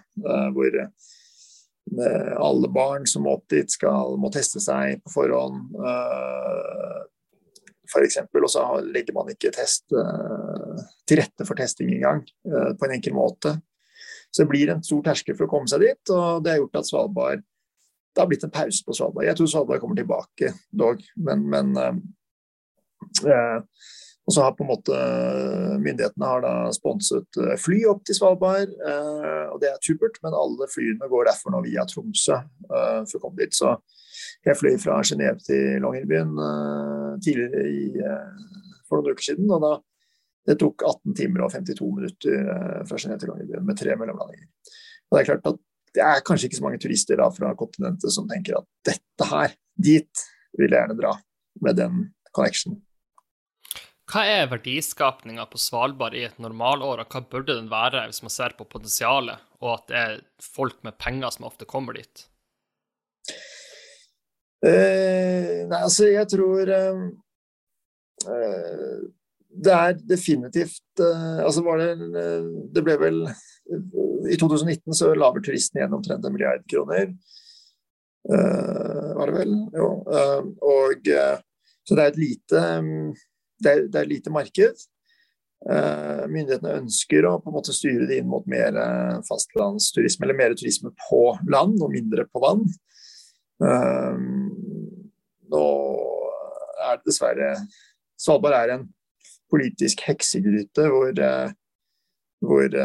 hvor 0.56 0.80
Eh, 0.84 0.90
alle 2.40 2.70
barn 2.74 3.06
som 3.10 3.26
må 3.26 3.36
opp 3.38 3.46
dit, 3.52 3.70
skal, 3.70 4.16
må 4.18 4.32
teste 4.34 4.62
seg 4.64 5.02
på 5.04 5.18
forhånd. 5.18 5.76
F.eks. 7.84 7.92
For 7.94 8.08
eksempel, 8.08 8.46
og 8.48 8.50
så 8.50 8.64
legger 8.88 9.14
man 9.14 9.28
ikke 9.30 9.52
test 9.54 9.92
uh, 9.94 10.80
til 11.06 11.20
rette 11.20 11.46
for 11.46 11.60
testing 11.60 11.92
engang, 11.94 12.24
på 12.42 12.88
en 12.88 12.94
enkel 12.96 13.14
måte. 13.14 13.52
Så 14.34 14.42
det 14.42 14.50
blir 14.50 14.72
en 14.74 14.82
stor 14.82 15.04
terskel 15.06 15.38
for 15.38 15.46
å 15.46 15.52
komme 15.52 15.70
seg 15.70 15.84
dit, 15.84 16.14
og 16.16 16.42
det 16.42 16.56
har 16.56 16.64
gjort 16.64 16.80
at 16.80 16.90
Svalbard 16.90 17.44
Det 18.14 18.22
har 18.22 18.30
blitt 18.30 18.46
en 18.46 18.54
pause 18.54 18.86
på 18.86 18.96
Svalbard. 18.98 19.28
Jeg 19.28 19.38
tror 19.38 19.52
Svalbard 19.52 19.84
kommer 19.84 20.00
tilbake 20.00 20.54
dog, 20.70 21.04
men, 21.28 21.46
men 21.50 21.78
uh, 21.78 21.94
og 24.24 24.34
så 24.34 24.44
har 24.46 24.54
på 24.56 24.64
en 24.64 24.72
måte 24.72 24.98
Myndighetene 25.84 26.28
har 26.28 26.44
da 26.44 26.54
sponset 26.76 27.40
eh, 27.42 27.56
fly 27.60 27.82
opp 27.92 28.06
til 28.08 28.16
Svalbard, 28.16 28.72
eh, 28.72 29.48
og 29.52 29.58
det 29.60 29.72
er 29.72 29.82
supert. 29.84 30.20
Men 30.24 30.38
alle 30.38 30.68
flyene 30.72 31.10
går 31.12 31.28
derfor 31.28 31.52
nå 31.52 31.64
via 31.66 31.84
Tromsø 31.90 32.38
eh, 32.38 33.02
for 33.10 33.18
å 33.20 33.24
komme 33.26 33.42
dit. 33.42 33.56
Så 33.58 33.74
jeg 34.46 34.56
fløy 34.60 34.78
fra 34.80 35.02
Genéve 35.04 35.44
til 35.44 35.82
Longyearbyen 35.84 36.32
tidligere 37.24 37.64
i, 37.68 37.84
for 38.88 39.00
noen 39.00 39.16
uker 39.16 39.26
siden. 39.26 39.52
og 39.52 39.64
da 39.64 39.74
det 40.44 40.58
tok 40.60 40.84
18 40.84 41.16
timer 41.16 41.46
og 41.46 41.54
52 41.54 41.90
minutter 41.98 42.48
fra 42.88 43.00
Genéve 43.00 43.22
til 43.22 43.32
Longyearbyen 43.32 43.68
med 43.68 43.80
tre 43.80 43.96
mellomlandinger. 44.00 44.48
Og 45.10 45.18
det 45.18 45.22
er 45.24 45.30
klart 45.32 45.52
at 45.52 45.62
det 45.94 46.04
er 46.06 46.24
kanskje 46.28 46.50
ikke 46.50 46.60
så 46.60 46.66
mange 46.68 46.82
turister 46.84 47.20
da 47.20 47.30
fra 47.34 47.54
kontinentet 47.58 48.14
som 48.14 48.28
tenker 48.30 48.60
at 48.60 48.68
dette 48.88 49.30
her, 49.30 49.56
dit 49.76 50.26
vil 50.60 50.70
jeg 50.70 50.78
gjerne 50.78 51.00
dra 51.00 51.16
med 51.64 51.80
den 51.80 52.04
connection. 52.36 52.80
Hva 54.12 54.26
er 54.28 54.50
verdiskapninga 54.52 55.46
på 55.48 55.60
Svalbard 55.62 56.16
i 56.18 56.26
et 56.28 56.40
normalår, 56.44 57.06
og 57.06 57.14
hva 57.14 57.22
burde 57.24 57.56
den 57.56 57.70
være 57.72 58.04
hvis 58.10 58.24
man 58.26 58.34
ser 58.34 58.56
på 58.58 58.68
potensialet, 58.68 59.40
og 59.64 59.70
at 59.78 59.86
det 59.88 59.98
er 60.02 60.22
folk 60.44 60.82
med 60.84 60.98
penger 61.00 61.32
som 61.36 61.48
ofte 61.48 61.68
kommer 61.70 61.96
dit? 61.96 62.26
Uh, 64.64 65.64
nei, 65.68 65.80
altså, 65.80 66.08
jeg 66.08 66.28
tror 66.32 66.70
uh, 66.72 67.00
Det 69.64 69.74
er 69.76 69.98
definitivt 70.08 71.02
uh, 71.04 71.42
Altså, 71.44 71.64
var 71.66 71.82
det 71.82 72.22
Det 72.72 72.84
ble 72.86 72.96
vel 73.02 73.20
I 74.32 74.38
2019 74.40 74.96
så 74.96 75.12
la 75.20 75.34
vel 75.36 75.44
turisten 75.44 75.82
igjen 75.82 75.98
omtrent 76.00 76.24
en 76.24 76.36
milliard 76.36 76.64
kroner. 76.72 77.12
var 78.24 79.28
det 79.28 79.36
vel? 79.36 79.54
Jo. 79.76 79.88
og 80.64 81.10
så 81.84 81.96
det 81.96 82.04
er 82.04 82.12
et 82.12 82.22
lite 82.22 82.62
det 83.64 83.72
er, 83.72 83.86
det 83.92 84.02
er 84.02 84.10
lite 84.10 84.34
marked. 84.34 84.84
Uh, 85.64 86.26
myndighetene 86.28 86.80
ønsker 86.82 87.24
å 87.24 87.38
på 87.40 87.48
en 87.48 87.56
måte 87.56 87.72
styre 87.76 88.04
det 88.10 88.18
inn 88.20 88.28
mot 88.28 88.44
mer 88.52 88.76
uh, 88.76 89.22
fastlandsturisme, 89.24 90.26
eller 90.26 90.36
mer 90.36 90.56
turisme 90.60 90.92
på 91.06 91.22
land 91.48 91.78
og 91.80 91.94
mindre 91.94 92.26
på 92.28 92.42
vann. 92.44 92.66
Uh, 93.64 94.20
nå 95.54 95.64
er 96.84 97.00
det 97.00 97.08
dessverre 97.08 97.54
Svalbard 98.20 98.58
er 98.58 98.74
en 98.74 98.84
politisk 99.52 100.02
heksegryte 100.08 100.86
hvor, 100.90 101.18
hvor 102.44 102.76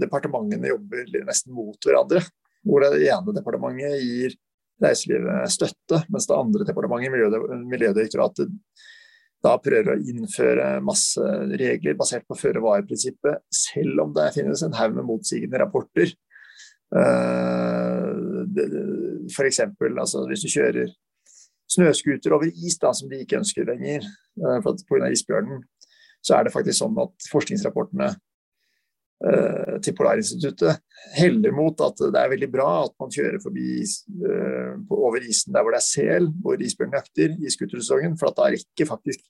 departementene 0.00 0.70
jobber 0.72 1.06
nesten 1.28 1.54
mot 1.54 1.86
hverandre. 1.86 2.22
Hvor 2.66 2.82
det 2.82 3.04
ene 3.06 3.34
departementet 3.36 4.02
gir 4.02 4.34
reiselivet 4.82 5.54
støtte, 5.54 6.00
mens 6.10 6.26
det 6.28 6.36
andre 6.36 6.66
departementet, 6.66 7.62
Miljødirektoratet, 7.70 8.50
da 9.44 9.54
prøver 9.60 9.94
å 9.94 10.00
innføre 10.00 10.68
masse 10.84 11.22
regler 11.60 11.96
basert 11.98 12.24
på 12.28 12.38
føre-var-prinsippet, 12.40 13.44
selv 13.52 14.06
om 14.06 14.14
det 14.16 14.30
finnes 14.36 14.62
en 14.64 14.76
haug 14.78 14.96
med 14.96 15.08
motsigende 15.08 15.60
rapporter. 15.60 16.14
Uh, 16.94 18.44
F.eks. 19.28 19.60
Altså, 19.60 20.24
hvis 20.30 20.44
du 20.44 20.52
kjører 20.52 20.92
snøscooter 21.74 22.36
over 22.36 22.48
is, 22.48 22.78
da, 22.80 22.92
som 22.96 23.10
de 23.10 23.20
ikke 23.24 23.40
ønsker 23.42 23.68
lenger 23.68 24.06
uh, 24.40 24.60
pga. 24.62 25.10
isbjørnen, 25.10 25.64
så 26.24 26.38
er 26.38 26.46
det 26.46 26.54
faktisk 26.54 26.80
sånn 26.80 26.96
at 27.02 27.28
forskningsrapportene 27.32 28.14
til 29.84 29.94
Polarinstituttet 29.96 30.82
heller 31.12 31.52
mot 31.54 31.80
at 31.84 32.00
det 32.00 32.20
er 32.20 32.32
veldig 32.32 32.48
bra 32.52 32.68
at 32.84 32.94
man 33.00 33.12
kjører 33.12 33.40
forbi 33.42 33.68
uh, 34.24 34.74
over 34.96 35.24
isen 35.24 35.54
der 35.54 35.64
hvor 35.64 35.74
det 35.74 35.80
er 35.80 35.86
sel, 35.86 36.28
hvor 36.42 36.60
isbjørnen 36.60 36.98
jakter 36.98 37.36
i 37.36 37.52
scootersesongen, 37.52 38.18
for 38.20 38.30
at 38.30 38.38
da 38.38 38.50
rekker 38.54 38.88
faktisk 38.88 39.24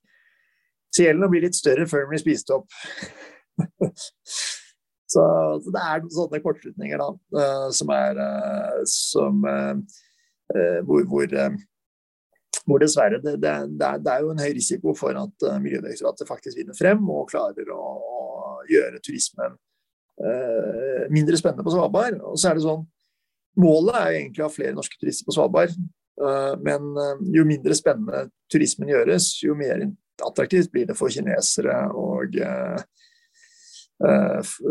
selen 0.95 1.26
å 1.26 1.30
bli 1.32 1.42
litt 1.45 1.59
større 1.59 1.88
før 1.90 2.05
den 2.05 2.12
blir 2.12 2.22
spist 2.22 2.53
opp. 2.55 2.70
så, 5.12 5.24
så, 5.64 5.74
det 5.74 5.82
er 5.82 6.03
noen 6.03 6.16
sånne 6.16 6.42
kortslutninger 6.45 7.03
da, 7.03 7.11
uh, 7.38 7.68
som 7.74 7.95
er 7.95 8.24
som, 8.90 9.45
hvor, 10.86 11.07
hvor, 11.09 11.30
hvor, 12.64 12.80
dessverre 12.82 13.18
det, 13.18 13.38
det, 13.42 13.53
det, 13.74 13.86
er, 13.88 14.01
det, 14.05 14.12
er, 14.12 14.22
jo 14.22 14.32
en 14.34 14.42
høy 14.45 14.51
risiko 14.55 14.95
for 14.99 15.16
at 15.18 15.47
Miljødirektoratet 15.64 16.28
faktisk 16.28 16.61
vinner 16.61 16.76
frem 16.78 17.03
og 17.11 17.30
klarer 17.32 17.70
å 17.74 17.84
gjøre 18.70 19.01
turismen 19.03 19.57
mindre 21.14 21.36
spennende 21.40 21.64
på 21.66 21.72
Svalbard. 21.74 22.20
Og 22.22 22.38
så 22.38 22.50
er 22.50 22.58
det 22.58 22.64
sånn 22.66 22.84
Målet 23.54 23.94
er 23.94 24.06
jo 24.08 24.18
egentlig 24.18 24.42
å 24.42 24.46
ha 24.48 24.50
flere 24.50 24.74
norske 24.74 24.98
turister 24.98 25.26
på 25.28 25.34
Svalbard. 25.36 25.70
Men 26.66 26.80
jo 27.34 27.44
mindre 27.46 27.74
spennende 27.78 28.28
turismen 28.50 28.90
gjøres, 28.90 29.28
jo 29.42 29.54
mer 29.58 29.82
attraktivt 30.26 30.70
blir 30.74 30.86
det 30.88 30.96
for 30.98 31.10
kinesere 31.14 31.76
og 31.94 32.34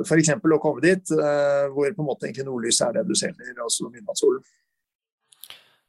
f.eks. 0.04 0.34
å 0.36 0.60
komme 0.64 0.84
dit, 0.84 1.14
hvor 1.14 1.96
på 1.96 2.04
en 2.04 2.10
måte 2.10 2.28
egentlig 2.28 2.48
nordlys 2.48 2.82
er 2.84 2.92
det 2.98 3.06
du 3.08 3.16
selger, 3.16 3.56
altså 3.56 3.88
midnattssolen. 3.88 4.44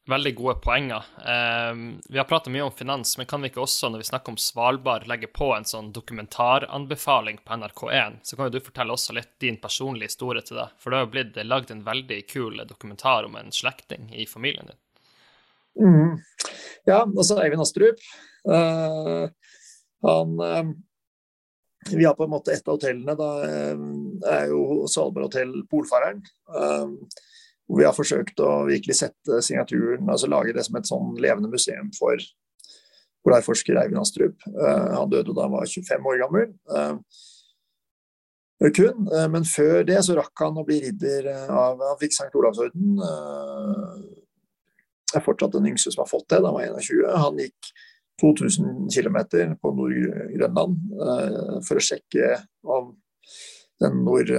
Veldig 0.07 0.35
gode 0.37 0.55
poenger. 0.61 1.05
Eh, 1.19 1.77
vi 2.09 2.19
har 2.19 2.27
prata 2.29 2.51
mye 2.53 2.63
om 2.67 2.73
finans, 2.73 3.17
men 3.19 3.27
kan 3.27 3.41
vi 3.41 3.49
ikke 3.49 3.63
også, 3.63 3.89
når 3.89 4.03
vi 4.03 4.09
snakker 4.11 4.35
om 4.35 4.37
Svalbard, 4.37 5.07
legge 5.09 5.31
på 5.33 5.49
en 5.57 5.65
sånn 5.65 5.95
dokumentaranbefaling 5.97 7.39
på 7.41 7.57
NRK1? 7.57 8.19
Så 8.23 8.37
kan 8.37 8.51
jo 8.51 8.53
du 8.59 8.67
fortelle 8.67 8.93
også 8.93 9.17
litt 9.17 9.33
din 9.41 9.57
personlige 9.63 10.13
historie 10.13 10.45
til 10.45 10.61
det. 10.61 10.69
For 10.77 10.93
det 10.93 11.01
har 11.01 11.07
jo 11.07 11.13
blitt 11.15 11.41
lagd 11.49 11.73
en 11.73 11.87
veldig 11.89 12.21
kul 12.29 12.61
dokumentar 12.69 13.25
om 13.25 13.39
en 13.41 13.49
slektning 13.53 14.13
i 14.13 14.29
familien 14.29 14.69
din. 14.69 14.81
Mm. 15.81 16.19
Ja, 16.85 17.01
altså 17.07 17.41
Eivind 17.41 17.65
Astrup. 17.65 18.05
Uh, 18.45 19.25
han 20.05 20.41
uh, 20.41 20.75
Vi 21.97 22.05
har 22.05 22.13
på 22.15 22.29
en 22.29 22.35
måte 22.37 22.53
et 22.53 22.69
av 22.69 22.77
hotellene. 22.77 23.17
Da 23.17 23.31
uh, 23.41 23.87
er 24.37 24.53
jo 24.53 24.85
Svalbard 24.85 25.31
hotell 25.31 25.63
Polfareren. 25.73 26.21
Uh, 26.53 26.93
hvor 27.65 27.81
vi 27.81 27.87
har 27.87 27.97
forsøkt 27.97 28.41
å 28.45 28.65
virkelig 28.69 28.99
sette 28.99 29.41
signaturen, 29.45 30.09
altså 30.11 30.29
lage 30.29 30.55
det 30.57 30.65
som 30.67 30.77
et 30.79 30.89
sånn 30.89 31.15
levende 31.23 31.51
museum 31.53 31.91
for 31.97 32.21
polarforsker 33.25 33.79
Eivind 33.81 34.03
Astrup. 34.03 34.37
Uh, 34.53 34.91
han 34.99 35.13
døde 35.13 35.35
da 35.35 35.47
han 35.47 35.55
var 35.57 35.71
25 35.71 36.11
år 36.11 36.21
gammel. 36.21 36.51
Uh, 36.69 36.99
kun, 38.75 39.09
uh, 39.09 39.27
men 39.33 39.49
før 39.49 39.83
det 39.89 40.03
så 40.07 40.17
rakk 40.19 40.45
han 40.45 40.61
å 40.61 40.67
bli 40.67 40.79
ridder 40.87 41.31
av 41.33 41.81
Han 41.83 41.99
fikk 42.01 42.15
St. 42.17 42.31
Olavsorden. 42.39 43.01
er 45.15 45.25
fortsatt 45.25 45.57
den 45.57 45.73
yngste 45.73 45.93
som 45.95 46.05
har 46.05 46.11
fått 46.11 46.29
det, 46.33 46.43
da 46.45 46.53
han 46.53 46.77
var 46.77 46.85
21. 46.85 47.11
Han 47.25 47.43
gikk 47.43 47.75
2000 48.23 48.87
km 48.95 49.19
på 49.59 49.73
Nord-Grønland 49.75 50.79
for 51.67 51.81
å 51.81 51.83
sjekke 51.83 52.37
om 52.63 52.93
den 53.83 54.05
nord 54.07 54.31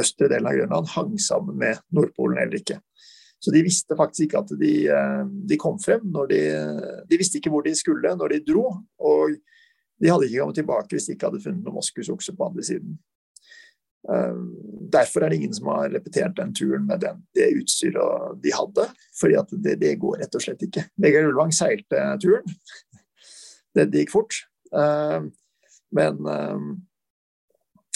østre 0.00 0.28
delen 0.30 0.48
av 0.48 0.58
Grønland 0.58 0.92
hang 0.94 1.16
sammen 1.22 1.58
med 1.60 1.80
Nordpolen 1.94 2.40
eller 2.42 2.60
ikke. 2.60 2.80
Så 3.42 3.52
de 3.52 3.62
visste 3.64 3.96
faktisk 3.98 4.26
ikke 4.26 4.40
at 4.42 4.54
de, 4.60 4.72
eh, 4.92 5.24
de 5.48 5.58
kom 5.60 5.78
frem. 5.82 6.06
når 6.12 6.30
De, 6.32 6.40
de, 7.08 7.18
visste 7.20 7.38
ikke 7.38 7.52
hvor 7.52 7.66
de 7.66 7.74
skulle 7.76 8.14
når 8.16 8.34
de 8.34 8.44
dro. 8.48 8.64
Og 8.98 9.36
de 10.02 10.10
hadde 10.12 10.28
ikke 10.28 10.40
kommet 10.40 10.58
tilbake 10.60 10.96
hvis 10.96 11.08
de 11.08 11.16
ikke 11.16 11.30
hadde 11.30 11.42
funnet 11.44 11.64
noen 11.64 11.78
moskusokse 11.78 12.34
på 12.36 12.48
andre 12.48 12.64
siden. 12.66 12.96
Eh, 14.10 14.40
derfor 14.96 15.24
er 15.24 15.32
det 15.32 15.40
ingen 15.40 15.54
som 15.56 15.70
har 15.72 15.92
repetert 15.92 16.36
den 16.38 16.54
turen 16.56 16.86
med 16.88 17.02
den, 17.04 17.22
det 17.36 17.52
utstyret 17.60 18.42
de 18.42 18.54
hadde. 18.54 18.88
fordi 19.20 19.38
at 19.40 19.52
det, 19.52 19.78
det 19.80 19.96
går 20.00 20.20
rett 20.22 20.34
og 20.34 20.42
slett 20.42 20.66
ikke. 20.66 20.86
Vegard 21.02 21.30
Ulvang 21.30 21.54
seilte 21.54 22.08
turen. 22.22 22.46
Det, 23.76 23.90
gikk 23.92 24.08
fort. 24.08 24.32
Eh, 24.72 25.26
men 25.92 26.28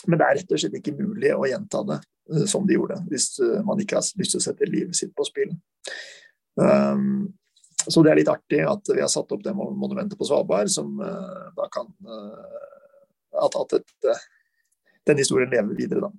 men 0.06 0.20
det 0.20 0.26
er 0.26 0.38
rett 0.40 0.54
og 0.54 0.62
slett 0.62 0.78
ikke 0.78 0.96
mulig 0.96 1.34
å 1.34 1.48
gjenta 1.48 1.82
det 1.88 1.98
uh, 2.00 2.46
som 2.48 2.66
de 2.68 2.78
gjorde, 2.78 3.00
hvis 3.10 3.32
uh, 3.42 3.60
man 3.66 3.82
ikke 3.82 3.98
har 3.98 4.22
lyst 4.22 4.36
til 4.36 4.40
å 4.40 4.46
sette 4.46 4.70
livet 4.70 4.96
sitt 4.96 5.12
på 5.16 5.26
spill. 5.28 5.52
Um, 6.60 7.28
så 7.80 8.02
det 8.04 8.12
er 8.12 8.20
litt 8.20 8.32
artig 8.32 8.60
at 8.68 8.90
vi 8.92 9.00
har 9.00 9.10
satt 9.12 9.30
opp 9.32 9.44
det 9.44 9.54
monumentet 9.56 10.18
på 10.20 10.28
Svalbard, 10.28 10.70
som 10.72 10.98
uh, 11.00 11.48
da 11.56 11.68
kan 11.72 11.88
At, 13.40 13.54
at 13.54 13.72
et, 13.78 14.18
den 15.06 15.20
historien 15.22 15.52
lever 15.52 15.76
videre, 15.78 16.08
da. 16.08 16.10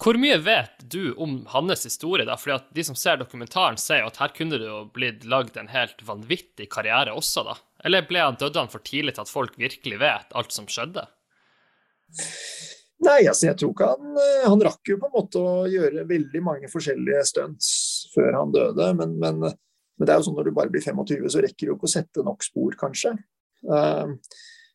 Hvor 0.00 0.16
mye 0.16 0.38
vet 0.40 0.78
du 0.92 1.12
om 1.20 1.42
hans 1.52 1.84
historie? 1.84 2.24
da? 2.24 2.38
Fordi 2.40 2.54
at 2.56 2.68
De 2.76 2.84
som 2.84 2.96
ser 2.96 3.18
dokumentaren, 3.20 3.76
sier 3.80 4.06
at 4.06 4.16
her 4.20 4.32
kunne 4.36 4.56
det 4.60 4.68
jo 4.68 4.86
blitt 4.94 5.26
lagd 5.28 5.58
en 5.60 5.68
helt 5.68 6.00
vanvittig 6.06 6.70
karriere 6.72 7.12
også, 7.12 7.44
da? 7.44 7.56
Eller 7.84 8.06
ble 8.08 8.22
han 8.22 8.38
døde 8.40 8.64
for 8.72 8.80
tidlig 8.84 9.16
til 9.16 9.26
at 9.26 9.32
folk 9.32 9.58
virkelig 9.60 10.00
vet 10.00 10.32
alt 10.36 10.56
som 10.56 10.68
skjedde? 10.70 11.04
Nei, 13.00 13.24
altså 13.24 13.48
jeg 13.48 13.56
tror 13.60 13.72
ikke 13.72 13.88
han 13.94 14.20
eh, 14.20 14.46
Han 14.48 14.62
rakk 14.66 14.92
jo 14.92 14.98
på 15.00 15.08
en 15.08 15.14
måte 15.14 15.40
å 15.40 15.64
gjøre 15.70 16.04
veldig 16.08 16.44
mange 16.44 16.70
forskjellige 16.72 17.24
stunts 17.30 17.72
før 18.14 18.34
han 18.36 18.54
døde, 18.54 18.90
men, 18.98 19.16
men, 19.22 19.44
men, 19.44 20.04
det 20.04 20.12
er 20.12 20.20
jo 20.20 20.26
sånn 20.28 20.36
når 20.40 20.50
du 20.50 20.56
bare 20.56 20.72
blir 20.72 20.82
25, 20.84 21.28
så 21.32 21.44
rekker 21.44 21.68
du 21.68 21.74
ikke 21.76 21.88
å 21.88 21.92
sette 21.92 22.24
nok 22.26 22.42
spor, 22.42 22.74
kanskje. 22.80 23.14
Uh, 23.68 24.16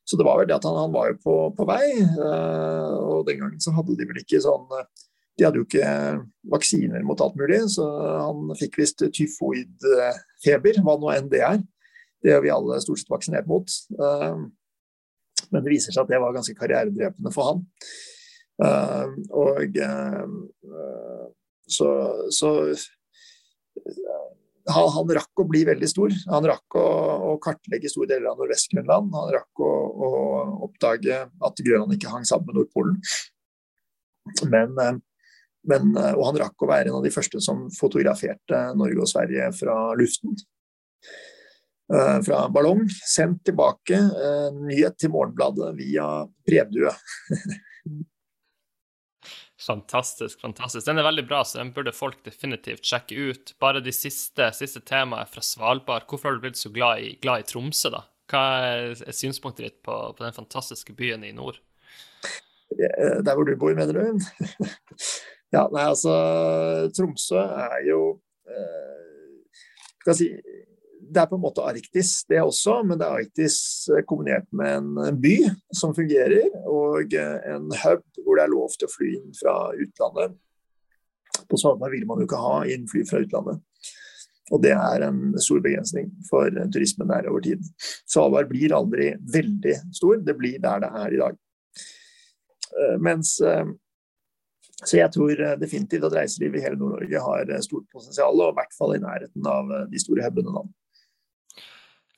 så 0.06 0.18
det 0.18 0.26
var 0.28 0.40
vel 0.40 0.48
det 0.48 0.56
at 0.56 0.68
han, 0.68 0.78
han 0.78 0.94
var 0.94 1.10
jo 1.12 1.18
på, 1.20 1.36
på 1.58 1.68
vei, 1.68 1.90
uh, 2.16 2.94
og 3.02 3.26
den 3.28 3.42
gangen 3.42 3.62
så 3.62 3.74
hadde 3.76 3.98
de 4.00 4.08
vel 4.08 4.22
ikke 4.22 4.40
sånn 4.46 4.70
De 5.36 5.44
hadde 5.44 5.60
jo 5.60 5.66
ikke 5.66 5.90
vaksiner 6.54 7.04
mot 7.04 7.20
alt 7.26 7.36
mulig, 7.36 7.60
så 7.74 7.90
han 8.22 8.56
fikk 8.56 8.80
visst 8.80 9.04
tyfoidfeber, 9.04 10.80
hva 10.86 10.96
nå 11.02 11.12
enn 11.12 11.28
det 11.34 11.44
er. 11.44 11.60
Det 12.24 12.32
er 12.32 12.46
vi 12.46 12.54
alle 12.54 12.80
stort 12.82 13.04
sett 13.04 13.12
vaksinert 13.12 13.50
mot. 13.50 13.68
Uh, 14.00 14.48
men 15.52 15.64
det 15.64 15.74
viser 15.74 15.96
seg 15.96 16.06
at 16.06 16.12
det 16.12 16.22
var 16.22 16.36
ganske 16.36 16.56
karrieredrepende 16.58 17.34
for 17.34 17.52
han. 17.52 17.64
Uh, 18.56 19.12
og 19.36 19.80
uh, 19.84 21.26
så, 21.68 21.90
så 22.32 22.52
han, 24.70 24.88
han, 24.96 25.14
rakk 25.18 25.44
å 25.44 25.48
bli 25.50 25.66
veldig 25.68 25.90
stor. 25.92 26.14
Han 26.32 26.48
rakk 26.50 26.78
å, 26.80 26.86
å 27.32 27.36
kartlegge 27.44 27.92
store 27.92 28.14
deler 28.14 28.32
av 28.32 28.40
Nordvest-Grønland. 28.40 29.12
Han 29.18 29.34
rakk 29.36 29.64
å, 29.66 29.72
å, 30.08 30.12
oppdage 30.70 31.20
at 31.26 31.66
Grønland 31.66 31.98
ikke 31.98 32.14
hang 32.14 32.26
sammen 32.28 32.50
med 32.50 32.62
Nordpolen. 32.62 33.00
Men, 34.50 34.74
men, 35.70 35.92
og 35.94 36.24
han 36.32 36.40
rakk 36.42 36.66
å 36.66 36.70
være 36.70 36.90
en 36.90 36.98
av 36.98 37.06
de 37.06 37.14
første 37.14 37.42
som 37.46 37.68
fotograferte 37.76 38.62
Norge 38.78 39.04
og 39.04 39.12
Sverige 39.12 39.52
fra 39.58 39.76
luften. 40.00 40.34
Eh, 41.94 42.22
fra 42.26 42.50
ballong, 42.50 42.88
sendt 42.90 43.44
tilbake 43.46 43.94
eh, 43.94 44.48
nyhet 44.58 44.98
til 44.98 45.12
Morgenbladet 45.14 45.70
via 45.78 46.08
brevdue. 46.48 46.90
fantastisk, 49.68 50.42
fantastisk. 50.42 50.88
Den 50.88 50.98
er 50.98 51.06
veldig 51.06 51.28
bra, 51.30 51.44
så 51.46 51.60
den 51.62 51.76
burde 51.76 51.94
folk 51.94 52.24
definitivt 52.26 52.90
sjekke 52.90 53.30
ut. 53.30 53.54
Bare 53.62 53.84
de 53.86 53.94
siste, 53.94 54.50
siste 54.58 54.82
temaene 54.82 55.30
fra 55.30 55.46
Svalbard. 55.46 56.10
Hvorfor 56.10 56.32
har 56.32 56.40
du 56.40 56.48
blitt 56.48 56.62
så 56.62 56.74
glad 56.74 57.06
i, 57.06 57.14
glad 57.22 57.46
i 57.46 57.48
Tromsø, 57.54 57.94
da? 57.94 58.02
Hva 58.34 58.44
er 58.66 59.14
synspunktet 59.14 59.68
ditt 59.68 59.80
på, 59.86 59.94
på, 60.18 60.26
den 60.26 60.34
fantastiske 60.34 60.98
byen 60.98 61.22
i 61.28 61.36
nord? 61.38 61.62
Eh, 62.74 63.22
der 63.22 63.34
hvor 63.38 63.46
du 63.46 63.54
bor, 63.62 63.78
mener 63.78 63.94
du? 63.94 64.26
ja, 65.56 65.68
nei, 65.70 65.86
altså 65.86 66.18
Tromsø 66.98 67.46
er 67.46 67.84
jo 67.86 68.00
eh, 68.50 69.44
Skal 70.02 70.16
jeg 70.16 70.18
si 70.24 70.30
det 71.10 71.22
er 71.22 71.30
på 71.30 71.38
en 71.38 71.44
måte 71.44 71.64
Arktis, 71.66 72.24
det 72.30 72.42
også, 72.42 72.80
men 72.88 73.00
det 73.00 73.06
er 73.06 73.22
Arktis 73.22 73.60
eh, 73.92 74.04
kombinert 74.08 74.48
med 74.56 75.06
en 75.06 75.20
by 75.22 75.36
som 75.76 75.94
fungerer, 75.96 76.50
og 76.70 77.14
eh, 77.14 77.38
en 77.54 77.70
hub 77.84 78.04
hvor 78.24 78.40
det 78.40 78.46
er 78.46 78.54
lov 78.54 78.76
til 78.76 78.88
å 78.88 78.94
fly 78.94 79.12
inn 79.20 79.38
fra 79.38 79.56
utlandet. 79.76 80.36
På 81.50 81.60
Svalbard 81.60 81.94
vil 81.94 82.06
man 82.10 82.22
jo 82.22 82.28
ikke 82.30 82.42
ha 82.42 82.60
innfly 82.72 83.04
fra 83.08 83.22
utlandet. 83.24 83.62
Og 84.54 84.62
det 84.62 84.76
er 84.78 85.08
en 85.08 85.34
stor 85.42 85.62
begrensning 85.66 86.12
for 86.28 86.54
turismen 86.74 87.10
der 87.10 87.30
over 87.32 87.42
tid. 87.46 87.64
Svalbard 88.06 88.50
blir 88.52 88.76
aldri 88.78 89.10
veldig 89.34 89.80
stor, 89.96 90.20
det 90.22 90.38
blir 90.38 90.62
der 90.62 90.84
det 90.86 90.92
er 91.02 91.16
i 91.16 91.22
dag. 91.24 91.42
Eh, 92.76 92.96
mens 93.02 93.38
så 94.86 94.98
jeg 95.00 95.08
tror 95.16 95.40
definitivt 95.58 96.04
at 96.04 96.14
reiselivet 96.18 96.60
i 96.60 96.66
hele 96.66 96.78
Nord-Norge 96.78 97.22
har 97.24 97.52
stort 97.64 97.86
potensial, 97.94 98.42
og 98.44 98.52
i 98.52 98.58
hvert 98.58 98.74
fall 98.76 98.92
i 98.98 99.00
nærheten 99.02 99.48
av 99.48 99.72
de 99.90 100.02
store 100.02 100.26
hubene. 100.28 100.66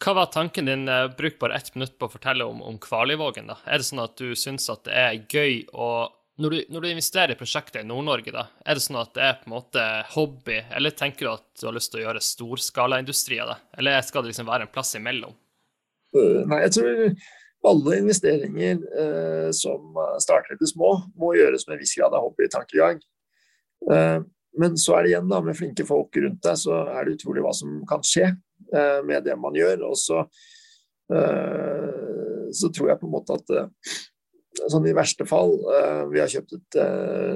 Hva 0.04 0.14
var 0.14 0.30
tanken 0.34 0.70
din? 0.70 0.86
Eh, 0.92 1.08
bruk 1.18 1.40
bare 1.42 1.58
ett 1.58 1.74
minutt 1.76 1.98
på 1.98 2.08
å 2.08 2.14
fortelle 2.14 2.46
om, 2.46 2.62
om 2.62 2.78
Kvalivågen. 2.82 3.50
da. 3.50 3.58
Er 3.66 3.82
det 3.82 3.88
sånn 3.90 4.04
at 4.04 4.18
du 4.20 4.36
syns 4.38 4.70
at 4.74 4.86
det 4.88 4.94
er 4.94 5.20
gøy 5.26 5.66
å 5.74 5.90
når 6.38 6.54
du, 6.54 6.58
når 6.70 6.84
du 6.84 6.88
investerer 6.92 7.34
i 7.34 7.38
prosjektet 7.40 7.80
i 7.82 7.88
Nord-Norge, 7.90 8.30
da, 8.30 8.44
er 8.62 8.78
det 8.78 8.84
sånn 8.84 9.00
at 9.02 9.10
det 9.18 9.24
er 9.26 9.40
på 9.40 9.48
en 9.48 9.56
måte 9.56 9.86
hobby, 10.12 10.60
eller 10.78 10.94
tenker 10.94 11.26
du 11.26 11.32
at 11.32 11.46
du 11.58 11.64
har 11.66 11.74
lyst 11.74 11.90
til 11.90 12.04
å 12.04 12.04
gjøre 12.04 12.22
storskalaindustri 12.22 13.40
av 13.42 13.50
det? 13.50 13.56
Eller 13.82 14.06
skal 14.06 14.22
det 14.22 14.36
liksom 14.36 14.46
være 14.46 14.68
en 14.68 14.74
plass 14.76 14.94
imellom? 15.00 15.34
Uh, 16.14 16.46
nei, 16.46 16.60
jeg 16.68 16.76
tror 16.78 17.02
alle 17.68 17.98
investeringer 18.04 18.84
eh, 19.02 19.50
som 19.52 19.98
starter 20.22 20.54
litt 20.54 20.70
små, 20.70 20.94
må 21.18 21.34
gjøres 21.36 21.66
med 21.68 21.78
en 21.78 21.82
viss 21.82 21.96
grad 21.98 22.14
av 22.16 22.28
hobbytankegang. 22.28 23.02
Eh, 23.92 24.20
men 24.62 24.78
så 24.80 24.98
er 24.98 25.04
det 25.04 25.12
igjen 25.12 25.32
da, 25.32 25.42
med 25.44 25.58
flinke 25.58 25.86
folk 25.88 26.16
rundt 26.22 26.44
deg, 26.46 26.60
så 26.62 26.84
er 26.86 27.06
det 27.06 27.18
utrolig 27.18 27.44
hva 27.46 27.54
som 27.58 27.82
kan 27.90 28.06
skje. 28.06 28.30
Eh, 28.74 29.04
med 29.06 29.24
det 29.24 29.36
man 29.40 29.56
gjør. 29.56 29.84
Og 29.90 29.98
så, 29.98 30.20
eh, 31.14 32.48
så 32.52 32.72
tror 32.74 32.92
jeg 32.92 33.02
på 33.02 33.08
en 33.08 33.16
måte 33.16 33.38
at 33.38 33.54
eh, 33.56 33.96
sånn 34.68 34.88
i 34.90 34.96
verste 34.98 35.22
fall 35.30 35.52
Vi 36.10 36.18
har 36.18 36.32
kjøpt 36.32 36.56
et 36.56 36.78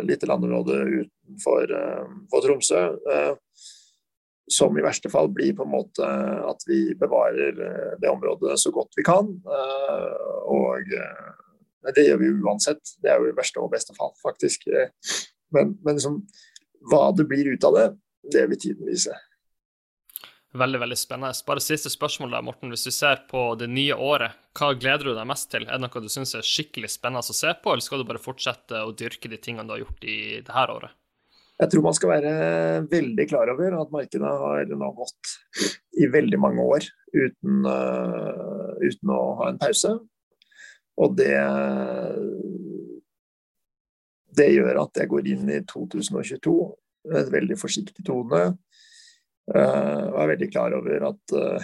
lite 0.10 0.26
landområde 0.26 0.80
utenfor 0.90 1.74
for 2.32 2.42
Tromsø. 2.42 2.80
Som 4.50 4.74
i 4.74 4.82
verste 4.82 5.12
fall 5.14 5.30
blir 5.30 5.54
på 5.54 5.68
en 5.68 5.72
måte 5.76 6.08
at 6.50 6.66
vi 6.66 6.96
bevarer 6.98 7.54
det 8.02 8.10
området 8.10 8.58
så 8.58 8.74
godt 8.74 8.98
vi 8.98 9.06
kan. 9.06 9.30
Og 10.50 10.90
det 11.94 12.08
gjør 12.08 12.20
vi 12.24 12.34
uansett. 12.42 12.82
Det 13.06 13.14
er 13.14 13.22
jo 13.22 13.30
i 13.30 13.38
verste 13.38 13.62
og 13.62 13.70
beste 13.76 13.94
fall, 13.94 14.16
faktisk. 14.26 14.66
Men, 15.54 15.78
men 15.86 16.02
liksom, 16.02 16.24
hva 16.90 17.12
det 17.14 17.30
blir 17.30 17.54
ut 17.54 17.70
av 17.70 17.78
det, 17.78 17.88
det 18.34 18.48
vil 18.50 18.66
tiden 18.66 18.90
vise. 18.90 19.14
Veldig 20.52 20.80
veldig 20.82 20.98
spennende. 21.00 21.38
Bare 21.48 21.64
siste 21.64 21.90
spørsmål, 21.92 22.34
da, 22.36 22.42
Morten. 22.44 22.72
Hvis 22.74 22.84
du 22.84 22.92
ser 22.92 23.22
på 23.30 23.44
det 23.60 23.70
nye 23.72 23.96
året, 23.96 24.36
hva 24.58 24.74
gleder 24.76 25.08
du 25.08 25.14
deg 25.16 25.30
mest 25.30 25.48
til? 25.54 25.64
Er 25.64 25.80
det 25.80 25.86
noe 25.86 26.04
du 26.04 26.10
syns 26.12 26.36
er 26.36 26.44
skikkelig 26.44 26.90
spennende 26.92 27.24
å 27.24 27.38
se 27.38 27.54
på, 27.56 27.72
eller 27.72 27.86
skal 27.86 28.02
du 28.02 28.08
bare 28.10 28.20
fortsette 28.20 28.82
å 28.84 28.92
dyrke 28.92 29.32
de 29.32 29.40
tingene 29.40 29.70
du 29.70 29.78
har 29.78 29.86
gjort 29.86 30.04
i 30.04 30.18
det 30.44 30.56
her 30.56 30.74
året? 30.74 30.98
Jeg 31.62 31.72
tror 31.72 31.86
man 31.86 31.96
skal 31.96 32.10
være 32.10 32.34
veldig 32.92 33.26
klar 33.30 33.52
over 33.54 33.78
at 33.80 33.94
markedet 33.94 34.34
har 34.44 34.72
nå 34.76 34.92
gått 34.98 35.34
i 36.02 36.08
veldig 36.10 36.40
mange 36.42 36.64
år 36.66 36.88
uten, 37.14 37.68
uh, 37.70 38.72
uten 38.82 39.14
å 39.14 39.20
ha 39.40 39.52
en 39.52 39.60
pause. 39.62 39.94
Og 41.00 41.16
det 41.16 41.36
det 44.36 44.48
gjør 44.54 44.82
at 44.86 45.00
jeg 45.00 45.12
går 45.12 45.28
inn 45.34 45.50
i 45.52 45.60
2022 45.68 46.56
med 47.12 47.18
en 47.20 47.34
veldig 47.34 47.58
forsiktig 47.60 48.06
tone. 48.08 48.42
Uh, 49.50 50.14
og 50.14 50.20
er 50.22 50.32
veldig 50.36 50.50
klar 50.52 50.70
over 50.78 51.00
at, 51.10 51.26
uh, 51.34 51.62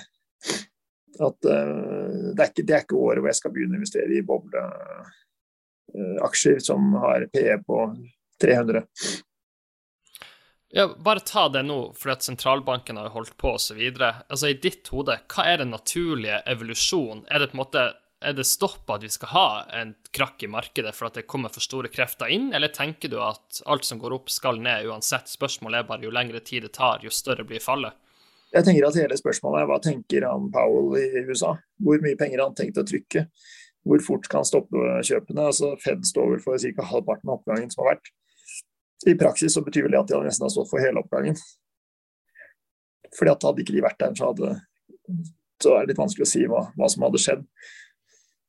at 1.27 1.39
uh, 1.45 2.33
det, 2.33 2.41
er 2.41 2.47
ikke, 2.49 2.63
det, 2.63 2.73
er 2.73 2.81
ikke, 2.83 2.97
året 2.97 3.21
hvor 3.21 3.29
jeg 3.29 3.39
skal 3.39 3.53
begynne 3.53 3.75
å 3.77 3.79
investere 3.81 4.13
i 4.17 4.27
bobleaksjer 4.27 6.59
som 6.65 6.81
har 7.05 7.19
PE 7.33 7.55
på 7.67 7.77
300. 8.41 8.81
Ja, 10.75 10.89
bare 10.99 11.19
ta 11.23 11.47
det 11.49 11.63
nå, 11.63 11.93
fordi 11.95 12.11
at 12.17 12.23
sentralbanken 12.25 12.97
har 12.99 13.09
holdt 13.13 13.37
på 13.39 13.53
osv. 13.55 13.79
Altså, 14.01 14.47
I 14.49 14.61
ditt 14.61 14.87
hode, 14.91 15.19
hva 15.31 15.43
er 15.47 15.57
den 15.61 15.71
naturlige 15.71 16.41
evolusjonen? 16.49 17.23
Er 17.31 17.39
det 17.39 17.47
på 17.53 17.55
en 17.55 17.63
måte 17.63 17.83
er 18.19 18.33
det 18.33 18.47
stopp 18.49 18.89
at 18.89 19.03
vi 19.05 19.09
skal 19.13 19.29
ha 19.29 19.47
en 19.77 19.93
krakk 20.15 20.41
i 20.43 20.49
markedet 20.49 20.93
for 20.95 21.09
at 21.09 21.19
det 21.19 21.27
kommer 21.29 21.53
for 21.53 21.63
store 21.63 21.91
krefter 21.93 22.31
inn, 22.33 22.49
eller 22.55 22.73
tenker 22.73 23.11
du 23.11 23.19
at 23.21 23.61
alt 23.69 23.85
som 23.85 24.01
går 24.01 24.15
opp, 24.17 24.31
skal 24.33 24.61
ned 24.61 24.89
uansett? 24.89 25.29
Spørsmålet 25.29 25.83
er 25.83 25.89
bare 25.89 26.07
jo 26.07 26.13
lengre 26.13 26.41
tid 26.41 26.65
det 26.65 26.73
tar, 26.77 27.03
jo 27.05 27.13
større 27.13 27.45
blir 27.47 27.61
fallet. 27.63 27.93
Jeg 28.55 28.63
tenker 28.63 28.87
at 28.87 28.97
hele 28.97 29.17
spørsmålet 29.19 29.61
er 29.61 29.69
hva 29.69 29.77
tenker 29.83 30.25
han 30.25 30.49
Powell 30.53 30.95
i 30.97 31.23
USA? 31.27 31.53
Hvor 31.83 32.01
mye 32.01 32.17
penger 32.17 32.41
har 32.41 32.49
han 32.49 32.57
tenkt 32.57 32.79
å 32.79 32.85
trykke? 32.87 33.27
Hvor 33.87 34.03
fort 34.03 34.29
kan 34.31 34.41
han 34.41 34.49
stoppe 34.49 35.01
kjøpene? 35.05 35.49
Altså 35.51 35.73
Fed 35.83 36.05
står 36.07 36.39
for 36.43 36.59
ca. 36.59 36.87
halvparten 36.89 37.29
av 37.29 37.37
oppgangen 37.37 37.69
som 37.71 37.83
har 37.83 37.95
vært. 37.95 38.13
I 39.07 39.13
praksis 39.19 39.53
så 39.53 39.61
betyr 39.61 39.85
vel 39.85 39.93
det 39.93 39.99
at 39.99 40.09
de 40.09 40.23
nesten 40.25 40.47
har 40.47 40.53
stått 40.55 40.71
for 40.71 40.81
hele 40.81 41.03
oppgangen. 41.03 41.37
Fordi 43.15 43.33
at 43.35 43.45
hadde 43.45 43.63
ikke 43.63 43.75
de 43.75 43.83
vært 43.83 43.99
der, 44.01 44.15
så, 44.17 44.31
hadde, 44.31 44.55
så 45.63 45.75
er 45.75 45.85
det 45.85 45.93
litt 45.93 46.01
vanskelig 46.01 46.25
å 46.25 46.31
si 46.31 46.47
hva, 46.49 46.63
hva 46.79 46.89
som 46.91 47.05
hadde 47.05 47.21
skjedd 47.21 47.45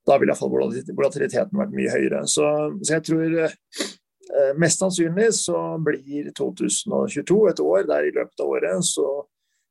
da 0.08 0.16
ville 0.18 0.32
iallfall 0.32 0.52
volatiliteten 0.96 1.58
vært 1.58 1.74
mye 1.76 1.92
høyere. 1.92 2.22
Så, 2.30 2.44
så 2.82 2.96
jeg 2.96 3.04
tror 3.08 3.34
eh, 3.44 4.52
mest 4.60 4.82
sannsynlig 4.82 5.30
så 5.36 5.58
blir 5.84 6.30
2022 6.38 7.40
et 7.52 7.62
år 7.64 7.88
der 7.90 8.08
i 8.08 8.14
løpet 8.16 8.44
av 8.44 8.54
året 8.54 8.86
så, 8.88 9.08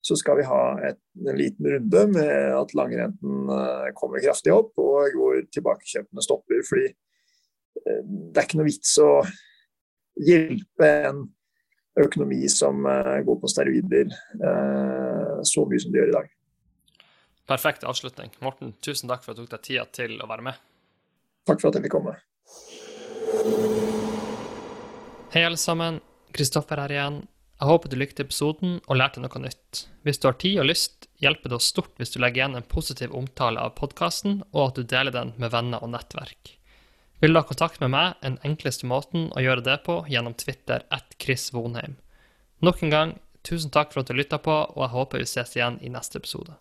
så 0.05 0.17
skal 0.19 0.41
vi 0.41 0.47
ha 0.49 0.61
et, 0.89 1.01
en 1.25 1.39
liten 1.39 1.71
runde 1.73 2.05
med 2.13 2.53
at 2.59 2.75
langrenten 2.77 3.49
eh, 3.57 3.89
kommer 3.97 4.23
kraftig 4.23 4.53
opp 4.53 4.77
og 4.83 5.17
hvor 5.17 5.41
tilbakekjøpene 5.55 6.25
stopper. 6.25 6.61
Fordi 6.69 6.87
eh, 6.91 8.03
det 8.05 8.37
er 8.37 8.45
ikke 8.45 8.61
noe 8.61 8.69
vits 8.69 8.93
å 9.01 9.11
hjelpe 10.27 10.93
en 11.11 11.25
økonomi 11.97 12.43
som 12.53 12.85
går 13.25 13.37
på 13.41 13.49
steroider 13.49 14.11
så 15.49 15.63
mye 15.65 15.81
som 15.81 15.93
de 15.93 15.97
gjør 15.97 16.11
i 16.11 16.13
dag. 16.13 16.27
Perfekt 17.47 17.85
avslutning. 17.87 18.33
Morten, 18.43 18.73
tusen 18.83 19.07
takk 19.07 19.23
for 19.23 19.31
at 19.31 19.39
du 19.39 19.45
tok 19.45 19.53
deg 19.55 19.63
tida 19.63 19.85
til 19.95 20.17
å 20.19 20.27
være 20.27 20.49
med. 20.49 20.59
Takk 21.47 21.61
for 21.63 21.71
at 21.71 21.79
jeg 21.79 21.87
fikk 21.87 21.95
komme. 21.95 22.17
Hei, 25.31 25.45
alle 25.45 25.59
sammen. 25.59 26.01
Kristoffer 26.35 26.79
her 26.83 26.91
igjen. 26.91 27.21
Jeg 27.57 27.71
håper 27.71 27.89
du 27.89 27.95
likte 27.97 28.25
episoden 28.27 28.75
og 28.85 28.99
lærte 28.99 29.23
noe 29.23 29.39
nytt. 29.41 29.87
Hvis 30.05 30.19
du 30.21 30.27
har 30.27 30.35
tid 30.43 30.59
og 30.61 30.67
lyst, 30.69 31.07
hjelper 31.23 31.49
det 31.49 31.57
oss 31.57 31.71
stort 31.71 31.95
hvis 31.97 32.11
du 32.13 32.19
legger 32.21 32.43
igjen 32.43 32.59
en 32.59 32.67
positiv 32.69 33.15
omtale 33.17 33.63
av 33.63 33.73
podkasten, 33.79 34.43
og 34.51 34.61
at 34.67 34.77
du 34.77 34.83
deler 34.83 35.15
den 35.15 35.31
med 35.41 35.55
venner 35.55 35.81
og 35.81 35.89
nettverk. 35.95 36.53
Vil 37.23 37.33
du 37.33 37.39
ha 37.39 37.47
kontakt 37.47 37.81
med 37.81 37.95
meg, 37.95 38.19
en 38.21 38.37
enkleste 38.45 38.85
måten 38.85 39.31
å 39.33 39.41
gjøre 39.41 39.65
det 39.65 39.79
på 39.87 40.03
gjennom 40.11 40.35
Twitter 40.37 40.85
at 40.93 41.17
Chris 41.17 41.49
Vonheim. 41.55 41.95
Nok 42.61 42.83
en 42.85 42.93
gang, 42.93 43.17
tusen 43.47 43.73
takk 43.73 43.95
for 43.95 44.03
at 44.03 44.11
du 44.11 44.19
lytta 44.19 44.37
på, 44.37 44.53
og 44.75 44.83
jeg 44.83 44.93
håper 44.93 45.23
vi 45.23 45.31
ses 45.31 45.57
igjen 45.57 45.79
i 45.81 45.89
neste 45.89 46.21
episode. 46.21 46.59